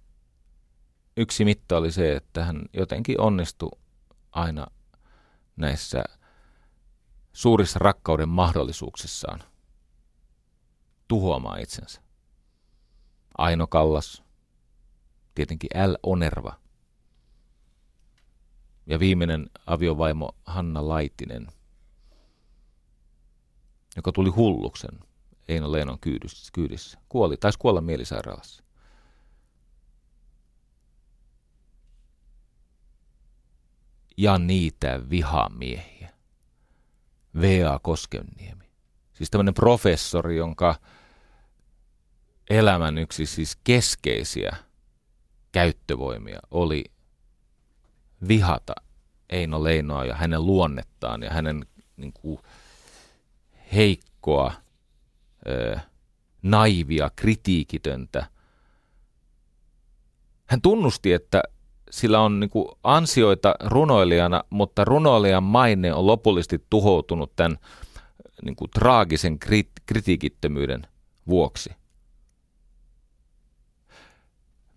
yksi 1.18 1.46
mitta 1.46 1.78
oli 1.78 1.92
se, 1.92 2.16
että 2.16 2.46
hän 2.46 2.62
jotenkin 2.74 3.22
onnistui 3.22 3.80
aina 4.32 4.68
näissä 5.56 6.04
suurissa 7.34 7.80
rakkauden 7.80 8.30
mahdollisuuksissaan 8.30 9.44
tuhoamaan 11.08 11.62
itsensä. 11.62 12.02
Aino 13.38 13.68
Kallas, 13.68 14.24
tietenkin 15.36 15.70
L. 15.92 15.94
Onerva 16.04 16.60
ja 18.86 19.00
viimeinen 19.00 19.50
aviovaimo 19.66 20.36
Hanna 20.46 20.88
Laitinen, 20.88 21.48
joka 23.96 24.12
tuli 24.12 24.30
hulluksen 24.30 25.00
Eino 25.48 25.72
Leenon 25.72 26.00
kyydissä. 26.54 27.00
Kuoli, 27.10 27.38
taisi 27.38 27.60
kuolla 27.60 27.82
mielisairaalassa. 27.82 28.64
Ja 34.18 34.38
niitä 34.38 35.10
vihamiehiä. 35.10 36.10
V.A. 37.42 37.80
Koskenniemi. 37.80 38.70
Siis 39.14 39.30
tämmöinen 39.30 39.54
professori, 39.54 40.38
jonka 40.38 40.76
elämän 42.50 42.98
yksi 42.98 43.26
siis 43.26 43.58
keskeisiä 43.64 44.56
käyttövoimia 45.52 46.40
oli 46.52 46.86
vihata 48.28 48.74
Eino 49.30 49.64
Leinoa 49.64 50.06
ja 50.06 50.16
hänen 50.16 50.46
luonnettaan 50.46 51.24
ja 51.24 51.30
hänen 51.30 51.66
niin 51.98 52.14
kuin, 52.14 52.40
heikkoa, 53.74 54.54
ö, 55.48 55.80
naivia, 56.42 57.12
kritiikitöntä. 57.16 58.26
Hän 60.46 60.62
tunnusti, 60.62 61.14
että 61.14 61.44
sillä 61.92 62.20
on 62.20 62.40
niin 62.40 62.50
kuin 62.50 62.68
ansioita 62.84 63.56
runoilijana, 63.64 64.44
mutta 64.50 64.86
runoilijan 64.86 65.44
maine 65.44 65.94
on 65.94 66.08
lopullisesti 66.08 66.66
tuhoutunut 66.70 67.36
tämän 67.36 67.58
niin 68.46 68.56
kuin 68.56 68.72
traagisen 68.72 69.40
krit- 69.46 69.84
kritiikittömyyden 69.86 70.88
vuoksi. 71.28 71.70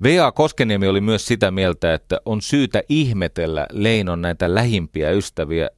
V.A. 0.02 0.32
Koskeniemi 0.32 0.88
oli 0.88 1.00
myös 1.00 1.26
sitä 1.26 1.50
mieltä, 1.50 1.94
että 1.94 2.20
on 2.24 2.42
syytä 2.42 2.82
ihmetellä 2.88 3.66
Leinon 3.72 4.22
näitä 4.22 4.54
lähimpiä 4.54 5.10
ystäviä, 5.10 5.70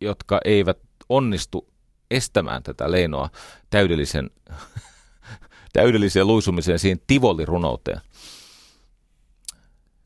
jotka 0.00 0.40
eivät 0.44 0.78
onnistu 1.08 1.68
estämään 2.10 2.62
tätä 2.62 2.90
Leinoa 2.90 3.30
täydellisen, 3.70 4.30
täydelliseen 5.72 6.26
luisumiseen 6.26 6.78
siihen 6.78 7.00
tivolirunouteen. 7.06 8.00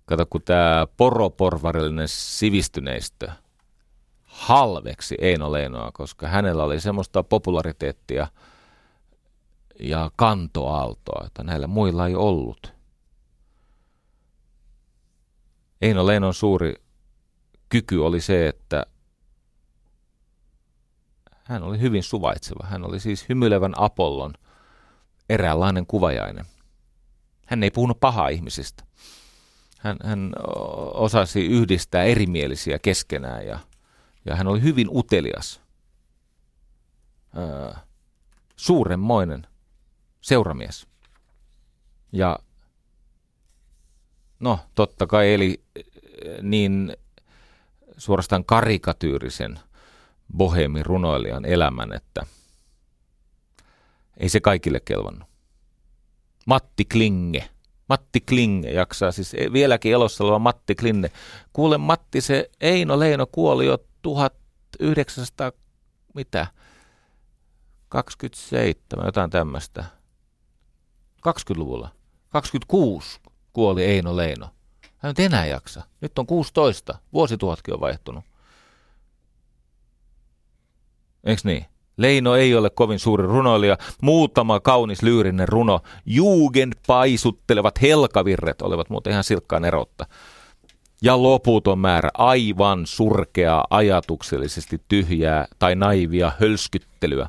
Kato, 0.06 0.26
kun 0.26 0.42
tämä 0.42 0.86
poroporvarillinen 0.96 2.08
sivistyneistö 2.08 3.28
halveksi 4.22 5.14
Eino 5.20 5.52
Leinoa, 5.52 5.90
koska 5.92 6.28
hänellä 6.28 6.64
oli 6.64 6.80
semmoista 6.80 7.22
populariteettia 7.22 8.28
ja 9.80 10.10
kantoaaltoa, 10.16 11.26
että 11.26 11.42
näillä 11.42 11.66
muilla 11.66 12.06
ei 12.06 12.14
ollut. 12.14 12.74
Eino 15.82 16.06
Leinon 16.06 16.34
suuri 16.34 16.74
kyky 17.68 17.96
oli 17.96 18.20
se, 18.20 18.48
että 18.48 18.86
hän 21.44 21.62
oli 21.62 21.80
hyvin 21.80 22.02
suvaitseva. 22.02 22.66
Hän 22.66 22.84
oli 22.84 23.00
siis 23.00 23.28
hymyilevän 23.28 23.72
Apollon 23.76 24.32
eräänlainen 25.28 25.86
kuvajainen. 25.86 26.44
Hän 27.46 27.62
ei 27.62 27.70
puhunut 27.70 28.00
pahaa 28.00 28.28
ihmisistä. 28.28 28.84
Hän, 29.78 29.96
hän 30.04 30.32
osasi 30.94 31.46
yhdistää 31.46 32.04
erimielisiä 32.04 32.78
keskenään 32.78 33.46
ja, 33.46 33.58
ja 34.24 34.36
hän 34.36 34.48
oli 34.48 34.62
hyvin 34.62 34.88
utelias. 34.90 35.60
Öö, 37.36 37.72
suuremmoinen 38.56 39.46
seuramies. 40.20 40.86
Ja 42.12 42.38
no, 44.40 44.58
totta 44.74 45.06
kai 45.06 45.34
eli 45.34 45.62
niin 46.42 46.96
suorastaan 47.96 48.44
karikatyyrisen 48.44 49.60
bohemin 50.36 50.86
runoilijan 50.86 51.44
elämän, 51.44 51.92
että 51.92 52.26
ei 54.16 54.28
se 54.28 54.40
kaikille 54.40 54.80
kelvannut. 54.80 55.28
Matti 56.46 56.84
Klinge. 56.84 57.48
Matti 57.88 58.20
Klinge 58.20 58.70
jaksaa, 58.70 59.12
siis 59.12 59.32
vieläkin 59.52 59.92
elossa 59.92 60.24
oleva 60.24 60.38
Matti 60.38 60.74
Klinge. 60.74 61.10
Kuule 61.52 61.78
Matti, 61.78 62.20
se 62.20 62.50
Eino 62.60 62.98
Leino 62.98 63.26
kuoli 63.26 63.66
jo 63.66 63.78
1900, 64.02 65.52
mitä, 66.14 66.46
27, 67.88 69.06
jotain 69.06 69.30
tämmöistä. 69.30 69.84
20-luvulla. 71.28 71.88
26 72.28 73.20
kuoli 73.52 73.84
Eino 73.84 74.16
Leino. 74.16 74.50
Hän 74.98 75.10
nyt 75.10 75.18
enää 75.18 75.46
jaksa. 75.46 75.82
Nyt 76.00 76.18
on 76.18 76.26
16. 76.26 76.98
Vuosituhatkin 77.12 77.74
on 77.74 77.80
vaihtunut. 77.80 78.24
Eikö 81.24 81.42
niin? 81.44 81.66
Leino 81.96 82.34
ei 82.36 82.54
ole 82.54 82.70
kovin 82.70 82.98
suuri 82.98 83.26
runoilija. 83.26 83.78
Muutama 84.02 84.60
kaunis 84.60 85.02
lyyrinen 85.02 85.48
runo. 85.48 85.80
Jugen 86.06 86.72
paisuttelevat 86.86 87.82
helkavirret 87.82 88.62
olivat 88.62 88.90
muuten 88.90 89.10
ihan 89.10 89.24
silkkaan 89.24 89.64
erotta. 89.64 90.06
Ja 91.02 91.22
loputon 91.22 91.78
määrä 91.78 92.10
aivan 92.14 92.86
surkeaa, 92.86 93.64
ajatuksellisesti 93.70 94.80
tyhjää 94.88 95.46
tai 95.58 95.74
naivia 95.74 96.32
hölskyttelyä. 96.40 97.28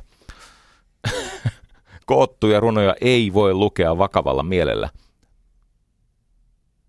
Koottuja 2.06 2.60
runoja 2.60 2.94
ei 3.00 3.34
voi 3.34 3.54
lukea 3.54 3.98
vakavalla 3.98 4.42
mielellä. 4.42 4.88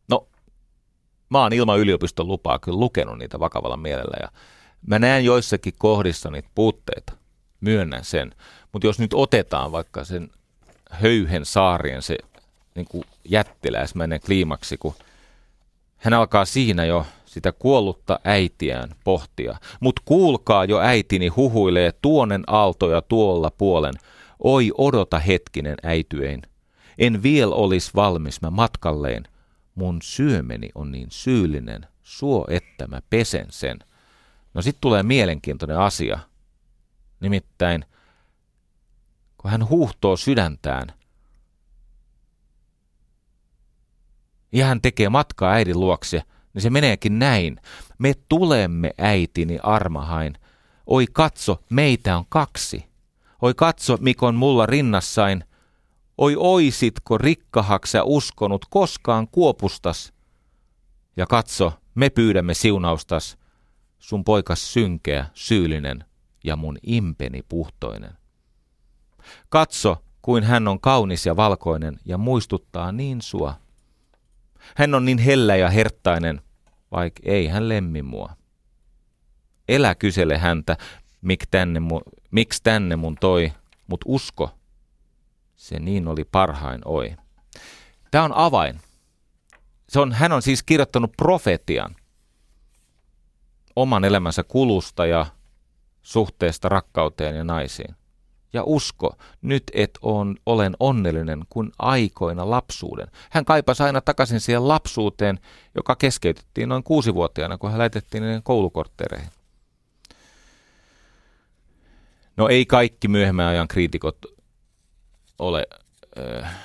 No, 0.09 0.27
mä 1.29 1.41
oon 1.41 1.53
ilman 1.53 1.79
yliopiston 1.79 2.27
lupaa 2.27 2.59
kyllä 2.59 2.79
lukenut 2.79 3.17
niitä 3.17 3.39
vakavalla 3.39 3.77
mielellä 3.77 4.17
ja 4.21 4.29
Mä 4.87 4.99
näen 4.99 5.25
joissakin 5.25 5.73
kohdissa 5.77 6.31
niitä 6.31 6.49
puutteita, 6.55 7.13
myönnän 7.61 8.05
sen. 8.05 8.35
Mutta 8.71 8.87
jos 8.87 8.99
nyt 8.99 9.13
otetaan 9.13 9.71
vaikka 9.71 10.03
sen 10.03 10.29
höyhen 10.89 11.45
saarien 11.45 12.01
se 12.01 12.17
niin 12.75 12.85
kuin 12.85 13.03
jättiläismäinen 13.25 14.21
kliimaksi, 14.21 14.77
kun 14.77 14.93
hän 15.97 16.13
alkaa 16.13 16.45
siinä 16.45 16.85
jo 16.85 17.05
sitä 17.25 17.51
kuollutta 17.51 18.19
äitiään 18.23 18.89
pohtia. 19.03 19.57
Mut 19.79 19.99
kuulkaa 20.05 20.65
jo 20.65 20.79
äitini 20.79 21.27
huhuilee 21.27 21.91
tuonen 22.01 22.43
aaltoja 22.47 23.01
tuolla 23.01 23.51
puolen. 23.51 23.93
Oi 24.39 24.71
odota 24.77 25.19
hetkinen 25.19 25.75
äityein. 25.83 26.41
En 26.97 27.23
viel 27.23 27.51
olis 27.51 27.95
valmis 27.95 28.41
mä 28.41 28.49
matkalleen. 28.49 29.23
Mun 29.75 29.99
syömeni 30.01 30.69
on 30.75 30.91
niin 30.91 31.07
syyllinen, 31.11 31.87
suo 32.03 32.45
että 32.49 32.87
mä 32.87 33.01
pesen 33.09 33.45
sen. 33.49 33.79
No 34.53 34.61
sitten 34.61 34.81
tulee 34.81 35.03
mielenkiintoinen 35.03 35.77
asia. 35.77 36.19
Nimittäin, 37.19 37.85
kun 39.37 39.51
hän 39.51 39.69
huuhtoo 39.69 40.17
sydäntään, 40.17 40.93
ja 44.51 44.65
hän 44.65 44.81
tekee 44.81 45.09
matkaa 45.09 45.51
äidin 45.51 45.79
luokse, 45.79 46.23
niin 46.53 46.61
se 46.61 46.69
meneekin 46.69 47.19
näin. 47.19 47.61
Me 47.97 48.13
tulemme, 48.29 48.91
äitini 48.97 49.59
armahain. 49.63 50.37
Oi 50.87 51.05
katso, 51.13 51.63
meitä 51.69 52.17
on 52.17 52.25
kaksi. 52.29 52.85
Oi 53.41 53.53
katso, 53.53 53.97
Mikon 53.99 54.35
mulla 54.35 54.65
rinnassain. 54.65 55.43
Oi 56.17 56.35
oisitko 56.37 57.17
rikkahaksä 57.17 58.03
uskonut 58.03 58.65
koskaan 58.69 59.27
kuopustas. 59.27 60.13
Ja 61.17 61.27
katso, 61.27 61.73
me 61.95 62.09
pyydämme 62.09 62.53
siunaustas 62.53 63.37
sun 63.99 64.23
poikas 64.23 64.73
synkeä, 64.73 65.25
syyllinen 65.33 66.05
ja 66.43 66.55
mun 66.55 66.77
impeni 66.83 67.41
puhtoinen. 67.49 68.13
Katso, 69.49 70.03
kuin 70.21 70.43
hän 70.43 70.67
on 70.67 70.79
kaunis 70.79 71.25
ja 71.25 71.35
valkoinen 71.35 71.99
ja 72.05 72.17
muistuttaa 72.17 72.91
niin 72.91 73.21
sua. 73.21 73.55
Hän 74.75 74.95
on 74.95 75.05
niin 75.05 75.17
hellä 75.17 75.55
ja 75.55 75.69
herttainen, 75.69 76.41
vaik 76.91 77.13
ei 77.23 77.47
hän 77.47 77.69
lemmi 77.69 78.01
mua. 78.01 78.33
Elä 79.67 79.95
kysele 79.95 80.37
häntä, 80.37 80.77
mik 81.21 81.45
tänne 81.51 81.79
mu, 81.79 82.01
miksi 82.31 82.63
tänne 82.63 82.95
mun 82.95 83.17
toi, 83.19 83.53
mut 83.87 84.01
usko, 84.05 84.51
se 85.55 85.79
niin 85.79 86.07
oli 86.07 86.23
parhain 86.23 86.81
oi. 86.85 87.15
Tämä 88.11 88.23
on 88.23 88.33
avain. 88.35 88.79
Se 89.89 89.99
on, 89.99 90.13
hän 90.13 90.31
on 90.31 90.41
siis 90.41 90.63
kirjoittanut 90.63 91.11
profetian 91.17 91.95
oman 93.75 94.05
elämänsä 94.05 94.43
kulusta 94.43 95.05
ja 95.05 95.25
suhteesta 96.01 96.69
rakkauteen 96.69 97.35
ja 97.35 97.43
naisiin. 97.43 97.95
Ja 98.53 98.63
usko, 98.63 99.17
nyt 99.41 99.63
et 99.73 99.91
on, 100.01 100.35
olen 100.45 100.75
onnellinen 100.79 101.45
kuin 101.49 101.71
aikoina 101.79 102.49
lapsuuden. 102.49 103.07
Hän 103.29 103.45
kaipasi 103.45 103.83
aina 103.83 104.01
takaisin 104.01 104.39
siihen 104.39 104.67
lapsuuteen, 104.67 105.39
joka 105.75 105.95
keskeytettiin 105.95 106.69
noin 106.69 106.83
kuusivuotiaana, 106.83 107.57
kun 107.57 107.69
hän 107.69 107.79
lähetettiin 107.79 108.23
koulukorttereihin. 108.43 109.29
No 112.37 112.47
ei 112.47 112.65
kaikki 112.65 113.07
myöhemmän 113.07 113.47
ajan 113.47 113.67
kriitikot 113.67 114.17
ole 115.39 115.67
äh, 116.17 116.55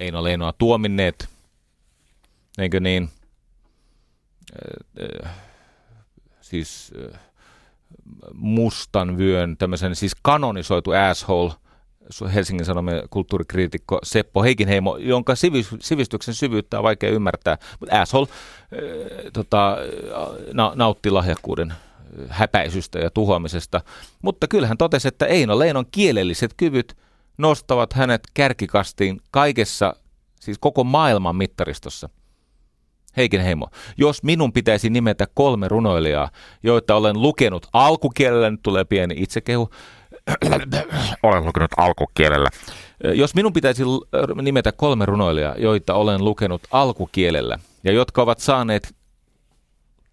Eino 0.00 0.24
Leinoa 0.24 0.52
tuominneet, 0.52 1.28
eikö 2.58 2.80
niin? 2.80 3.10
siis 6.40 6.92
mustan 8.34 9.18
vyön, 9.18 9.56
tämmöisen 9.56 9.96
siis 9.96 10.12
kanonisoitu 10.22 10.90
asshole, 10.90 11.52
Helsingin 12.34 12.64
Sanomien 12.64 13.02
kulttuurikriitikko 13.10 13.98
Seppo 14.02 14.42
Heikinheimo, 14.42 14.96
jonka 14.96 15.34
sivistyksen 15.80 16.34
syvyyttä 16.34 16.78
on 16.78 16.82
vaikea 16.82 17.10
ymmärtää, 17.10 17.58
mutta 17.80 18.00
asshole 18.00 18.26
äh, 18.30 18.78
tota, 19.32 19.76
na, 20.52 20.72
nautti 20.74 21.10
lahjakkuuden 21.10 21.74
häpäisystä 22.28 22.98
ja 22.98 23.10
tuhoamisesta. 23.10 23.80
Mutta 24.22 24.48
kyllähän 24.48 24.78
totesi, 24.78 25.08
että 25.08 25.26
Eino 25.26 25.58
Leinon 25.58 25.86
kielelliset 25.90 26.54
kyvyt 26.56 26.96
nostavat 27.38 27.92
hänet 27.92 28.22
kärkikastiin 28.34 29.20
kaikessa, 29.30 29.96
siis 30.40 30.58
koko 30.58 30.84
maailman 30.84 31.36
mittaristossa– 31.36 32.08
Heikin 33.16 33.40
Heimo. 33.40 33.68
Jos 33.96 34.22
minun 34.22 34.52
pitäisi 34.52 34.90
nimetä 34.90 35.26
kolme 35.34 35.68
runoilijaa, 35.68 36.30
joita 36.62 36.94
olen 36.94 37.22
lukenut 37.22 37.66
alkukielellä, 37.72 38.50
nyt 38.50 38.62
tulee 38.62 38.84
pieni 38.84 39.14
itsekehu, 39.18 39.70
olen 41.22 41.44
lukenut 41.44 41.70
alkukielellä. 41.76 42.48
Jos 43.14 43.34
minun 43.34 43.52
pitäisi 43.52 43.82
nimetä 44.42 44.72
kolme 44.72 45.06
runoilijaa, 45.06 45.54
joita 45.58 45.94
olen 45.94 46.24
lukenut 46.24 46.62
alkukielellä 46.70 47.58
ja 47.84 47.92
jotka 47.92 48.22
ovat 48.22 48.38
saaneet 48.38 48.94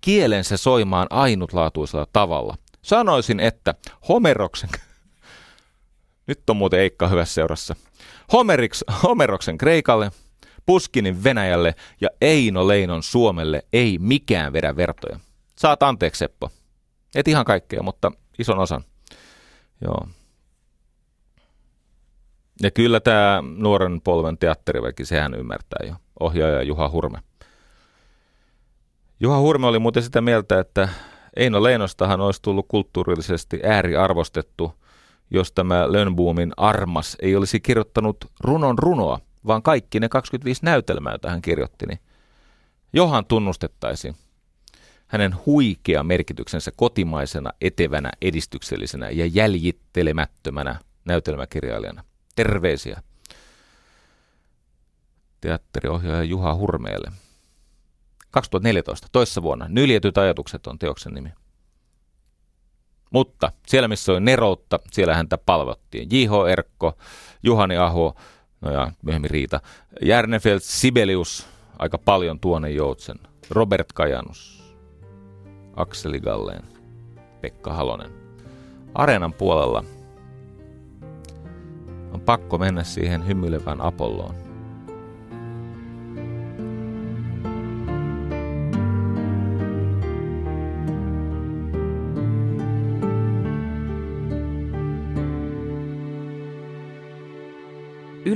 kielensä 0.02 0.58
soimaan 0.58 1.08
ainutlaatuisella 1.10 2.08
tavalla, 2.14 2.58
sanoisin, 2.82 3.39
että 3.39 3.76
Homeroksen, 4.10 4.70
nyt 6.28 6.50
on 6.50 6.58
muuten 6.58 6.80
Eikka 6.80 7.08
hyvässä 7.08 7.34
seurassa, 7.34 7.76
Homeriks, 8.34 8.84
Homeroksen 9.04 9.58
Kreikalle, 9.58 10.12
Puskinin 10.70 11.24
Venäjälle 11.24 11.76
ja 12.01 12.09
Eino 12.22 12.67
Leinon 12.67 13.03
Suomelle 13.03 13.63
ei 13.74 13.97
mikään 14.01 14.53
vedä 14.53 14.76
vertoja. 14.76 15.20
Saat 15.55 15.84
anteeksi 15.84 16.20
Seppo. 16.20 16.49
Et 17.15 17.28
ihan 17.28 17.45
kaikkea, 17.45 17.84
mutta 17.84 18.11
ison 18.39 18.59
osan. 18.59 18.84
Joo. 19.82 20.07
Ja 22.61 22.72
kyllä 22.72 22.99
tämä 22.99 23.43
nuoren 23.57 24.01
polven 24.01 24.38
teatteriväki, 24.38 25.05
sehän 25.05 25.34
ymmärtää 25.34 25.88
jo. 25.88 25.95
Ohjaaja 26.20 26.63
Juha 26.63 26.89
Hurme. 26.89 27.20
Juha 29.20 29.39
Hurme 29.39 29.67
oli 29.67 29.80
muuten 29.80 30.03
sitä 30.03 30.22
mieltä, 30.22 30.59
että 30.59 30.89
Eino 31.36 31.63
Leinostahan 31.63 32.22
olisi 32.22 32.41
tullut 32.41 32.65
kulttuurillisesti 32.67 33.59
ääriarvostettu, 33.63 34.74
jos 35.32 35.51
tämä 35.51 35.91
Lönnboomin 35.91 36.51
Armas 36.57 37.17
ei 37.22 37.36
olisi 37.36 37.59
kirjoittanut 37.59 38.17
runon 38.39 38.80
runoa, 38.80 39.20
vaan 39.48 39.64
kaikki 39.64 40.00
ne 40.00 40.10
25 40.10 40.66
näytelmää, 40.66 41.14
joita 41.14 41.30
hän 41.30 41.42
kirjoitti, 41.42 41.86
niin 41.86 42.00
johan 42.94 43.26
tunnustettaisiin 43.26 44.16
hänen 45.08 45.36
huikea 45.46 46.04
merkityksensä 46.04 46.72
kotimaisena, 46.76 47.52
etevänä, 47.62 48.12
edistyksellisenä 48.22 49.10
ja 49.10 49.26
jäljittelemättömänä 49.26 50.80
näytelmäkirjailijana. 51.06 52.04
Terveisiä 52.36 53.02
teatteriohjaaja 55.42 56.24
Juha 56.24 56.56
Hurmeelle. 56.56 57.12
2014, 58.32 59.08
toissa 59.12 59.42
vuonna, 59.42 59.66
Nyljetyt 59.70 60.18
ajatukset 60.18 60.68
on 60.68 60.80
teoksen 60.80 61.14
nimi. 61.14 61.30
Mutta 63.12 63.52
siellä, 63.68 63.88
missä 63.88 64.12
oli 64.12 64.20
neroutta, 64.20 64.80
siellä 64.92 65.16
häntä 65.16 65.38
palvottiin. 65.38 66.10
J.H. 66.12 66.52
Erkko, 66.52 66.98
Juhani 67.44 67.78
Aho, 67.78 68.16
no 68.62 68.72
ja 68.72 68.91
myöhemmin 69.01 69.32
Riita, 69.32 69.60
Järnefeld, 70.01 70.60
Sibelius, 70.64 71.47
aika 71.80 71.97
paljon 71.97 72.39
Tuone 72.39 72.70
Joutsen, 72.70 73.20
Robert 73.49 73.93
Kajanus, 73.93 74.74
Akseli 75.76 76.20
Galleen, 76.20 76.64
Pekka 77.41 77.74
Halonen. 77.74 78.12
Areenan 78.93 79.34
puolella 79.34 79.84
on 82.12 82.22
pakko 82.22 82.57
mennä 82.57 82.84
siihen 82.84 83.28
hymyilevään 83.28 83.82
Apolloon. 83.82 84.49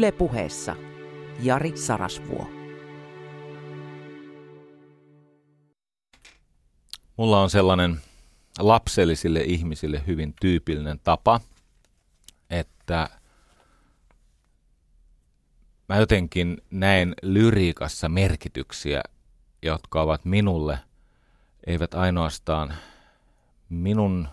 Yle 0.04 0.12
puheessa 0.12 0.76
Jari 1.40 1.78
Sarasvuo. 1.78 2.48
Mulla 7.18 7.42
on 7.42 7.50
sellainen 7.50 8.02
lapsellisille 8.60 9.42
ihmisille 9.42 10.04
hyvin 10.08 10.34
tyypillinen 10.42 11.00
tapa, 11.04 11.40
että 12.50 13.10
mä 15.90 15.98
jotenkin 15.98 16.58
näen 16.72 17.14
lyriikassa 17.22 18.10
merkityksiä, 18.10 19.02
jotka 19.62 20.02
ovat 20.02 20.26
minulle, 20.26 20.80
eivät 21.68 21.94
ainoastaan 21.94 22.74
minun 23.70 24.28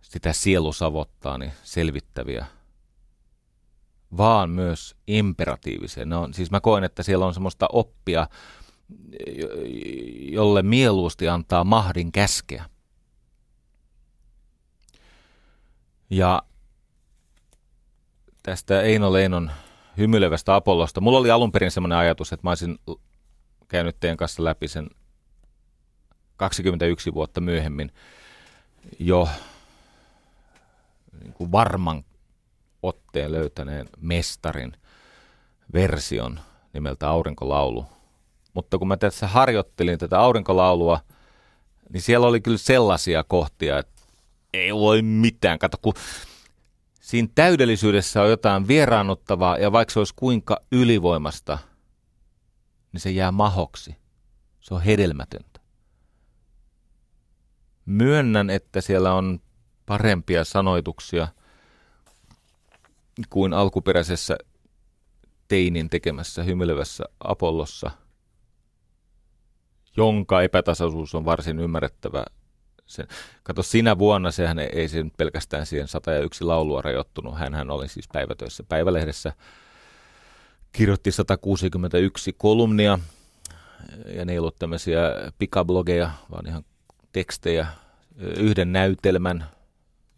sitä 0.00 0.32
sielusavottaani 0.32 1.52
selvittäviä– 1.62 2.46
vaan 4.16 4.50
myös 4.50 4.96
imperatiivisia. 5.06 6.04
Ne 6.04 6.16
on, 6.16 6.34
siis 6.34 6.50
mä 6.50 6.60
koen, 6.60 6.84
että 6.84 7.02
siellä 7.02 7.26
on 7.26 7.34
semmoista 7.34 7.66
oppia, 7.72 8.26
jolle 10.30 10.62
mieluusti 10.62 11.28
antaa 11.28 11.64
mahdin 11.64 12.12
käskeä. 12.12 12.64
Ja 16.10 16.42
tästä 18.42 18.82
Eino 18.82 19.12
Leinon 19.12 19.50
hymyilevästä 19.98 20.54
Apollosta. 20.54 21.00
Mulla 21.00 21.18
oli 21.18 21.30
alun 21.30 21.52
perin 21.52 21.70
semmoinen 21.70 21.98
ajatus, 21.98 22.32
että 22.32 22.46
mä 22.46 22.50
olisin 22.50 22.78
käynyt 23.68 23.96
teidän 24.00 24.16
kanssa 24.16 24.44
läpi 24.44 24.68
sen 24.68 24.90
21 26.36 27.14
vuotta 27.14 27.40
myöhemmin 27.40 27.92
jo 28.98 29.28
niin 31.20 31.32
kuin 31.32 31.52
varman 31.52 32.04
otteen 32.82 33.32
löytäneen 33.32 33.88
mestarin 34.00 34.72
version 35.72 36.40
nimeltä 36.72 37.08
Aurinkolaulu. 37.08 37.86
Mutta 38.54 38.78
kun 38.78 38.88
mä 38.88 38.96
tässä 38.96 39.26
harjoittelin 39.26 39.98
tätä 39.98 40.20
aurinkolaulua, 40.20 41.00
niin 41.92 42.02
siellä 42.02 42.26
oli 42.26 42.40
kyllä 42.40 42.58
sellaisia 42.58 43.24
kohtia, 43.24 43.78
että 43.78 44.02
ei 44.52 44.74
voi 44.74 45.02
mitään. 45.02 45.58
Kato, 45.58 45.76
kun 45.82 45.94
siinä 47.00 47.28
täydellisyydessä 47.34 48.22
on 48.22 48.30
jotain 48.30 48.68
vieraannuttavaa, 48.68 49.58
ja 49.58 49.72
vaikka 49.72 49.92
se 49.92 49.98
olisi 49.98 50.14
kuinka 50.16 50.60
ylivoimasta, 50.72 51.58
niin 52.92 53.00
se 53.00 53.10
jää 53.10 53.32
mahoksi. 53.32 53.96
Se 54.60 54.74
on 54.74 54.82
hedelmätöntä. 54.82 55.60
Myönnän, 57.86 58.50
että 58.50 58.80
siellä 58.80 59.14
on 59.14 59.40
parempia 59.86 60.44
sanoituksia– 60.44 61.28
kuin 63.30 63.52
alkuperäisessä 63.52 64.36
teinin 65.48 65.90
tekemässä 65.90 66.42
hymyilevässä 66.42 67.04
Apollossa, 67.24 67.90
jonka 69.96 70.42
epätasaisuus 70.42 71.14
on 71.14 71.24
varsin 71.24 71.58
ymmärrettävä. 71.58 72.24
Se, 72.86 73.06
kato, 73.42 73.62
sinä 73.62 73.98
vuonna 73.98 74.30
sehän 74.30 74.58
ei, 74.58 74.68
ei 74.72 74.88
sen 74.88 75.10
pelkästään 75.16 75.66
siihen 75.66 75.88
101 75.88 76.44
laulua 76.44 76.82
rajoittunut. 76.82 77.38
Hänhän 77.38 77.70
oli 77.70 77.88
siis 77.88 78.08
päivätöissä 78.12 78.62
päivälehdessä. 78.68 79.32
Kirjoitti 80.72 81.12
161 81.12 82.32
kolumnia, 82.32 82.98
ja 84.06 84.24
ne 84.24 84.32
ei 84.32 84.38
ollut 84.38 84.58
tämmöisiä 84.58 85.00
pikablogeja, 85.38 86.10
vaan 86.30 86.46
ihan 86.46 86.64
tekstejä, 87.12 87.66
yhden 88.16 88.72
näytelmän 88.72 89.46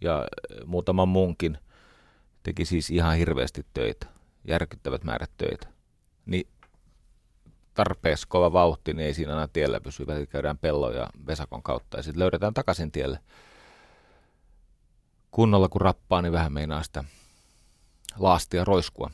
ja 0.00 0.26
muutaman 0.66 1.08
muunkin– 1.08 1.58
teki 2.42 2.64
siis 2.64 2.90
ihan 2.90 3.16
hirveästi 3.16 3.66
töitä, 3.74 4.06
järkyttävät 4.44 5.04
määrät 5.04 5.30
töitä. 5.36 5.68
Niin 6.26 6.48
tarpeeksi 7.74 8.28
kova 8.28 8.52
vauhti, 8.52 8.94
niin 8.94 9.06
ei 9.06 9.14
siinä 9.14 9.32
aina 9.32 9.48
tiellä 9.48 9.80
pysy. 9.80 10.06
Välillä 10.06 10.26
käydään 10.26 10.58
pellon 10.58 10.94
ja 10.94 11.08
vesakon 11.26 11.62
kautta 11.62 11.96
ja 11.96 12.02
sitten 12.02 12.20
löydetään 12.20 12.54
takaisin 12.54 12.92
tielle. 12.92 13.18
Kunnolla 15.30 15.68
kun 15.68 15.80
rappaa, 15.80 16.22
niin 16.22 16.32
vähän 16.32 16.52
meinaa 16.52 16.82
sitä 16.82 17.04
laastia 18.18 18.64
roiskua. 18.64 19.10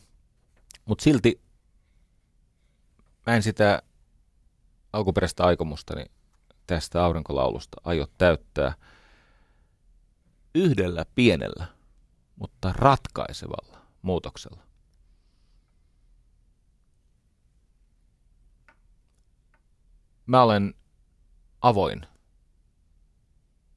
Mutta 0.84 1.04
silti 1.04 1.40
mä 3.26 3.36
en 3.36 3.42
sitä 3.42 3.82
alkuperäistä 4.92 5.44
aikomustani 5.44 6.04
tästä 6.66 7.04
aurinkolaulusta 7.04 7.80
aio 7.84 8.06
täyttää 8.18 8.74
yhdellä 10.54 11.06
pienellä 11.14 11.75
mutta 12.36 12.72
ratkaisevalla 12.76 13.86
muutoksella. 14.02 14.62
Mä 20.26 20.42
olen 20.42 20.74
avoin 21.60 22.06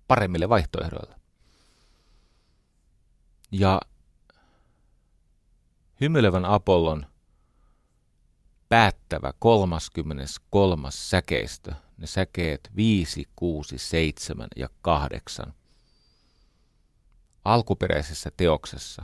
paremmille 0.07 0.49
vaihtoehdoille. 0.49 1.15
Ja 3.51 3.81
hymyilevän 6.01 6.45
Apollon 6.45 7.05
päättävä 8.69 9.33
33. 9.39 10.87
säkeistö, 10.91 11.73
ne 11.97 12.07
säkeet 12.07 12.71
5, 12.75 13.25
6, 13.35 13.77
7 13.77 14.47
ja 14.55 14.69
8, 14.81 15.53
alkuperäisessä 17.53 18.31
teoksessa 18.37 19.03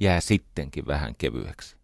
jää 0.00 0.20
sittenkin 0.20 0.86
vähän 0.86 1.14
kevyeksi. 1.14 1.76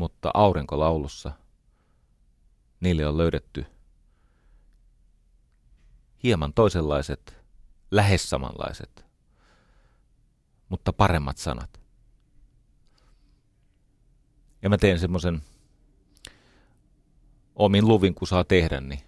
mutta 0.00 0.30
aurinkolaulussa 0.34 1.32
niille 2.80 3.06
on 3.06 3.18
löydetty 3.18 3.66
hieman 6.22 6.52
toisenlaiset, 6.54 7.36
lähes 7.90 8.30
samanlaiset, 8.30 9.04
mutta 10.68 10.92
paremmat 10.92 11.36
sanat. 11.36 11.80
Ja 14.62 14.68
mä 14.68 14.78
teen 14.78 14.98
semmoisen 14.98 15.42
omin 17.56 17.88
luvin, 17.88 18.14
kun 18.14 18.28
saa 18.28 18.44
tehdä, 18.44 18.80
niin 18.80 19.00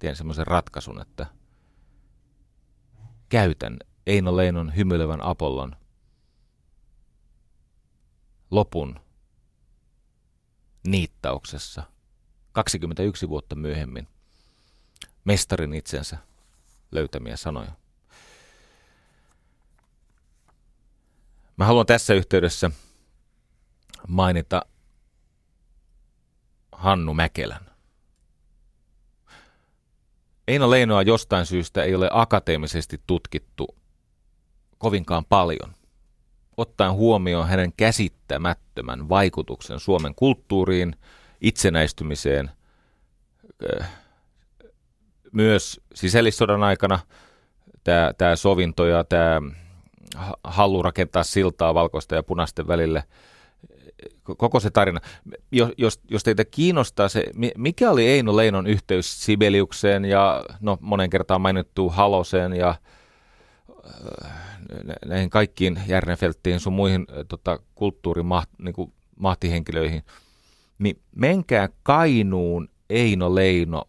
teen 0.00 0.16
semmoisen 0.16 0.46
ratkaisun, 0.46 1.00
että 1.00 1.26
käytän 3.28 3.78
Eino 4.06 4.36
Leinon 4.36 4.76
hymyilevän 4.76 5.20
Apollon 5.20 5.76
lopun 8.50 9.00
niittauksessa 10.86 11.82
21 12.52 13.28
vuotta 13.28 13.54
myöhemmin 13.54 14.08
mestarin 15.24 15.74
itsensä 15.74 16.18
löytämiä 16.90 17.36
sanoja. 17.36 17.72
Mä 21.56 21.66
haluan 21.66 21.86
tässä 21.86 22.14
yhteydessä 22.14 22.70
mainita 24.08 24.62
Hannu 26.72 27.14
Mäkelän. 27.14 27.69
Eino 30.50 30.70
Leinoa 30.70 31.02
jostain 31.02 31.46
syystä 31.46 31.82
ei 31.82 31.94
ole 31.94 32.08
akateemisesti 32.12 33.00
tutkittu 33.06 33.76
kovinkaan 34.78 35.24
paljon, 35.24 35.74
ottaen 36.56 36.92
huomioon 36.92 37.48
hänen 37.48 37.72
käsittämättömän 37.76 39.08
vaikutuksen 39.08 39.80
Suomen 39.80 40.14
kulttuuriin, 40.14 40.96
itsenäistymiseen, 41.40 42.50
äh, 43.80 43.90
myös 45.32 45.80
sisällissodan 45.94 46.62
aikana. 46.62 46.98
Tämä, 47.84 48.12
tämä 48.18 48.36
sovinto 48.36 48.86
ja 48.86 49.04
tämä 49.04 49.40
halu 50.44 50.82
rakentaa 50.82 51.22
siltaa 51.22 51.74
valkoista 51.74 52.14
ja 52.14 52.22
punaisten 52.22 52.68
välille– 52.68 53.04
koko 54.36 54.60
se 54.60 54.70
tarina. 54.70 55.00
Jos, 55.52 55.70
jos, 55.78 56.00
jos 56.10 56.22
teitä 56.22 56.44
kiinnostaa 56.44 57.08
se, 57.08 57.24
mikä 57.56 57.90
oli 57.90 58.06
Eino 58.06 58.36
Leinon 58.36 58.66
yhteys 58.66 59.24
Sibeliukseen 59.24 60.04
ja 60.04 60.44
no, 60.60 60.78
monen 60.80 61.10
kertaan 61.10 61.40
mainittu 61.40 61.88
Haloseen 61.88 62.52
ja 62.52 62.74
äh, 64.24 64.32
näihin 65.06 65.30
kaikkiin 65.30 65.80
Järnefelttiin 65.86 66.60
sun 66.60 66.72
muihin 66.72 67.06
äh, 67.10 67.24
tota, 67.28 67.58
kulttuurimahtihenkilöihin, 67.74 68.74
niin 68.78 68.94
mahtihenkilöihin, 69.16 70.02
niin 70.78 71.00
menkää 71.16 71.68
Kainuun 71.82 72.68
Eino 72.90 73.34
Leino 73.34 73.84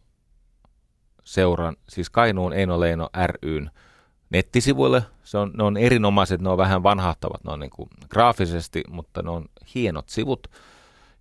seuran, 1.24 1.76
siis 1.89 2.09
Kainuun 2.09 2.53
Eino 2.53 2.80
Leino 2.80 3.09
ryn 3.43 3.72
nettisivuille. 4.32 5.04
Se 5.24 5.38
on, 5.38 5.52
ne 5.58 5.64
on 5.64 5.78
erinomaiset, 5.78 6.42
ne 6.42 6.50
on 6.50 6.58
vähän 6.58 6.84
vanhahtavat, 6.84 7.44
ne 7.44 7.52
on 7.52 7.60
niin 7.60 7.70
kuin 7.70 7.90
graafisesti, 8.10 8.84
mutta 8.90 9.22
ne 9.22 9.30
on 9.30 9.46
hienot 9.76 10.10
sivut. 10.10 10.48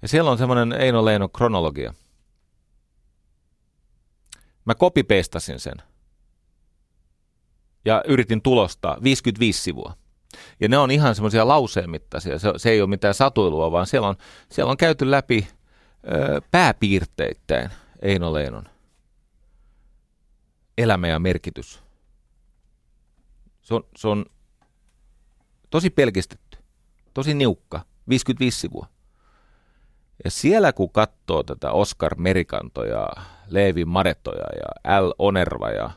Ja 0.02 0.08
siellä 0.08 0.30
on 0.30 0.38
semmoinen 0.38 0.72
Eino 0.72 1.04
Leino 1.04 1.28
kronologia. 1.28 1.94
Mä 4.64 4.74
kopipeistasin 4.74 5.60
sen. 5.60 5.76
Ja 7.84 8.02
yritin 8.06 8.42
tulostaa 8.42 8.98
55 9.02 9.62
sivua. 9.62 9.94
Ja 10.60 10.68
ne 10.68 10.78
on 10.78 10.90
ihan 10.90 11.14
semmoisia 11.14 11.48
lauseen 11.48 11.90
mittaisia. 11.90 12.38
Se, 12.38 12.52
se 12.56 12.70
ei 12.70 12.80
ole 12.80 12.90
mitään 12.90 13.14
satuilua, 13.14 13.72
vaan 13.72 13.86
siellä 13.86 14.08
on, 14.08 14.16
siellä 14.48 14.70
on 14.70 14.76
käyty 14.76 15.10
läpi 15.10 15.48
ö, 16.12 16.40
pääpiirteittäin 16.50 17.70
Eino 18.02 18.32
Leinon 18.32 18.68
elämä 20.78 21.08
ja 21.08 21.18
merkitys 21.18 21.82
se 23.70 23.74
on, 23.74 23.84
se 23.96 24.08
on 24.08 24.26
tosi 25.70 25.90
pelkistetty, 25.90 26.58
tosi 27.14 27.34
niukka, 27.34 27.80
55 28.08 28.60
sivua. 28.60 28.86
Ja 30.24 30.30
siellä 30.30 30.72
kun 30.72 30.90
katsoo 30.90 31.42
tätä 31.42 31.72
Oscar 31.72 32.14
Merikantoja, 32.14 33.08
Leevi 33.46 33.84
Maretoja 33.84 34.44
ja 34.56 35.00
L. 35.06 35.10
Onerva 35.18 35.70
ja 35.70 35.90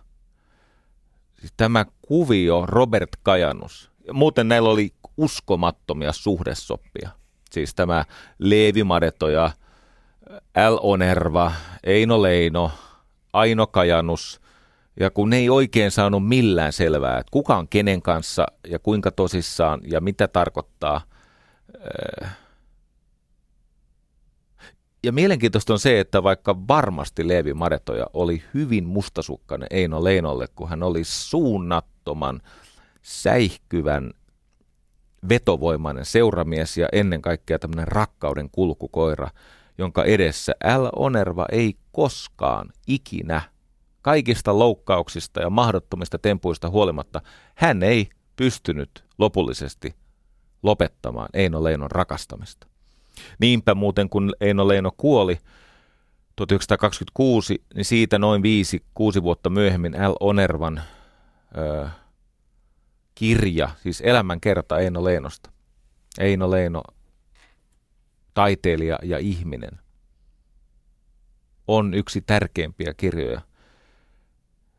siis 1.39 1.53
tämä 1.57 1.85
kuvio 2.01 2.65
Robert 2.65 3.09
Kajanus. 3.23 3.91
Ja 4.07 4.13
muuten 4.13 4.47
näillä 4.47 4.69
oli 4.69 4.93
uskomattomia 5.17 6.11
suhdesoppia. 6.11 7.09
Siis 7.51 7.75
tämä 7.75 8.05
Leevi 8.39 8.83
Maretoja, 8.83 9.51
L. 10.69 10.77
Onerva, 10.81 11.51
Eino 11.83 12.21
Leino, 12.21 12.71
Aino 13.33 13.67
Kajanus, 13.67 14.41
ja 14.99 15.09
kun 15.09 15.29
ne 15.29 15.37
ei 15.37 15.49
oikein 15.49 15.91
saanut 15.91 16.27
millään 16.27 16.73
selvää, 16.73 17.19
että 17.19 17.31
kuka 17.31 17.57
on 17.57 17.67
kenen 17.67 18.01
kanssa 18.01 18.45
ja 18.67 18.79
kuinka 18.79 19.11
tosissaan 19.11 19.81
ja 19.91 20.01
mitä 20.01 20.27
tarkoittaa. 20.27 21.01
Äh, 22.23 22.37
ja 25.03 25.11
mielenkiintoista 25.11 25.73
on 25.73 25.79
se, 25.79 25.99
että 25.99 26.23
vaikka 26.23 26.67
varmasti 26.67 27.27
Leevi 27.27 27.53
Maretoja 27.53 28.05
oli 28.13 28.43
hyvin 28.53 28.85
mustasukkainen 28.85 29.67
Eino 29.71 30.03
Leinolle, 30.03 30.47
kun 30.55 30.69
hän 30.69 30.83
oli 30.83 31.03
suunnattoman 31.03 32.41
säihkyvän 33.01 34.11
vetovoimainen 35.29 36.05
seuramies 36.05 36.77
ja 36.77 36.87
ennen 36.91 37.21
kaikkea 37.21 37.59
tämmöinen 37.59 37.87
rakkauden 37.87 38.49
kulkukoira, 38.51 39.29
jonka 39.77 40.03
edessä 40.03 40.51
L. 40.77 40.87
Onerva 40.95 41.45
ei 41.51 41.75
koskaan 41.91 42.69
ikinä– 42.87 43.41
Kaikista 44.03 44.59
loukkauksista 44.59 45.41
ja 45.41 45.49
mahdottomista 45.49 46.19
tempuista 46.19 46.69
huolimatta 46.69 47.21
hän 47.55 47.83
ei 47.83 48.09
pystynyt 48.35 49.05
lopullisesti 49.17 49.95
lopettamaan 50.63 51.29
Eino 51.33 51.63
Leinon 51.63 51.91
rakastamista. 51.91 52.67
Niinpä 53.39 53.75
muuten 53.75 54.09
kun 54.09 54.33
Eino 54.41 54.67
Leino 54.67 54.91
kuoli 54.97 55.37
1926, 56.35 57.63
niin 57.75 57.85
siitä 57.85 58.19
noin 58.19 58.43
viisi, 58.43 58.83
kuusi 58.93 59.23
vuotta 59.23 59.49
myöhemmin 59.49 59.93
L. 59.93 60.15
Onervan 60.19 60.81
ö, 61.57 61.87
kirja, 63.15 63.69
siis 63.83 64.01
elämän 64.01 64.41
kerta 64.41 64.79
Eino 64.79 65.03
Leinosta. 65.03 65.51
Eino 66.19 66.51
Leino, 66.51 66.83
taiteilija 68.33 68.99
ja 69.03 69.17
ihminen, 69.17 69.79
on 71.67 71.93
yksi 71.93 72.21
tärkeimpiä 72.21 72.93
kirjoja– 72.97 73.41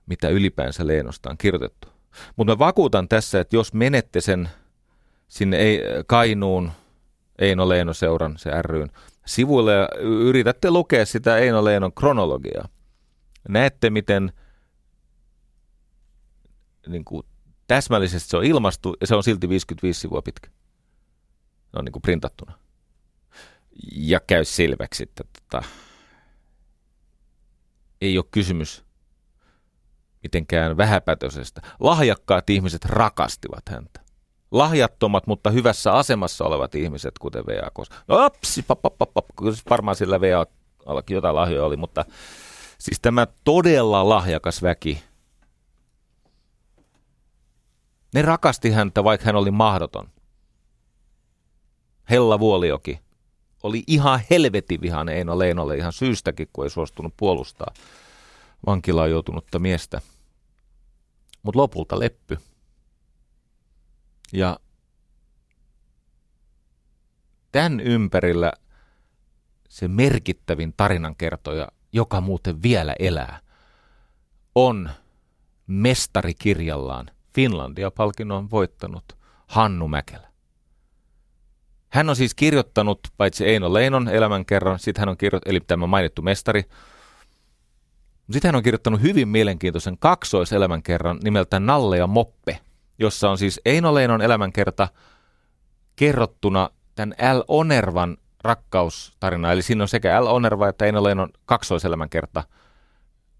mitä 0.07 0.29
ylipäänsä 0.29 0.87
Leenosta 0.87 1.31
on 1.31 1.39
kirjoitettu. 1.39 1.89
Mutta 2.37 2.53
mä 2.53 2.59
vakuutan 2.59 3.09
tässä, 3.09 3.41
että 3.41 3.57
jos 3.57 3.75
menette 3.75 4.21
sen 4.21 4.49
sinne 5.29 5.57
ei, 5.57 5.81
Kainuun 6.07 6.73
Eino 7.39 7.69
Leeno 7.69 7.95
seuran, 7.95 8.39
se 8.39 8.63
ryn, 8.63 8.91
sivuille 9.27 9.73
ja 9.73 9.89
yritätte 10.01 10.71
lukea 10.71 11.07
sitä 11.07 11.37
Eino 11.37 11.65
Leenon 11.65 11.93
kronologiaa, 11.93 12.69
näette 13.49 13.91
miten 13.91 14.33
niin 16.87 17.05
kuin, 17.05 17.27
täsmällisesti 17.67 18.29
se 18.29 18.37
on 18.37 18.45
ilmastu 18.45 18.97
ja 19.01 19.07
se 19.07 19.15
on 19.15 19.25
silti 19.25 19.49
55 19.49 20.01
sivua 20.01 20.23
pitkä. 20.23 20.51
Se 21.71 21.79
on 21.79 21.85
niin 21.85 21.93
kuin 21.93 22.03
printattuna. 22.03 22.59
Ja 23.93 24.21
käy 24.21 24.45
selväksi, 24.45 25.03
että 25.03 25.25
tota, 25.33 25.67
ei 28.01 28.19
ole 28.19 28.27
kysymys 28.31 28.85
mitenkään 30.25 30.77
vähäpätöisestä. 30.77 31.61
Lahjakkaat 31.81 32.51
ihmiset 32.51 32.85
rakastivat 32.85 33.63
häntä. 33.71 34.01
Lahjattomat, 34.51 35.27
mutta 35.27 35.51
hyvässä 35.51 35.93
asemassa 35.93 36.45
olevat 36.45 36.75
ihmiset, 36.75 37.19
kuten 37.19 37.47
V.A. 37.47 37.71
Koska. 37.71 37.97
No 38.09 38.25
opsi, 38.25 38.63
pap, 38.63 38.83
pap, 38.83 38.99
pap, 38.99 39.15
pap. 39.15 39.27
varmaan 39.71 39.97
sillä 39.97 40.21
V.A. 40.21 40.47
allakin 40.87 41.15
jotain 41.15 41.35
lahjoja 41.35 41.65
oli, 41.65 41.77
mutta 41.77 42.05
siis 42.79 43.01
tämä 43.01 43.27
todella 43.45 44.09
lahjakas 44.09 44.63
väki, 44.63 45.03
ne 48.15 48.23
rakasti 48.23 48.71
häntä, 48.71 49.05
vaikka 49.05 49.27
hän 49.27 49.37
oli 49.37 49.51
mahdoton. 49.51 50.09
Hella 52.11 52.41
Vuolioki 52.41 53.01
oli 53.63 53.83
ihan 53.87 54.21
helvetin 54.31 54.81
vihainen 54.81 55.17
Eino 55.17 55.39
Leinolle 55.39 55.77
ihan 55.77 55.93
syystäkin, 55.93 56.49
kun 56.53 56.65
ei 56.65 56.71
suostunut 56.71 57.15
puolustaa 57.17 57.75
vankilaan 58.67 59.11
joutunutta 59.11 59.59
miestä– 59.59 60.01
mutta 61.45 61.59
lopulta 61.59 61.99
leppy. 61.99 62.39
Ja 64.33 64.59
tämän 67.53 67.81
ympärillä 67.81 68.53
se 69.69 69.89
merkittävin 69.89 70.75
tarinankertoja, 70.77 71.69
joka 71.93 72.21
muuten 72.21 72.63
vielä 72.63 72.95
elää, 72.99 73.41
on 74.55 74.91
mestarikirjallaan 75.67 77.11
Finlandia-palkinnon 77.35 78.51
voittanut 78.51 79.05
Hannu 79.47 79.89
Mäkelä. 79.89 80.35
Hän 81.89 82.09
on 82.09 82.17
siis 82.17 82.35
kirjoittanut 82.35 83.01
paitsi 83.17 83.45
Eino 83.47 83.73
Leinon 83.73 84.09
elämänkerran, 84.09 84.79
sitten 84.79 85.03
hän 85.03 85.09
on 85.09 85.17
kirjoittanut, 85.17 85.51
eli 85.51 85.61
tämä 85.61 85.87
mainittu 85.87 86.23
mestari, 86.23 86.65
sitten 88.33 88.49
hän 88.49 88.57
on 88.57 88.63
kirjoittanut 88.63 89.03
hyvin 89.03 89.29
mielenkiintoisen 89.29 89.99
kaksoiselämänkerran 89.99 91.19
nimeltä 91.25 91.61
Nalle 91.61 91.99
ja 91.99 92.07
Moppe, 92.07 92.61
jossa 92.99 93.31
on 93.31 93.39
siis 93.39 93.61
Eino 93.65 93.95
Leinon 93.95 94.23
elämänkerta 94.23 94.89
kerrottuna 95.97 96.71
tämän 96.95 97.39
L. 97.39 97.43
Onervan 97.49 98.17
rakkaustarina. 98.45 99.53
Eli 99.53 99.63
siinä 99.63 99.85
on 99.85 99.89
sekä 99.89 100.25
L. 100.25 100.27
Onerva 100.27 100.69
että 100.69 100.85
Eino 100.85 101.03
Leinon 101.03 101.29
kaksoiselämänkerta. 101.45 102.45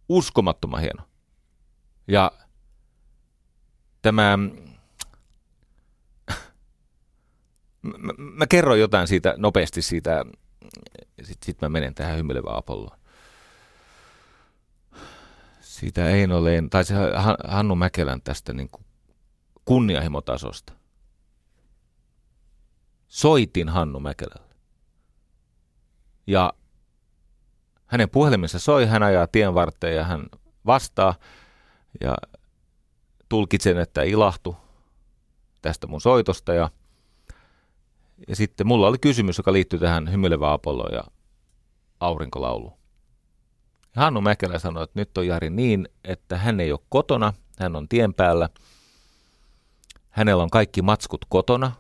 Uskomattoman 0.09 0.81
hieno. 0.81 1.03
Ja 2.09 2.33
tämä... 4.03 4.39
Mä, 7.83 8.13
mä 8.17 8.47
kerron 8.47 8.81
jotain 8.81 9.09
siitä 9.09 9.35
nopeasti 9.37 9.83
siitä, 9.83 10.25
sitten 11.23 11.47
sit 11.47 11.61
mä 11.61 11.69
menen 11.69 11.95
tähän 11.95 12.17
hymyilevään 12.17 12.57
Apolloon. 12.57 12.99
Siitä 15.75 16.09
Eino 16.09 16.45
Leino, 16.45 16.69
tai 16.69 16.85
se 16.85 16.95
Hannu 17.49 17.75
Mäkelän 17.75 18.23
tästä 18.23 18.53
niin 18.53 18.69
kuin 18.73 18.85
kunnianhimotasosta. 19.65 20.73
Soitin 23.09 23.69
Hannu 23.69 24.01
Mäkelälle. 24.01 24.55
Ja 26.27 26.53
hänen 27.87 28.11
puhelimensa 28.11 28.59
soi, 28.59 28.87
hän 28.87 29.03
ajaa 29.03 29.27
tien 29.27 29.55
varteen 29.55 29.97
ja 29.97 30.05
hän 30.05 30.27
vastaa. 30.67 31.15
Ja 32.01 32.15
tulkitsen, 33.29 33.79
että 33.79 34.03
ilahtu 34.03 34.57
tästä 35.63 35.87
mun 35.87 36.01
soitosta. 36.01 36.55
Ja, 36.55 36.71
ja 38.29 38.37
sitten 38.37 38.67
mulla 38.67 38.89
oli 38.89 38.99
kysymys, 38.99 39.39
joka 39.39 39.53
liittyy 39.53 39.79
tähän 39.79 40.13
hymyilevään 40.13 40.53
Apolloon 40.53 40.95
ja 40.95 41.05
aurinkolauluun. 42.01 42.84
Hannu 43.97 44.21
Mäkelä 44.21 44.59
sanoi, 44.59 44.85
että 44.85 45.01
nyt 45.01 45.19
on 45.19 45.27
Jari 45.27 45.51
niin, 45.51 45.89
että 46.05 46.39
hän 46.39 46.61
ei 46.61 46.73
ole 46.73 46.81
kotona, 46.89 47.33
hän 47.59 47.77
on 47.77 47.89
tien 47.89 48.15
päällä. 48.15 48.49
Hänellä 50.11 50.43
on 50.43 50.51
kaikki 50.51 50.83
matskut 50.83 51.25
kotona. 51.29 51.73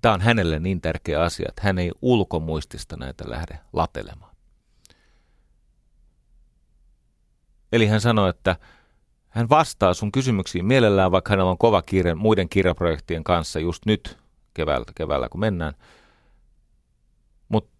Tämä 0.00 0.14
on 0.14 0.20
hänelle 0.20 0.58
niin 0.58 0.80
tärkeä 0.80 1.22
asia, 1.22 1.46
että 1.48 1.62
hän 1.64 1.78
ei 1.78 1.92
ulkomuistista 2.02 2.96
näitä 2.96 3.24
lähde 3.30 3.58
latelemaan. 3.72 4.36
Eli 7.72 7.86
hän 7.86 8.00
sanoi, 8.00 8.30
että 8.30 8.56
hän 9.28 9.48
vastaa 9.48 9.94
sun 9.94 10.12
kysymyksiin 10.12 10.66
mielellään, 10.66 11.12
vaikka 11.12 11.30
hänellä 11.30 11.50
on 11.50 11.58
kova 11.58 11.82
kiire 11.82 12.14
muiden 12.14 12.48
kirjaprojektien 12.48 13.24
kanssa 13.24 13.60
just 13.60 13.86
nyt 13.86 14.18
keväällä, 14.54 14.84
keväällä 14.94 15.28
kun 15.28 15.40
mennään. 15.40 15.74
Mutta 17.48 17.70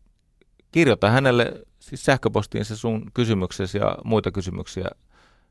kirjoita 0.73 1.11
hänelle 1.11 1.67
siis 1.89 2.05
sähköpostiin 2.05 2.65
se 2.65 2.77
sun 2.77 3.11
kysymyksesi 3.15 3.79
ja 3.79 3.97
muita 4.05 4.31
kysymyksiä, 4.31 4.89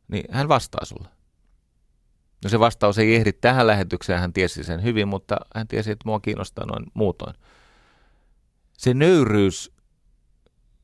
niin 0.08 0.26
hän 0.32 0.48
vastaa 0.48 0.86
sulle. 0.86 1.10
No 2.44 2.50
se 2.50 2.60
vastaus 2.60 2.98
ei 2.98 3.16
ehdi 3.16 3.34
tähän 3.34 3.68
lähetykseen, 3.68 4.20
hän 4.20 4.34
tiesi 4.34 4.64
sen 4.64 4.84
hyvin, 4.84 5.08
mutta 5.08 5.38
hän 5.56 5.68
tiesi, 5.68 5.92
että 5.92 6.04
mua 6.06 6.20
kiinnostaa 6.20 6.66
noin 6.66 6.86
muutoin. 6.94 7.36
Se 8.78 8.94
nöyryys 8.94 9.72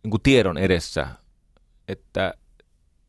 niin 0.03 0.11
kuin 0.11 0.21
tiedon 0.21 0.57
edessä, 0.57 1.07
että 1.87 2.33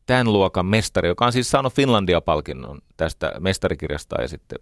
tämän 0.05 0.33
luokan 0.33 0.65
mestari, 0.65 1.07
joka 1.07 1.25
on 1.25 1.33
siis 1.33 1.51
saanut 1.51 1.73
Finlandia-palkinnon 1.73 2.81
tästä 2.97 3.33
mestarikirjasta 3.39 4.21
ja 4.21 4.27
sitten 4.27 4.59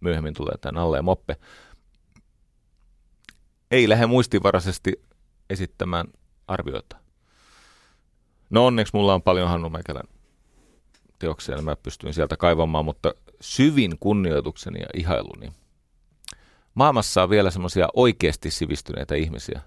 myöhemmin 0.00 0.34
tulee 0.34 0.54
tämä 0.60 0.80
Nalle 0.80 0.96
ja 0.96 1.02
Moppe, 1.02 1.36
ei 3.70 3.88
lähde 3.88 4.06
muistivaraisesti 4.06 5.02
esittämään 5.50 6.06
arvioita. 6.48 7.03
No 8.54 8.66
onneksi 8.66 8.96
mulla 8.96 9.14
on 9.14 9.22
paljon 9.22 9.48
Hannu 9.48 9.70
Mäkelän 9.70 10.08
teoksia, 11.18 11.54
niin 11.54 11.64
mä 11.64 11.76
pystyin 11.76 12.14
sieltä 12.14 12.36
kaivamaan, 12.36 12.84
mutta 12.84 13.14
syvin 13.40 13.98
kunnioitukseni 14.00 14.80
ja 14.80 14.86
ihailuni. 14.94 15.52
Maailmassa 16.74 17.22
on 17.22 17.30
vielä 17.30 17.50
semmoisia 17.50 17.88
oikeasti 17.94 18.50
sivistyneitä 18.50 19.14
ihmisiä, 19.14 19.60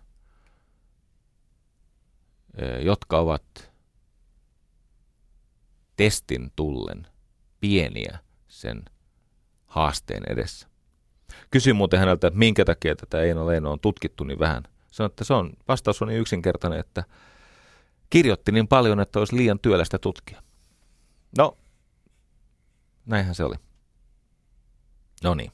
e, 2.58 2.80
jotka 2.80 3.20
ovat 3.20 3.72
testin 5.96 6.52
tullen 6.56 7.08
pieniä 7.60 8.20
sen 8.48 8.86
haasteen 9.66 10.24
edessä. 10.30 10.68
Kysyin 11.52 11.76
muuten 11.76 12.00
häneltä, 12.00 12.28
että 12.28 12.40
minkä 12.40 12.66
takia 12.66 12.96
tätä 12.96 13.22
Eino 13.22 13.48
Leino 13.48 13.72
on 13.72 13.80
tutkittu 13.80 14.24
niin 14.24 14.40
vähän. 14.40 14.64
Sanoin, 14.92 15.12
että 15.12 15.24
se 15.24 15.34
on, 15.34 15.54
vastaus 15.68 16.02
on 16.02 16.08
niin 16.08 16.22
yksinkertainen, 16.22 16.80
että– 16.80 17.04
kirjoitti 18.10 18.52
niin 18.52 18.68
paljon, 18.68 19.00
että 19.00 19.20
olisi 19.20 19.36
liian 19.36 19.60
työlästä 19.60 20.00
tutkia. 20.00 20.44
No, 21.38 21.58
näinhän 23.06 23.36
se 23.36 23.44
oli. 23.44 23.56
No 25.24 25.36
niin. 25.36 25.52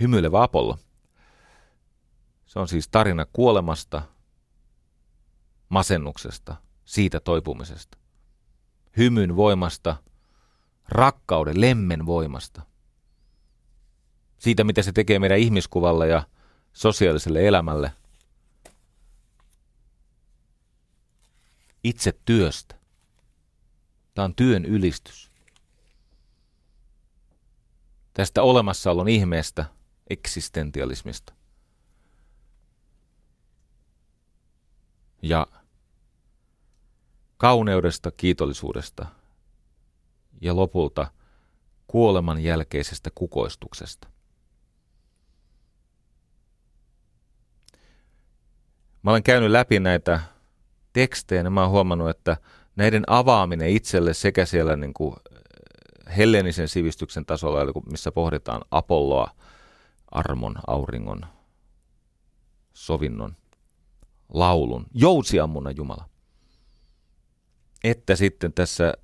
Hymyilevä 0.00 0.42
Apollo. 0.42 0.78
Se 2.46 2.58
on 2.58 2.68
siis 2.68 2.88
tarina 2.88 3.26
kuolemasta, 3.32 4.02
masennuksesta, 5.68 6.56
siitä 6.84 7.20
toipumisesta. 7.20 7.98
Hymyn 8.96 9.36
voimasta, 9.36 9.96
rakkauden, 10.88 11.60
lemmen 11.60 12.06
voimasta. 12.06 12.62
Siitä, 14.38 14.64
mitä 14.64 14.82
se 14.82 14.92
tekee 14.92 15.18
meidän 15.18 15.38
ihmiskuvalle 15.38 16.08
ja 16.08 16.22
sosiaaliselle 16.74 17.48
elämälle. 17.48 17.92
Itse 21.84 22.12
työstä. 22.24 22.74
Tämä 24.14 24.24
on 24.24 24.34
työn 24.34 24.64
ylistys. 24.64 25.30
Tästä 28.14 28.42
olemassaolon 28.42 29.08
ihmeestä, 29.08 29.64
eksistentialismista. 30.10 31.34
Ja 35.22 35.46
kauneudesta, 37.36 38.10
kiitollisuudesta 38.10 39.06
ja 40.40 40.56
lopulta 40.56 41.10
kuoleman 41.86 42.40
jälkeisestä 42.40 43.10
kukoistuksesta. 43.14 44.13
Mä 49.04 49.10
olen 49.10 49.22
käynyt 49.22 49.50
läpi 49.50 49.80
näitä 49.80 50.20
tekstejä 50.92 51.42
ja 51.42 51.50
mä 51.50 51.62
oon 51.62 51.70
huomannut, 51.70 52.10
että 52.10 52.36
näiden 52.76 53.04
avaaminen 53.06 53.68
itselle 53.68 54.14
sekä 54.14 54.44
siellä 54.44 54.76
niin 54.76 54.94
kuin 54.94 55.16
äh, 56.08 56.16
hellenisen 56.16 56.68
sivistyksen 56.68 57.26
tasolla, 57.26 57.62
eli 57.62 57.72
missä 57.90 58.12
pohditaan 58.12 58.62
Apolloa, 58.70 59.30
armon, 60.10 60.54
auringon, 60.66 61.26
sovinnon, 62.72 63.36
laulun, 64.28 64.86
jousiammuna 64.94 65.70
Jumala. 65.70 66.08
Että 67.84 68.16
sitten 68.16 68.52
tässä 68.52 68.94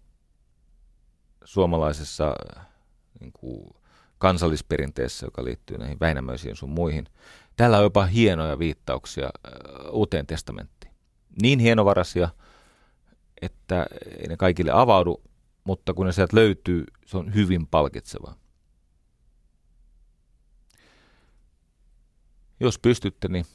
suomalaisessa 1.44 2.34
niin 3.20 3.32
kuin 3.32 3.70
kansallisperinteessä, 4.18 5.26
joka 5.26 5.44
liittyy 5.44 5.78
näihin 5.78 6.00
Väinämöisiin 6.00 6.56
sun 6.56 6.70
muihin, 6.70 7.06
Täällä 7.60 7.78
on 7.78 7.82
jopa 7.82 8.06
hienoja 8.06 8.58
viittauksia 8.58 9.30
uuteen 9.90 10.26
testamenttiin. 10.26 10.94
Niin 11.42 11.58
hienovaraisia, 11.58 12.28
että 13.42 13.86
ei 14.18 14.28
ne 14.28 14.36
kaikille 14.36 14.70
avaudu, 14.74 15.22
mutta 15.64 15.94
kun 15.94 16.06
ne 16.06 16.12
sieltä 16.12 16.36
löytyy, 16.36 16.84
se 17.06 17.16
on 17.16 17.34
hyvin 17.34 17.66
palkitsevaa. 17.66 18.34
Jos 22.60 22.78
pystytte, 22.78 23.28
niin 23.28 23.46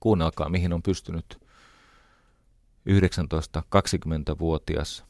kuunnelkaa, 0.00 0.48
mihin 0.48 0.72
on 0.72 0.82
pystynyt 0.82 1.38
19-20-vuotias 2.88 5.04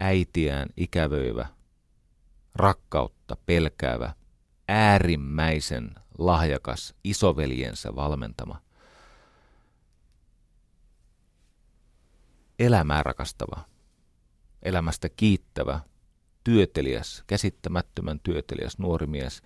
äitiään 0.00 0.68
ikävöivä, 0.76 1.46
rakkautta 2.54 3.36
pelkäävä, 3.46 4.17
äärimmäisen 4.68 5.94
lahjakas 6.18 6.94
isoveljensä 7.04 7.94
valmentama. 7.94 8.60
Elämää 12.58 13.02
rakastava, 13.02 13.64
elämästä 14.62 15.08
kiittävä, 15.08 15.80
työteliäs, 16.44 17.24
käsittämättömän 17.26 18.20
työteliäs 18.20 18.78
nuori 18.78 19.06
mies, 19.06 19.42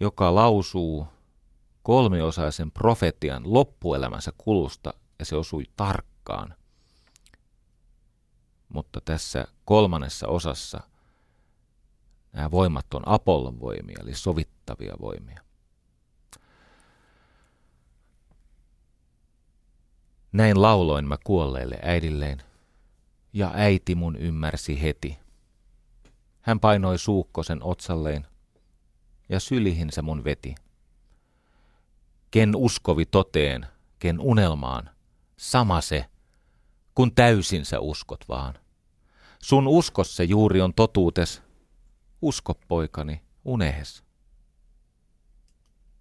joka 0.00 0.34
lausuu 0.34 1.06
kolmiosaisen 1.82 2.70
profetian 2.70 3.42
loppuelämänsä 3.44 4.32
kulusta 4.38 4.94
ja 5.18 5.24
se 5.24 5.36
osui 5.36 5.64
tarkkaan 5.76 6.54
mutta 8.72 9.00
tässä 9.04 9.46
kolmannessa 9.64 10.28
osassa 10.28 10.80
nämä 12.32 12.50
voimat 12.50 12.94
on 12.94 13.02
Apollon 13.06 13.60
voimia, 13.60 13.98
eli 14.02 14.14
sovittavia 14.14 14.94
voimia. 15.00 15.42
Näin 20.32 20.62
lauloin 20.62 21.08
mä 21.08 21.16
kuolleelle 21.24 21.78
äidilleen, 21.82 22.42
ja 23.32 23.50
äiti 23.54 23.94
mun 23.94 24.16
ymmärsi 24.16 24.82
heti. 24.82 25.18
Hän 26.40 26.60
painoi 26.60 26.98
suukkosen 26.98 27.62
otsalleen, 27.62 28.26
ja 29.28 29.40
sylihin 29.40 29.92
se 29.92 30.02
mun 30.02 30.24
veti. 30.24 30.54
Ken 32.30 32.56
uskovi 32.56 33.06
toteen, 33.06 33.66
ken 33.98 34.20
unelmaan, 34.20 34.90
sama 35.36 35.80
se, 35.80 36.04
kun 36.94 37.14
täysin 37.14 37.64
sä 37.64 37.80
uskot 37.80 38.24
vaan. 38.28 38.54
Sun 39.42 39.68
uskos 39.68 40.16
se 40.16 40.24
juuri 40.24 40.60
on 40.60 40.74
totuutes, 40.74 41.42
usko 42.22 42.54
poikani, 42.68 43.20
unehes. 43.44 44.04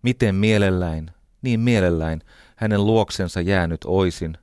Miten 0.01 0.35
mielelläin, 0.35 1.11
niin 1.41 1.59
mielelläin, 1.59 2.21
hänen 2.55 2.85
luoksensa 2.85 3.41
jäänyt 3.41 3.81
oisin, 3.85 4.37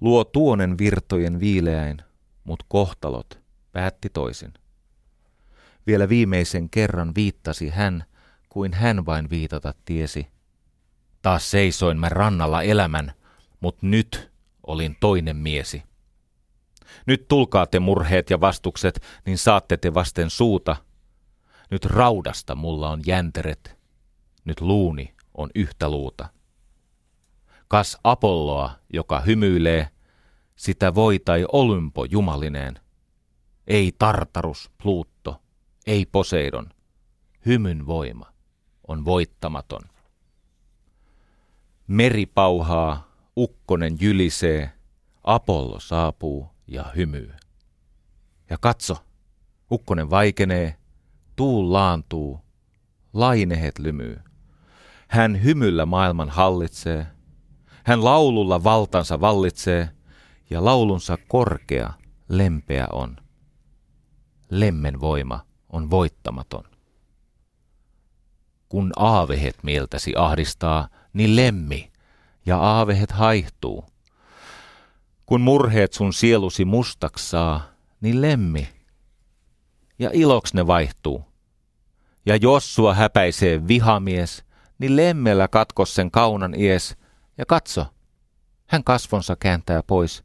luo 0.00 0.24
tuonen 0.24 0.78
virtojen 0.78 1.40
viileäin, 1.40 2.02
mut 2.44 2.62
kohtalot 2.68 3.38
päätti 3.72 4.08
toisin. 4.08 4.52
Vielä 5.86 6.08
viimeisen 6.08 6.70
kerran 6.70 7.14
viittasi 7.14 7.68
hän, 7.68 8.04
kuin 8.48 8.72
hän 8.72 9.06
vain 9.06 9.30
viitata 9.30 9.74
tiesi. 9.84 10.26
Taas 11.22 11.50
seisoin 11.50 11.98
mä 11.98 12.08
rannalla 12.08 12.62
elämän, 12.62 13.12
mut 13.60 13.82
nyt 13.82 14.30
olin 14.66 14.96
toinen 15.00 15.36
miesi. 15.36 15.82
Nyt 17.06 17.28
tulkaa 17.28 17.66
te 17.66 17.80
murheet 17.80 18.30
ja 18.30 18.40
vastukset, 18.40 19.02
niin 19.26 19.38
saatte 19.38 19.76
te 19.76 19.94
vasten 19.94 20.30
suuta. 20.30 20.76
Nyt 21.72 21.84
raudasta 21.84 22.54
mulla 22.54 22.90
on 22.90 23.00
jänteret, 23.06 23.76
nyt 24.44 24.60
luuni 24.60 25.14
on 25.34 25.50
yhtä 25.54 25.88
luuta. 25.88 26.28
Kas 27.68 27.98
Apolloa, 28.04 28.70
joka 28.92 29.20
hymyilee, 29.20 29.88
sitä 30.56 30.94
voi 30.94 31.18
tai 31.18 31.46
Olympo 31.52 32.04
jumalineen. 32.04 32.80
Ei 33.66 33.92
Tartarus, 33.98 34.70
Pluutto, 34.82 35.42
ei 35.86 36.06
Poseidon. 36.06 36.70
Hymyn 37.46 37.86
voima 37.86 38.32
on 38.88 39.04
voittamaton. 39.04 39.82
Meri 41.86 42.26
pauhaa, 42.26 43.12
ukkonen 43.36 43.96
jylisee, 44.00 44.72
Apollo 45.24 45.80
saapuu 45.80 46.50
ja 46.66 46.84
hymyy. 46.96 47.34
Ja 48.50 48.58
katso, 48.60 48.96
ukkonen 49.70 50.10
vaikenee, 50.10 50.81
tuul 51.36 51.72
laantuu, 51.72 52.40
lainehet 53.12 53.78
lymyy. 53.78 54.20
Hän 55.08 55.44
hymyllä 55.44 55.86
maailman 55.86 56.30
hallitsee, 56.30 57.06
hän 57.84 58.04
laululla 58.04 58.64
valtansa 58.64 59.20
vallitsee, 59.20 59.88
ja 60.50 60.64
laulunsa 60.64 61.18
korkea, 61.28 61.92
lempeä 62.28 62.86
on. 62.92 63.16
Lemmen 64.50 65.00
voima 65.00 65.40
on 65.68 65.90
voittamaton. 65.90 66.64
Kun 68.68 68.92
aavehet 68.96 69.58
mieltäsi 69.62 70.12
ahdistaa, 70.16 70.88
niin 71.12 71.36
lemmi, 71.36 71.92
ja 72.46 72.58
aavehet 72.58 73.12
haihtuu. 73.12 73.84
Kun 75.26 75.40
murheet 75.40 75.92
sun 75.92 76.12
sielusi 76.12 76.64
mustaksaa, 76.64 77.62
niin 78.00 78.20
lemmi, 78.20 78.68
ja 80.02 80.10
iloks 80.12 80.54
ne 80.54 80.66
vaihtuu. 80.66 81.24
Ja 82.26 82.36
jos 82.36 82.74
sua 82.74 82.94
häpäisee 82.94 83.68
vihamies, 83.68 84.44
niin 84.78 84.96
lemmellä 84.96 85.48
katkos 85.48 85.94
sen 85.94 86.10
kaunan 86.10 86.54
ies, 86.54 86.96
ja 87.38 87.46
katso, 87.46 87.86
hän 88.66 88.84
kasvonsa 88.84 89.36
kääntää 89.36 89.82
pois, 89.82 90.24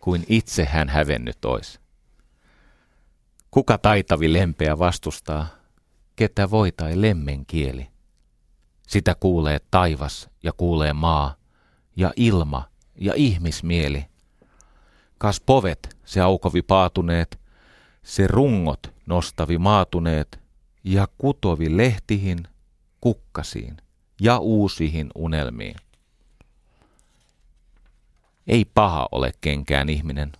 kuin 0.00 0.24
itse 0.28 0.64
hän 0.64 0.88
hävennyt 0.88 1.44
ois. 1.44 1.80
Kuka 3.50 3.78
taitavi 3.78 4.32
lempeä 4.32 4.78
vastustaa, 4.78 5.46
ketä 6.16 6.50
voi 6.50 6.72
tai 6.72 7.00
lemmen 7.00 7.46
kieli? 7.46 7.88
Sitä 8.88 9.14
kuulee 9.14 9.58
taivas 9.70 10.30
ja 10.42 10.52
kuulee 10.56 10.92
maa, 10.92 11.34
ja 11.96 12.12
ilma 12.16 12.68
ja 13.00 13.12
ihmismieli. 13.16 14.04
Kas 15.18 15.40
povet 15.40 15.96
se 16.04 16.20
aukovi 16.20 16.62
paatuneet, 16.62 17.40
se 18.02 18.26
rungot 18.26 18.95
nostavi 19.06 19.58
maatuneet, 19.58 20.40
ja 20.84 21.08
kutovi 21.18 21.76
lehtihin, 21.76 22.38
kukkasiin 23.00 23.76
ja 24.20 24.38
uusihin 24.38 25.10
unelmiin. 25.14 25.76
Ei 28.46 28.64
paha 28.64 29.08
ole 29.12 29.32
kenkään 29.40 29.88
ihminen, 29.88 30.32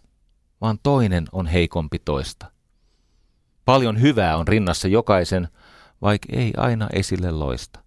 vaan 0.60 0.78
toinen 0.82 1.24
on 1.32 1.46
heikompi 1.46 1.98
toista. 1.98 2.52
Paljon 3.64 4.00
hyvää 4.00 4.36
on 4.36 4.48
rinnassa 4.48 4.88
jokaisen, 4.88 5.48
vaikka 6.02 6.28
ei 6.32 6.52
aina 6.56 6.88
esille 6.92 7.30
loista. 7.30 7.80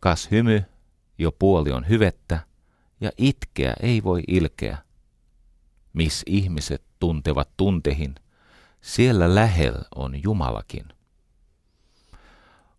Kas 0.00 0.30
hymy, 0.30 0.62
jo 1.18 1.32
puoli 1.32 1.72
on 1.72 1.88
hyvettä, 1.88 2.40
ja 3.00 3.10
itkeä 3.18 3.74
ei 3.80 4.04
voi 4.04 4.22
ilkeä. 4.28 4.78
Miss 5.92 6.22
ihmiset 6.26 6.82
tuntevat 6.98 7.48
tuntehin, 7.56 8.14
siellä 8.80 9.34
lähel 9.34 9.74
on 9.94 10.22
Jumalakin. 10.22 10.84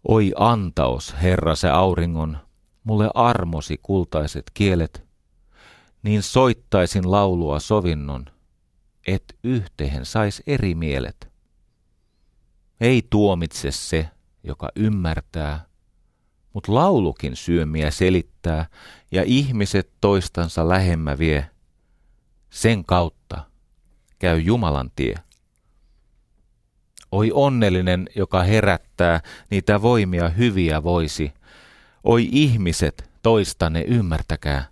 Oi 0.07 0.31
antaos, 0.35 1.15
Herra, 1.21 1.55
se 1.55 1.69
auringon, 1.69 2.37
mulle 2.83 3.09
armosi 3.13 3.79
kultaiset 3.81 4.51
kielet, 4.53 5.03
niin 6.03 6.23
soittaisin 6.23 7.11
laulua 7.11 7.59
sovinnon, 7.59 8.25
et 9.07 9.37
yhteen 9.43 10.05
sais 10.05 10.43
eri 10.47 10.75
mielet. 10.75 11.31
Ei 12.79 13.07
tuomitse 13.09 13.71
se, 13.71 14.09
joka 14.43 14.69
ymmärtää, 14.75 15.65
mut 16.53 16.67
laulukin 16.67 17.35
syömiä 17.35 17.91
selittää 17.91 18.65
ja 19.11 19.23
ihmiset 19.25 19.91
toistansa 20.01 20.69
lähemmä 20.69 21.17
vie. 21.17 21.49
Sen 22.49 22.85
kautta 22.85 23.45
käy 24.19 24.39
Jumalan 24.39 24.91
tie. 24.95 25.15
Oi 27.11 27.31
onnellinen, 27.33 28.09
joka 28.15 28.43
herättää 28.43 29.21
niitä 29.49 29.81
voimia 29.81 30.29
hyviä 30.29 30.83
voisi. 30.83 31.33
Oi 32.03 32.29
ihmiset, 32.31 33.09
toistanne 33.21 33.81
ymmärtäkää, 33.81 34.67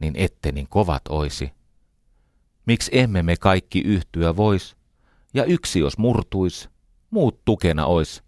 niin 0.00 0.14
ette 0.16 0.52
niin 0.52 0.68
kovat 0.68 1.02
oisi. 1.08 1.52
Miksi 2.66 2.98
emme 2.98 3.22
me 3.22 3.36
kaikki 3.36 3.80
yhtyä 3.80 4.36
vois, 4.36 4.76
ja 5.34 5.44
yksi 5.44 5.78
jos 5.78 5.98
murtuis, 5.98 6.68
muut 7.10 7.44
tukena 7.44 7.86
ois. 7.86 8.22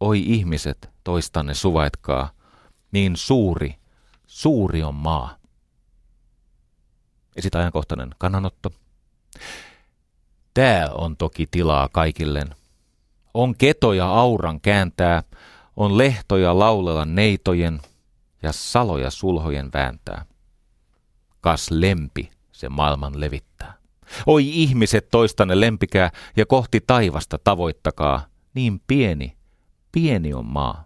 Oi 0.00 0.20
ihmiset, 0.20 0.90
toistanne 1.04 1.54
suvaitkaa, 1.54 2.30
niin 2.92 3.16
suuri, 3.16 3.74
suuri 4.26 4.82
on 4.82 4.94
maa. 4.94 5.36
Sitten 7.40 7.60
ajankohtainen 7.60 8.10
kannanotto. 8.18 8.70
Tää 10.54 10.90
on 10.90 11.16
toki 11.16 11.46
tilaa 11.50 11.88
kaikillen. 11.92 12.54
On 13.34 13.54
ketoja 13.58 14.06
auran 14.08 14.60
kääntää, 14.60 15.22
on 15.76 15.98
lehtoja 15.98 16.58
laulella 16.58 17.04
neitojen 17.04 17.80
ja 18.42 18.52
saloja 18.52 19.10
sulhojen 19.10 19.70
vääntää. 19.74 20.24
Kas 21.40 21.70
lempi 21.70 22.30
se 22.52 22.68
maailman 22.68 23.20
levittää. 23.20 23.74
Oi 24.26 24.48
ihmiset 24.48 25.08
toistanne 25.10 25.60
lempikää 25.60 26.10
ja 26.36 26.46
kohti 26.46 26.80
taivasta 26.86 27.38
tavoittakaa, 27.44 28.26
niin 28.54 28.80
pieni, 28.86 29.36
pieni 29.92 30.34
on 30.34 30.46
maa. 30.46 30.84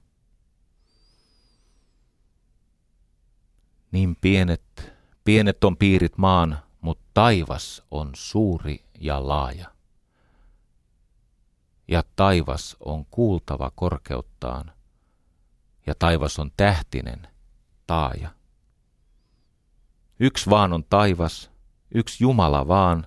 Niin 3.93 4.17
pienet, 4.21 4.93
pienet 5.25 5.65
on 5.65 5.77
piirit 5.77 6.19
maan, 6.19 6.59
mutta 6.81 7.05
taivas 7.15 7.83
on 7.91 8.11
suuri 8.15 8.86
ja 9.01 9.29
laaja. 9.29 9.73
Ja 11.89 12.03
taivas 12.17 12.77
on 12.81 13.07
kuultava 13.07 13.71
korkeuttaan, 13.75 14.73
ja 15.87 15.95
taivas 15.99 16.39
on 16.39 16.51
tähtinen, 16.57 17.29
taaja. 17.87 18.31
Yksi 20.21 20.51
vaan 20.51 20.73
on 20.73 20.85
taivas, 20.85 21.51
yksi 21.95 22.25
Jumala 22.25 22.69
vaan, 22.69 23.07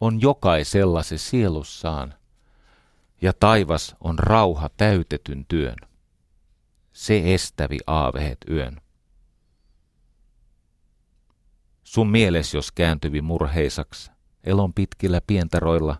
on 0.00 0.20
jokaisella 0.20 1.02
se 1.02 1.18
sielussaan, 1.18 2.14
ja 3.22 3.32
taivas 3.32 3.96
on 4.00 4.18
rauha 4.18 4.68
täytetyn 4.76 5.46
työn. 5.46 5.76
Se 6.92 7.34
estävi 7.34 7.78
aavehet 7.86 8.38
yön. 8.50 8.80
Sun 11.84 12.10
mieles 12.10 12.54
jos 12.54 12.72
kääntyvi 12.72 13.22
murheisaks, 13.22 14.10
elon 14.46 14.74
pitkillä 14.74 15.20
pientaroilla, 15.26 15.96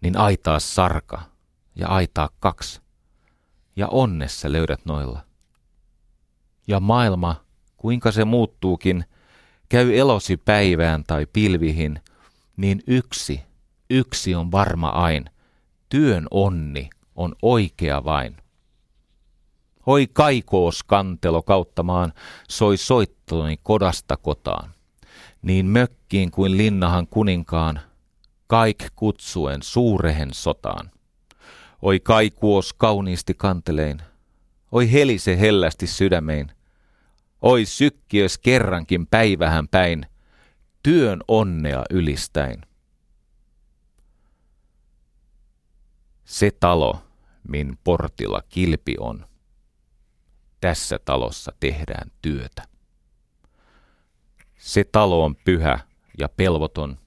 niin 0.00 0.16
aitaa 0.16 0.60
sarka 0.60 1.22
ja 1.74 1.88
aitaa 1.88 2.28
kaksi, 2.40 2.80
ja 3.76 3.88
onnessa 3.88 4.52
löydät 4.52 4.80
noilla. 4.84 5.20
Ja 6.66 6.80
maailma, 6.80 7.44
kuinka 7.76 8.12
se 8.12 8.24
muuttuukin, 8.24 9.04
käy 9.68 9.98
elosi 9.98 10.36
päivään 10.36 11.04
tai 11.04 11.26
pilvihin, 11.32 12.00
niin 12.56 12.82
yksi, 12.86 13.40
yksi 13.90 14.34
on 14.34 14.52
varma 14.52 14.88
ain, 14.88 15.24
työn 15.88 16.26
onni 16.30 16.90
on 17.14 17.34
oikea 17.42 18.04
vain. 18.04 18.36
Hoi 19.86 20.06
kaikoos 20.12 20.82
kantelo 20.82 21.42
kauttamaan, 21.42 22.12
soi 22.48 22.76
soittoni 22.76 23.56
kodasta 23.62 24.16
kotaan. 24.16 24.75
Niin 25.46 25.66
mökkiin 25.66 26.30
kuin 26.30 26.56
linnahan 26.56 27.06
kuninkaan, 27.06 27.80
kaik 28.46 28.84
kutsuen 28.96 29.62
suurehen 29.62 30.34
sotaan. 30.34 30.90
Oi 31.82 32.00
kaikuos 32.00 32.72
kauniisti 32.72 33.34
kantelein, 33.34 34.02
oi 34.72 34.92
helise 34.92 35.40
hellästi 35.40 35.86
sydämein. 35.86 36.52
Oi 37.42 37.64
sykkiös 37.64 38.38
kerrankin 38.38 39.06
päivähän 39.06 39.68
päin, 39.68 40.06
työn 40.82 41.20
onnea 41.28 41.84
ylistäin. 41.90 42.62
Se 46.24 46.50
talo, 46.60 47.02
min 47.48 47.78
portilla 47.84 48.42
kilpi 48.48 48.94
on, 49.00 49.26
tässä 50.60 50.98
talossa 51.04 51.52
tehdään 51.60 52.10
työtä. 52.22 52.75
Se 54.66 54.84
talo 54.84 55.24
on 55.24 55.36
pyhä 55.36 55.78
ja 56.18 56.28
pelvoton, 56.28 56.98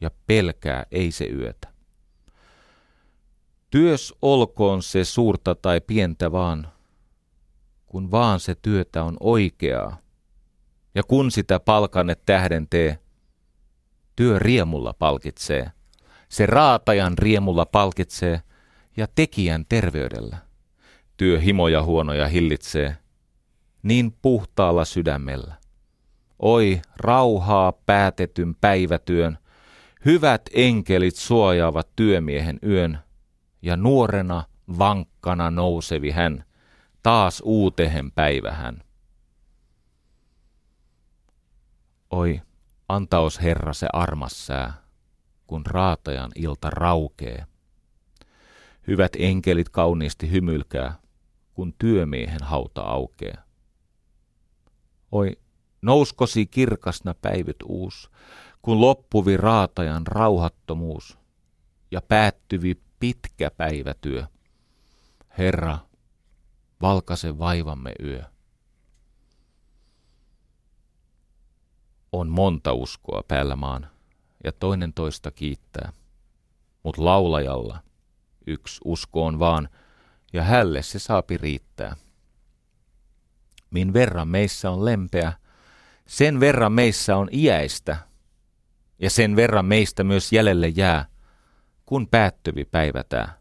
ja 0.00 0.10
pelkää 0.26 0.86
ei 0.90 1.12
se 1.12 1.24
yötä. 1.26 1.68
Työs 3.70 4.14
olkoon 4.22 4.82
se 4.82 5.04
suurta 5.04 5.54
tai 5.54 5.80
pientä 5.80 6.32
vaan, 6.32 6.68
kun 7.86 8.10
vaan 8.10 8.40
se 8.40 8.54
työtä 8.54 9.04
on 9.04 9.16
oikeaa, 9.20 9.98
ja 10.94 11.02
kun 11.02 11.30
sitä 11.30 11.60
palkanne 11.60 12.14
tähden 12.26 12.66
tee, 12.70 12.98
työ 14.16 14.38
riemulla 14.38 14.92
palkitsee, 14.92 15.70
se 16.28 16.46
raatajan 16.46 17.18
riemulla 17.18 17.66
palkitsee 17.66 18.42
ja 18.96 19.06
tekijän 19.14 19.64
terveydellä 19.68 20.38
työ 21.16 21.40
himoja 21.40 21.82
huonoja 21.82 22.28
hillitsee, 22.28 22.96
niin 23.82 24.12
puhtaalla 24.22 24.84
sydämellä. 24.84 25.57
Oi, 26.38 26.80
rauhaa 26.96 27.72
päätetyn 27.72 28.54
päivätyön, 28.54 29.38
hyvät 30.04 30.42
enkelit 30.54 31.16
suojaavat 31.16 31.88
työmiehen 31.96 32.58
yön, 32.66 32.98
ja 33.62 33.76
nuorena 33.76 34.44
vankkana 34.78 35.50
nousevi 35.50 36.10
hän, 36.10 36.44
taas 37.02 37.42
uutehen 37.44 38.12
päivähän. 38.12 38.82
Oi, 42.10 42.40
antaos 42.88 43.40
Herra 43.42 43.72
se 43.72 43.86
armassää, 43.92 44.72
kun 45.46 45.66
raatajan 45.66 46.30
ilta 46.34 46.70
raukee. 46.70 47.46
Hyvät 48.86 49.12
enkelit 49.18 49.68
kauniisti 49.68 50.30
hymylkää, 50.30 50.94
kun 51.54 51.74
työmiehen 51.78 52.42
hauta 52.42 52.82
aukeaa. 52.82 53.42
Oi, 55.12 55.36
nouskosi 55.82 56.46
kirkasna 56.46 57.14
päivyt 57.14 57.56
uus, 57.64 58.10
kun 58.62 58.80
loppuvi 58.80 59.36
raatajan 59.36 60.06
rauhattomuus 60.06 61.18
ja 61.90 62.02
päättyvi 62.02 62.80
pitkä 63.00 63.50
päivätyö. 63.50 64.26
Herra, 65.38 65.78
valkase 66.82 67.38
vaivamme 67.38 67.92
yö. 68.02 68.22
On 72.12 72.28
monta 72.28 72.72
uskoa 72.72 73.22
päällä 73.28 73.56
maan, 73.56 73.90
ja 74.44 74.52
toinen 74.52 74.92
toista 74.92 75.30
kiittää. 75.30 75.92
Mut 76.82 76.98
laulajalla 76.98 77.78
yksi 78.46 78.80
usko 78.84 79.26
on 79.26 79.38
vaan, 79.38 79.68
ja 80.32 80.42
hälle 80.42 80.82
se 80.82 80.98
saapi 80.98 81.36
riittää. 81.36 81.96
Min 83.70 83.92
verran 83.92 84.28
meissä 84.28 84.70
on 84.70 84.84
lempeä, 84.84 85.32
sen 86.08 86.40
verran 86.40 86.72
meissä 86.72 87.16
on 87.16 87.28
iäistä, 87.32 87.96
ja 88.98 89.10
sen 89.10 89.36
verran 89.36 89.64
meistä 89.64 90.04
myös 90.04 90.32
jäljelle 90.32 90.68
jää, 90.68 91.06
kun 91.86 92.08
päättyvi 92.08 92.64
päivätää. 92.64 93.38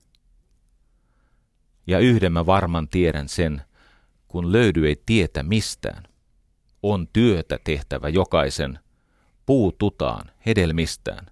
Ja 1.88 2.00
yhden 2.00 2.32
mä 2.32 2.46
varman 2.46 2.88
tiedän 2.88 3.30
sen, 3.30 3.62
kun 4.28 4.52
löydy 4.52 4.88
ei 4.88 5.02
tietä 5.06 5.44
mistään. 5.44 6.04
On 6.84 7.08
työtä 7.14 7.60
tehtävä 7.64 8.10
jokaisen, 8.10 8.80
puu 9.46 9.72
tutaan 9.72 10.32
hedelmistään. 10.46 11.26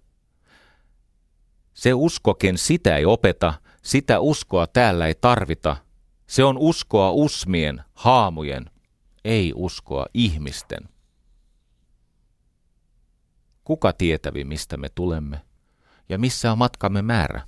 Se 1.74 1.94
uskoken 1.94 2.57
sitä 2.57 2.98
ei 2.98 3.06
opeta, 3.06 3.53
sitä 3.82 4.20
uskoa 4.20 4.68
täällä 4.68 5.07
ei 5.07 5.16
tarvita. 5.16 5.78
Se 6.28 6.44
on 6.44 6.57
uskoa 6.57 7.12
usmien, 7.12 7.82
haamujen, 7.94 8.66
ei 9.26 9.53
uskoa 9.56 10.06
ihmisten. 10.14 10.95
Kuka 13.66 13.94
tietävi, 13.94 14.44
mistä 14.44 14.78
me 14.78 14.90
tulemme 14.90 15.42
ja 16.10 16.18
missä 16.18 16.52
on 16.52 16.58
matkamme 16.58 17.02
määrä? 17.02 17.48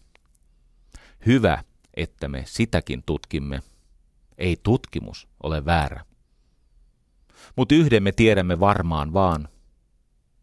Hyvä, 1.25 1.63
että 1.93 2.27
me 2.27 2.43
sitäkin 2.47 3.03
tutkimme. 3.05 3.63
Ei 4.37 4.57
tutkimus 4.63 5.27
ole 5.43 5.65
väärä. 5.65 6.05
Mutta 7.55 7.75
yhden 7.75 8.03
me 8.03 8.11
tiedämme 8.11 8.59
varmaan 8.59 9.13
vaan. 9.13 9.49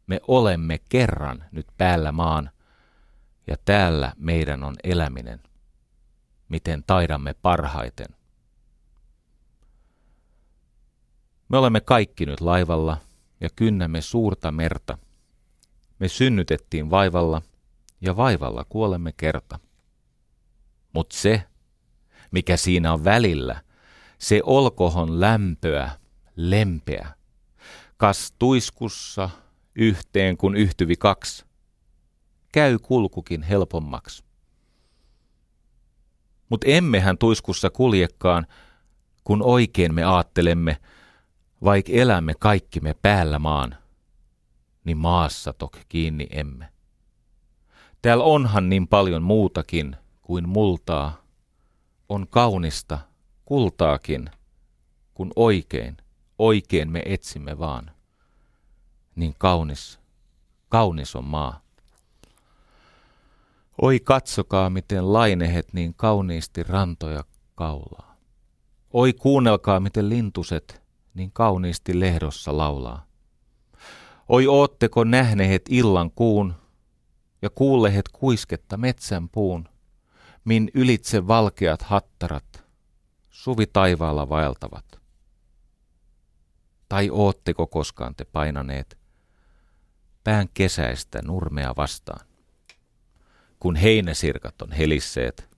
Me 0.06 0.20
olemme 0.28 0.78
kerran 0.88 1.44
nyt 1.52 1.66
päällä 1.76 2.12
maan, 2.12 2.50
ja 3.46 3.56
täällä 3.64 4.12
meidän 4.16 4.64
on 4.64 4.74
eläminen 4.84 5.40
miten 6.48 6.84
taidamme 6.86 7.34
parhaiten. 7.42 8.06
Me 11.48 11.58
olemme 11.58 11.80
kaikki 11.80 12.26
nyt 12.26 12.40
laivalla 12.40 12.96
ja 13.40 13.48
kynnämme 13.56 14.00
suurta 14.00 14.52
merta. 14.52 14.98
Me 16.04 16.08
synnytettiin 16.08 16.90
vaivalla 16.90 17.42
ja 18.00 18.16
vaivalla 18.16 18.64
kuolemme 18.68 19.12
kerta. 19.16 19.58
Mut 20.92 21.12
se, 21.12 21.42
mikä 22.30 22.56
siinä 22.56 22.92
on 22.92 23.04
välillä, 23.04 23.62
se 24.18 24.40
olkohon 24.42 25.20
lämpöä, 25.20 25.90
lempeä. 26.36 27.08
Kas 27.96 28.34
tuiskussa 28.38 29.30
yhteen 29.74 30.36
kun 30.36 30.56
yhtyvi 30.56 30.96
kaksi, 30.96 31.44
käy 32.52 32.78
kulkukin 32.78 33.42
helpommaksi. 33.42 34.24
Mutta 36.48 36.66
emmehän 36.66 37.18
tuiskussa 37.18 37.70
kuljekaan, 37.70 38.46
kun 39.24 39.42
oikein 39.42 39.94
me 39.94 40.02
aattelemme, 40.04 40.76
vaik 41.64 41.90
elämme 41.90 42.34
kaikki 42.38 42.80
me 42.80 42.94
päällä 43.02 43.38
maan, 43.38 43.83
niin 44.84 44.98
maassa 44.98 45.52
tok 45.52 45.78
kiinni 45.88 46.26
emme. 46.30 46.68
Täällä 48.02 48.24
onhan 48.24 48.68
niin 48.68 48.88
paljon 48.88 49.22
muutakin 49.22 49.96
kuin 50.22 50.48
multaa, 50.48 51.22
on 52.08 52.28
kaunista 52.28 52.98
kultaakin, 53.44 54.30
kun 55.14 55.32
oikein, 55.36 55.96
oikein 56.38 56.90
me 56.90 57.02
etsimme 57.06 57.58
vaan. 57.58 57.90
Niin 59.16 59.34
kaunis, 59.38 60.00
kaunis 60.68 61.16
on 61.16 61.24
maa. 61.24 61.60
Oi 63.82 64.00
katsokaa, 64.00 64.70
miten 64.70 65.12
lainehet 65.12 65.72
niin 65.72 65.94
kauniisti 65.94 66.62
rantoja 66.62 67.24
kaulaa. 67.54 68.16
Oi 68.92 69.12
kuunnelkaa, 69.12 69.80
miten 69.80 70.08
lintuset 70.08 70.82
niin 71.14 71.30
kauniisti 71.32 72.00
lehdossa 72.00 72.56
laulaa. 72.56 73.06
Oi 74.28 74.46
ootteko 74.46 75.04
nähnehet 75.04 75.62
illan 75.68 76.10
kuun 76.10 76.54
ja 77.42 77.50
kuullehet 77.50 78.08
kuisketta 78.08 78.76
metsän 78.76 79.28
puun, 79.28 79.68
min 80.44 80.70
ylitse 80.74 81.26
valkeat 81.26 81.82
hattarat 81.82 82.64
suvi 83.30 83.66
taivaalla 83.66 84.28
vaeltavat. 84.28 85.00
Tai 86.88 87.10
ootteko 87.10 87.66
koskaan 87.66 88.14
te 88.14 88.24
painaneet 88.24 88.98
pään 90.24 90.48
kesäistä 90.54 91.22
nurmea 91.22 91.74
vastaan? 91.76 92.26
kun 93.64 93.76
heinäsirkat 93.76 94.62
on 94.62 94.72
helisseet 94.72 95.48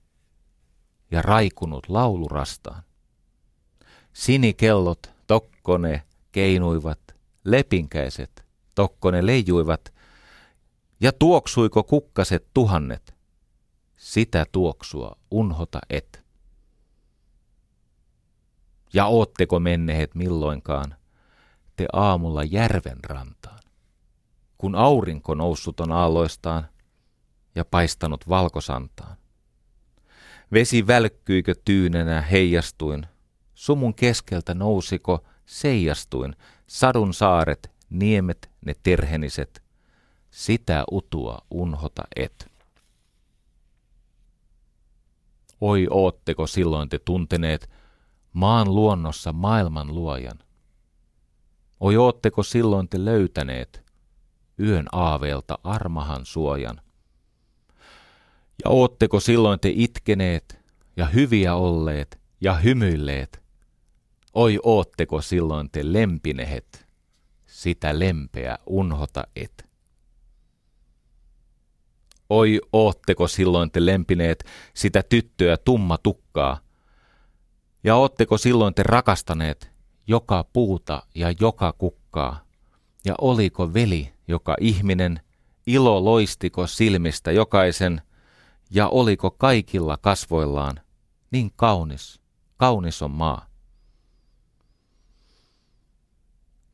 ja 1.11 1.21
raikunut 1.21 1.89
laulurastaan. 1.89 2.83
Sinikellot 4.13 5.11
tokkone 5.27 6.03
keinuivat, 6.31 6.99
lepinkäiset 7.43 8.45
tokkone 8.77 9.25
leijuivat 9.25 9.93
Ja 10.99 11.11
tuoksuiko 11.11 11.83
kukkaset 11.83 12.47
tuhannet? 12.53 13.15
Sitä 13.95 14.45
tuoksua 14.51 15.15
unhota 15.31 15.79
et. 15.89 16.23
Ja 18.93 19.05
ootteko 19.05 19.59
menneet 19.59 20.15
milloinkaan 20.15 20.95
te 21.75 21.85
aamulla 21.93 22.43
järven 22.43 23.03
rantaan, 23.03 23.59
kun 24.57 24.75
aurinko 24.75 25.35
noussut 25.35 25.79
on 25.79 25.91
aalloistaan 25.91 26.67
ja 27.55 27.65
paistanut 27.65 28.29
valkosantaan? 28.29 29.17
Vesi 30.51 30.87
välkkyikö 30.87 31.55
tyynenä 31.65 32.21
heijastuin, 32.21 33.05
sumun 33.55 33.93
keskeltä 33.93 34.53
nousiko 34.53 35.23
seijastuin, 35.45 36.35
sadun 36.67 37.13
saaret, 37.13 37.77
niemet, 37.89 38.49
ne 38.67 38.73
terheniset, 38.83 39.63
sitä 40.31 40.83
utua 40.91 41.41
unhota 41.51 42.03
et. 42.15 42.51
Oi 45.61 45.87
ootteko 45.89 46.47
silloin 46.47 46.89
te 46.89 46.99
tunteneet 46.99 47.69
maan 48.33 48.75
luonnossa 48.75 49.33
maailman 49.33 49.95
luojan? 49.95 50.39
Oi 51.79 51.97
ootteko 51.97 52.43
silloin 52.43 52.89
te 52.89 53.05
löytäneet 53.05 53.85
yön 54.59 54.87
aaveelta 54.91 55.59
armahan 55.63 56.25
suojan? 56.25 56.81
Ja 58.63 58.69
ootteko 58.69 59.19
silloin 59.19 59.59
te 59.59 59.71
itkeneet 59.75 60.59
ja 60.97 61.05
hyviä 61.05 61.55
olleet 61.55 62.19
ja 62.41 62.53
hymyilleet? 62.53 63.41
Oi 64.33 64.59
ootteko 64.63 65.21
silloin 65.21 65.69
te 65.71 65.93
lempinehet, 65.93 66.86
sitä 67.57 67.99
lempeä 67.99 68.57
unhota 68.65 69.23
et. 69.35 69.69
Oi 72.29 72.61
ootteko 72.73 73.27
silloin 73.27 73.71
te 73.71 73.85
lempineet 73.85 74.43
sitä 74.73 75.03
tyttöä 75.03 75.57
tumma 75.57 75.97
tukkaa, 75.97 76.59
ja 77.83 77.95
ootteko 77.95 78.37
silloin 78.37 78.73
te 78.73 78.83
rakastaneet 78.83 79.71
joka 80.07 80.45
puuta 80.53 81.03
ja 81.15 81.33
joka 81.39 81.73
kukkaa, 81.73 82.45
ja 83.05 83.15
oliko 83.21 83.73
veli, 83.73 84.13
joka 84.27 84.55
ihminen, 84.61 85.19
ilo 85.67 86.05
loistiko 86.05 86.67
silmistä 86.67 87.31
jokaisen, 87.31 88.01
ja 88.71 88.87
oliko 88.87 89.31
kaikilla 89.31 89.97
kasvoillaan 89.97 90.79
niin 91.31 91.51
kaunis, 91.55 92.21
kaunis 92.57 93.01
on 93.01 93.11
maa. 93.11 93.46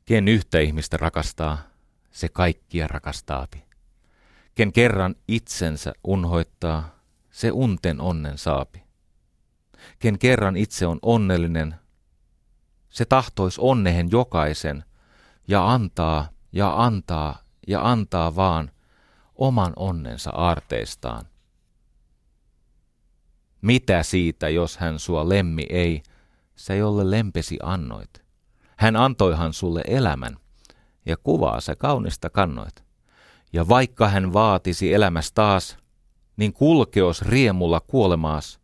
Ken 0.06 0.28
yhtä 0.28 0.60
ihmistä 0.60 0.98
rakastaa, 0.98 1.58
se 2.12 2.30
kaikkia 2.30 2.88
rakastaapi. 2.88 3.64
Ken 4.56 4.74
kerran 4.74 5.16
itsensä 5.28 5.94
unhoittaa, 6.04 7.00
se 7.32 7.52
unten 7.52 8.02
onnen 8.02 8.38
saapi. 8.38 8.84
Ken 10.00 10.20
kerran 10.20 10.58
itse 10.58 10.88
on 10.88 11.00
onnellinen, 11.02 11.76
se 12.90 13.06
tahtois 13.06 13.60
onnehen 13.60 14.12
jokaisen 14.12 14.84
ja 15.48 15.72
antaa 15.72 16.30
ja 16.52 16.84
antaa 16.84 17.44
ja 17.68 17.92
antaa 17.92 18.36
vaan 18.36 18.72
oman 19.36 19.74
onnensa 19.76 20.30
aarteistaan. 20.30 21.26
Mitä 23.62 24.04
siitä, 24.04 24.50
jos 24.50 24.78
hän 24.78 25.00
sua 25.00 25.30
lemmi 25.30 25.66
ei, 25.70 26.04
sä 26.56 26.76
jolle 26.76 27.12
lempesi 27.12 27.58
annoit? 27.64 28.23
Hän 28.78 28.96
antoihan 28.96 29.54
sulle 29.54 29.84
elämän, 29.88 30.38
ja 31.06 31.18
kuvaa 31.18 31.62
sä 31.62 31.76
kaunista 31.76 32.30
kannoit. 32.30 32.84
Ja 33.54 33.68
vaikka 33.68 34.10
hän 34.10 34.34
vaatisi 34.34 34.94
elämäs 34.94 35.32
taas, 35.32 35.78
niin 36.38 36.54
kulkeos 36.54 37.22
riemulla 37.22 37.80
kuolemaas, 37.80 38.60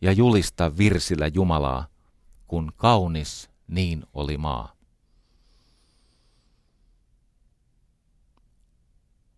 ja 0.00 0.12
julista 0.12 0.76
virsillä 0.78 1.26
Jumalaa, 1.26 1.86
kun 2.48 2.72
kaunis 2.76 3.50
niin 3.68 4.04
oli 4.14 4.38
maa. 4.38 4.72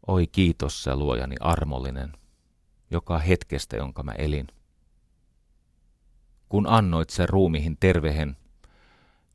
Oi 0.06 0.27
kiitos 0.27 0.85
sä 0.85 0.97
luojani 0.97 1.36
armollinen, 1.40 2.12
joka 2.90 3.19
hetkestä, 3.19 3.77
jonka 3.77 4.02
mä 4.02 4.12
elin 4.12 4.47
kun 6.55 6.66
annoit 6.69 7.11
sä 7.11 7.27
ruumihin 7.27 7.77
tervehen 7.81 8.36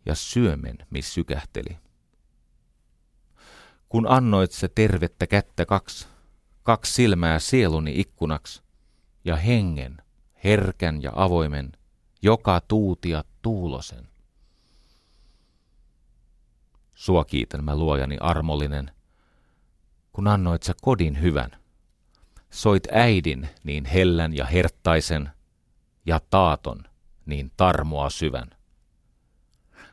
ja 0.09 0.15
syömen, 0.15 0.77
miss 0.89 1.13
sykähteli. 1.13 1.77
Kun 3.89 4.07
annoit 4.07 4.51
sä 4.51 4.69
tervettä 4.75 5.27
kättä 5.27 5.65
kaksi, 5.65 6.07
kaksi 6.63 6.93
silmää 6.93 7.39
sieluni 7.39 7.99
ikkunaksi, 7.99 8.61
ja 9.25 9.35
hengen, 9.35 9.97
herkän 10.43 11.03
ja 11.03 11.11
avoimen, 11.15 11.71
joka 12.21 12.61
tuutia 12.61 13.23
tuulosen. 13.41 14.07
Sua 16.95 17.25
kiitän 17.25 17.63
mä 17.63 17.75
luojani 17.75 18.17
armollinen, 18.17 18.91
kun 20.13 20.27
annoit 20.27 20.63
sä 20.63 20.73
kodin 20.81 21.21
hyvän. 21.21 21.51
Soit 22.49 22.87
äidin 22.91 23.49
niin 23.63 23.85
hellän 23.85 24.33
ja 24.33 24.45
herttaisen, 24.45 25.29
ja 26.05 26.19
taaton 26.29 26.83
niin 27.25 27.51
tarmoa 27.57 28.09
syvän. 28.09 28.58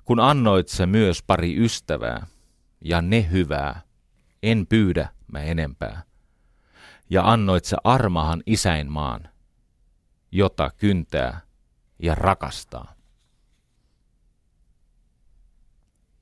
Kun 0.06 0.20
annoit 0.20 0.68
se 0.68 0.86
myös 0.86 1.22
pari 1.22 1.64
ystävää, 1.64 2.26
ja 2.80 3.02
ne 3.02 3.28
hyvää, 3.30 3.80
en 4.42 4.66
pyydä 4.66 5.08
mä 5.32 5.40
enempää. 5.40 6.02
Ja 7.10 7.32
annoit 7.32 7.64
se 7.64 7.76
armahan 7.84 8.42
isäinmaan, 8.46 9.28
jota 10.32 10.70
kyntää 10.76 11.40
ja 11.98 12.14
rakastaa. 12.14 12.94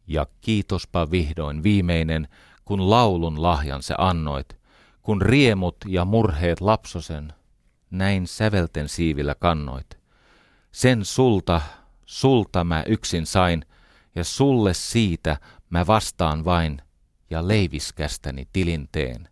Ja 0.07 0.27
kiitospa 0.41 1.11
vihdoin 1.11 1.63
viimeinen, 1.63 2.29
kun 2.65 2.91
laulun 2.91 3.43
lahjan 3.43 3.83
se 3.83 3.95
annoit, 3.99 4.57
kun 5.03 5.23
riemut 5.23 5.77
ja 5.87 6.05
murheet 6.05 6.61
lapsosen 6.61 7.33
näin 7.91 8.27
sävelten 8.27 8.89
siivillä 8.89 9.35
kannoit. 9.35 9.99
Sen 10.73 11.05
sulta, 11.05 11.61
sulta 12.07 12.65
mä 12.65 12.83
yksin 12.87 13.27
sain, 13.27 13.65
ja 14.15 14.25
sulle 14.25 14.75
siitä 14.75 15.37
mä 15.71 15.87
vastaan 15.87 16.45
vain, 16.45 16.83
ja 17.31 17.49
leiviskästäni 17.49 18.49
tilinteen, 18.53 19.29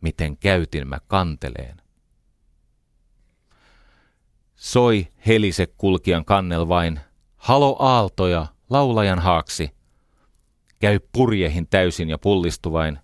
miten 0.00 0.36
käytin 0.36 0.88
mä 0.88 0.98
kanteleen. 1.06 1.82
Soi 4.54 5.08
helise 5.26 5.66
kulkijan 5.66 6.24
kannel 6.24 6.68
vain, 6.68 7.00
halo 7.36 7.76
aaltoja, 7.78 8.46
laulajan 8.70 9.18
haaksi. 9.18 9.70
Käy 10.78 10.98
purjehin 11.12 11.66
täysin 11.66 12.10
ja 12.10 12.18
pullistuvain, 12.18 12.98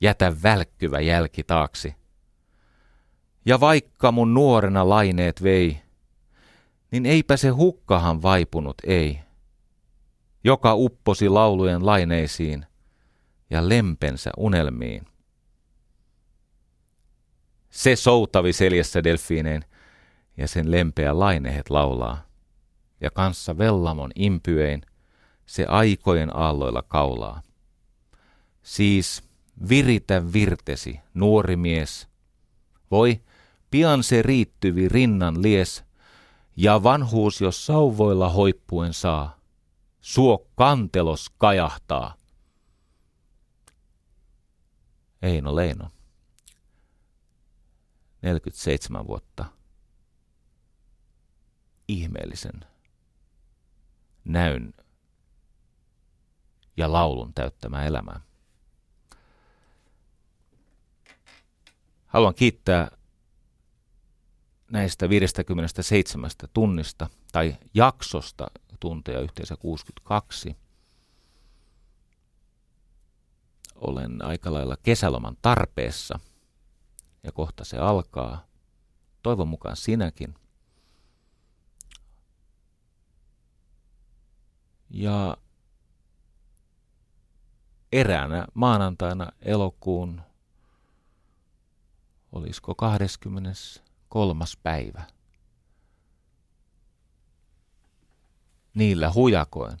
jätä 0.00 0.42
välkkyvä 0.42 1.00
jälki 1.00 1.44
taaksi. 1.44 1.94
Ja 3.46 3.60
vaikka 3.60 4.12
mun 4.12 4.34
nuorena 4.34 4.88
laineet 4.88 5.42
vei, 5.42 5.80
niin 6.90 7.06
eipä 7.06 7.36
se 7.36 7.48
hukkahan 7.48 8.22
vaipunut, 8.22 8.76
ei, 8.86 9.20
joka 10.44 10.74
upposi 10.74 11.28
laulujen 11.28 11.86
laineisiin 11.86 12.66
ja 13.50 13.68
lempensä 13.68 14.30
unelmiin. 14.36 15.06
Se 17.70 17.96
soutavi 17.96 18.52
seljessä 18.52 19.04
delfiineen 19.04 19.64
ja 20.36 20.48
sen 20.48 20.70
lempeä 20.70 21.18
lainehet 21.18 21.70
laulaa, 21.70 22.26
ja 23.00 23.10
kanssa 23.10 23.58
vellamon 23.58 24.10
impyein 24.14 24.82
se 25.46 25.64
aikojen 25.64 26.36
aalloilla 26.36 26.82
kaulaa. 26.82 27.42
Siis 28.62 29.22
viritä 29.68 30.32
virtesi, 30.32 31.00
nuori 31.14 31.56
mies. 31.56 32.08
Voi, 32.90 33.20
pian 33.70 34.02
se 34.02 34.22
riittyvi 34.22 34.88
rinnan 34.88 35.42
lies– 35.42 35.84
ja 36.56 36.82
vanhuus 36.82 37.40
jos 37.40 37.66
sauvoilla 37.66 38.28
hoippuen 38.28 38.92
saa, 38.92 39.40
suo 40.02 40.46
kantelos 40.54 41.30
kajahtaa. 41.38 42.16
Eino 45.22 45.56
Leino, 45.56 45.90
47 48.22 49.06
vuotta, 49.06 49.44
ihmeellisen 51.88 52.60
näyn 54.24 54.74
ja 56.76 56.92
laulun 56.92 57.34
täyttämää 57.34 57.84
elämää. 57.84 58.20
Haluan 62.06 62.34
kiittää 62.34 62.90
näistä 64.70 65.08
57 65.08 66.30
tunnista 66.52 67.10
tai 67.32 67.56
jaksosta 67.74 68.46
tunteja 68.82 69.20
yhteensä 69.20 69.56
62 69.56 70.56
olen 73.76 74.24
aika 74.24 74.52
lailla 74.52 74.76
kesäloman 74.82 75.36
tarpeessa 75.42 76.18
ja 77.22 77.32
kohta 77.32 77.64
se 77.64 77.78
alkaa. 77.78 78.46
Toivon 79.22 79.48
mukaan 79.48 79.76
sinäkin. 79.76 80.34
Ja 84.90 85.36
eräänä 87.92 88.46
maanantaina 88.54 89.32
elokuun, 89.42 90.20
olisiko 92.32 92.74
23. 92.74 94.44
päivä, 94.62 95.02
niillä 98.74 99.12
hujakoen. 99.12 99.78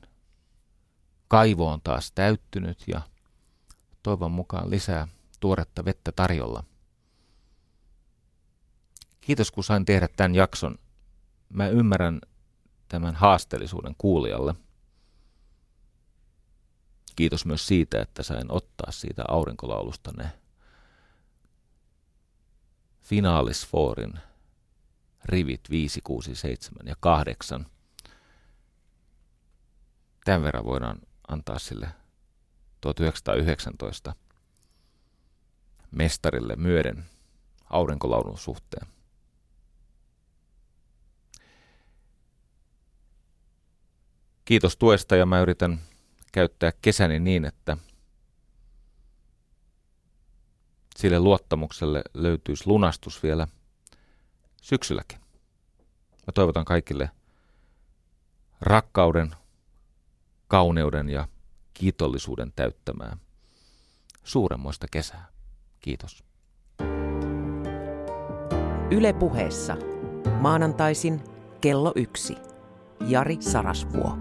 Kaivo 1.28 1.68
on 1.68 1.80
taas 1.84 2.12
täyttynyt 2.12 2.84
ja 2.86 3.00
toivon 4.02 4.32
mukaan 4.32 4.70
lisää 4.70 5.08
tuoretta 5.40 5.84
vettä 5.84 6.12
tarjolla. 6.12 6.64
Kiitos 9.20 9.50
kun 9.50 9.64
sain 9.64 9.84
tehdä 9.84 10.08
tämän 10.16 10.34
jakson. 10.34 10.78
Mä 11.48 11.68
ymmärrän 11.68 12.20
tämän 12.88 13.14
haasteellisuuden 13.14 13.94
kuulijalle. 13.98 14.54
Kiitos 17.16 17.46
myös 17.46 17.66
siitä, 17.66 18.02
että 18.02 18.22
sain 18.22 18.52
ottaa 18.52 18.90
siitä 18.90 19.24
aurinkolaulusta 19.28 20.12
ne 20.16 20.32
finaalisfoorin 23.00 24.12
rivit 25.24 25.70
5, 25.70 26.00
6, 26.04 26.34
7 26.34 26.86
ja 26.86 26.96
8. 27.00 27.66
Tämän 30.24 30.42
verran 30.42 30.64
voidaan 30.64 30.98
antaa 31.28 31.58
sille 31.58 31.88
1919 32.80 34.14
mestarille 35.90 36.56
myöden 36.56 37.04
aurinkolaulun 37.70 38.38
suhteen. 38.38 38.86
Kiitos 44.44 44.76
tuesta 44.76 45.16
ja 45.16 45.26
mä 45.26 45.40
yritän 45.40 45.80
käyttää 46.32 46.72
kesäni 46.82 47.20
niin, 47.20 47.44
että 47.44 47.76
sille 50.96 51.20
luottamukselle 51.20 52.02
löytyisi 52.14 52.66
lunastus 52.66 53.22
vielä 53.22 53.48
syksylläkin. 54.62 55.18
Mä 56.26 56.32
toivotan 56.34 56.64
kaikille 56.64 57.10
rakkauden, 58.60 59.36
kauneuden 60.52 61.08
ja 61.08 61.28
kiitollisuuden 61.74 62.52
täyttämää 62.56 63.16
suuremmoista 64.24 64.86
kesää. 64.90 65.28
Kiitos. 65.80 66.24
Yle 68.90 69.12
puheessa 69.12 69.76
maanantaisin 70.40 71.20
kello 71.60 71.92
yksi. 71.96 72.36
Jari 73.08 73.36
Sarasvuo. 73.40 74.18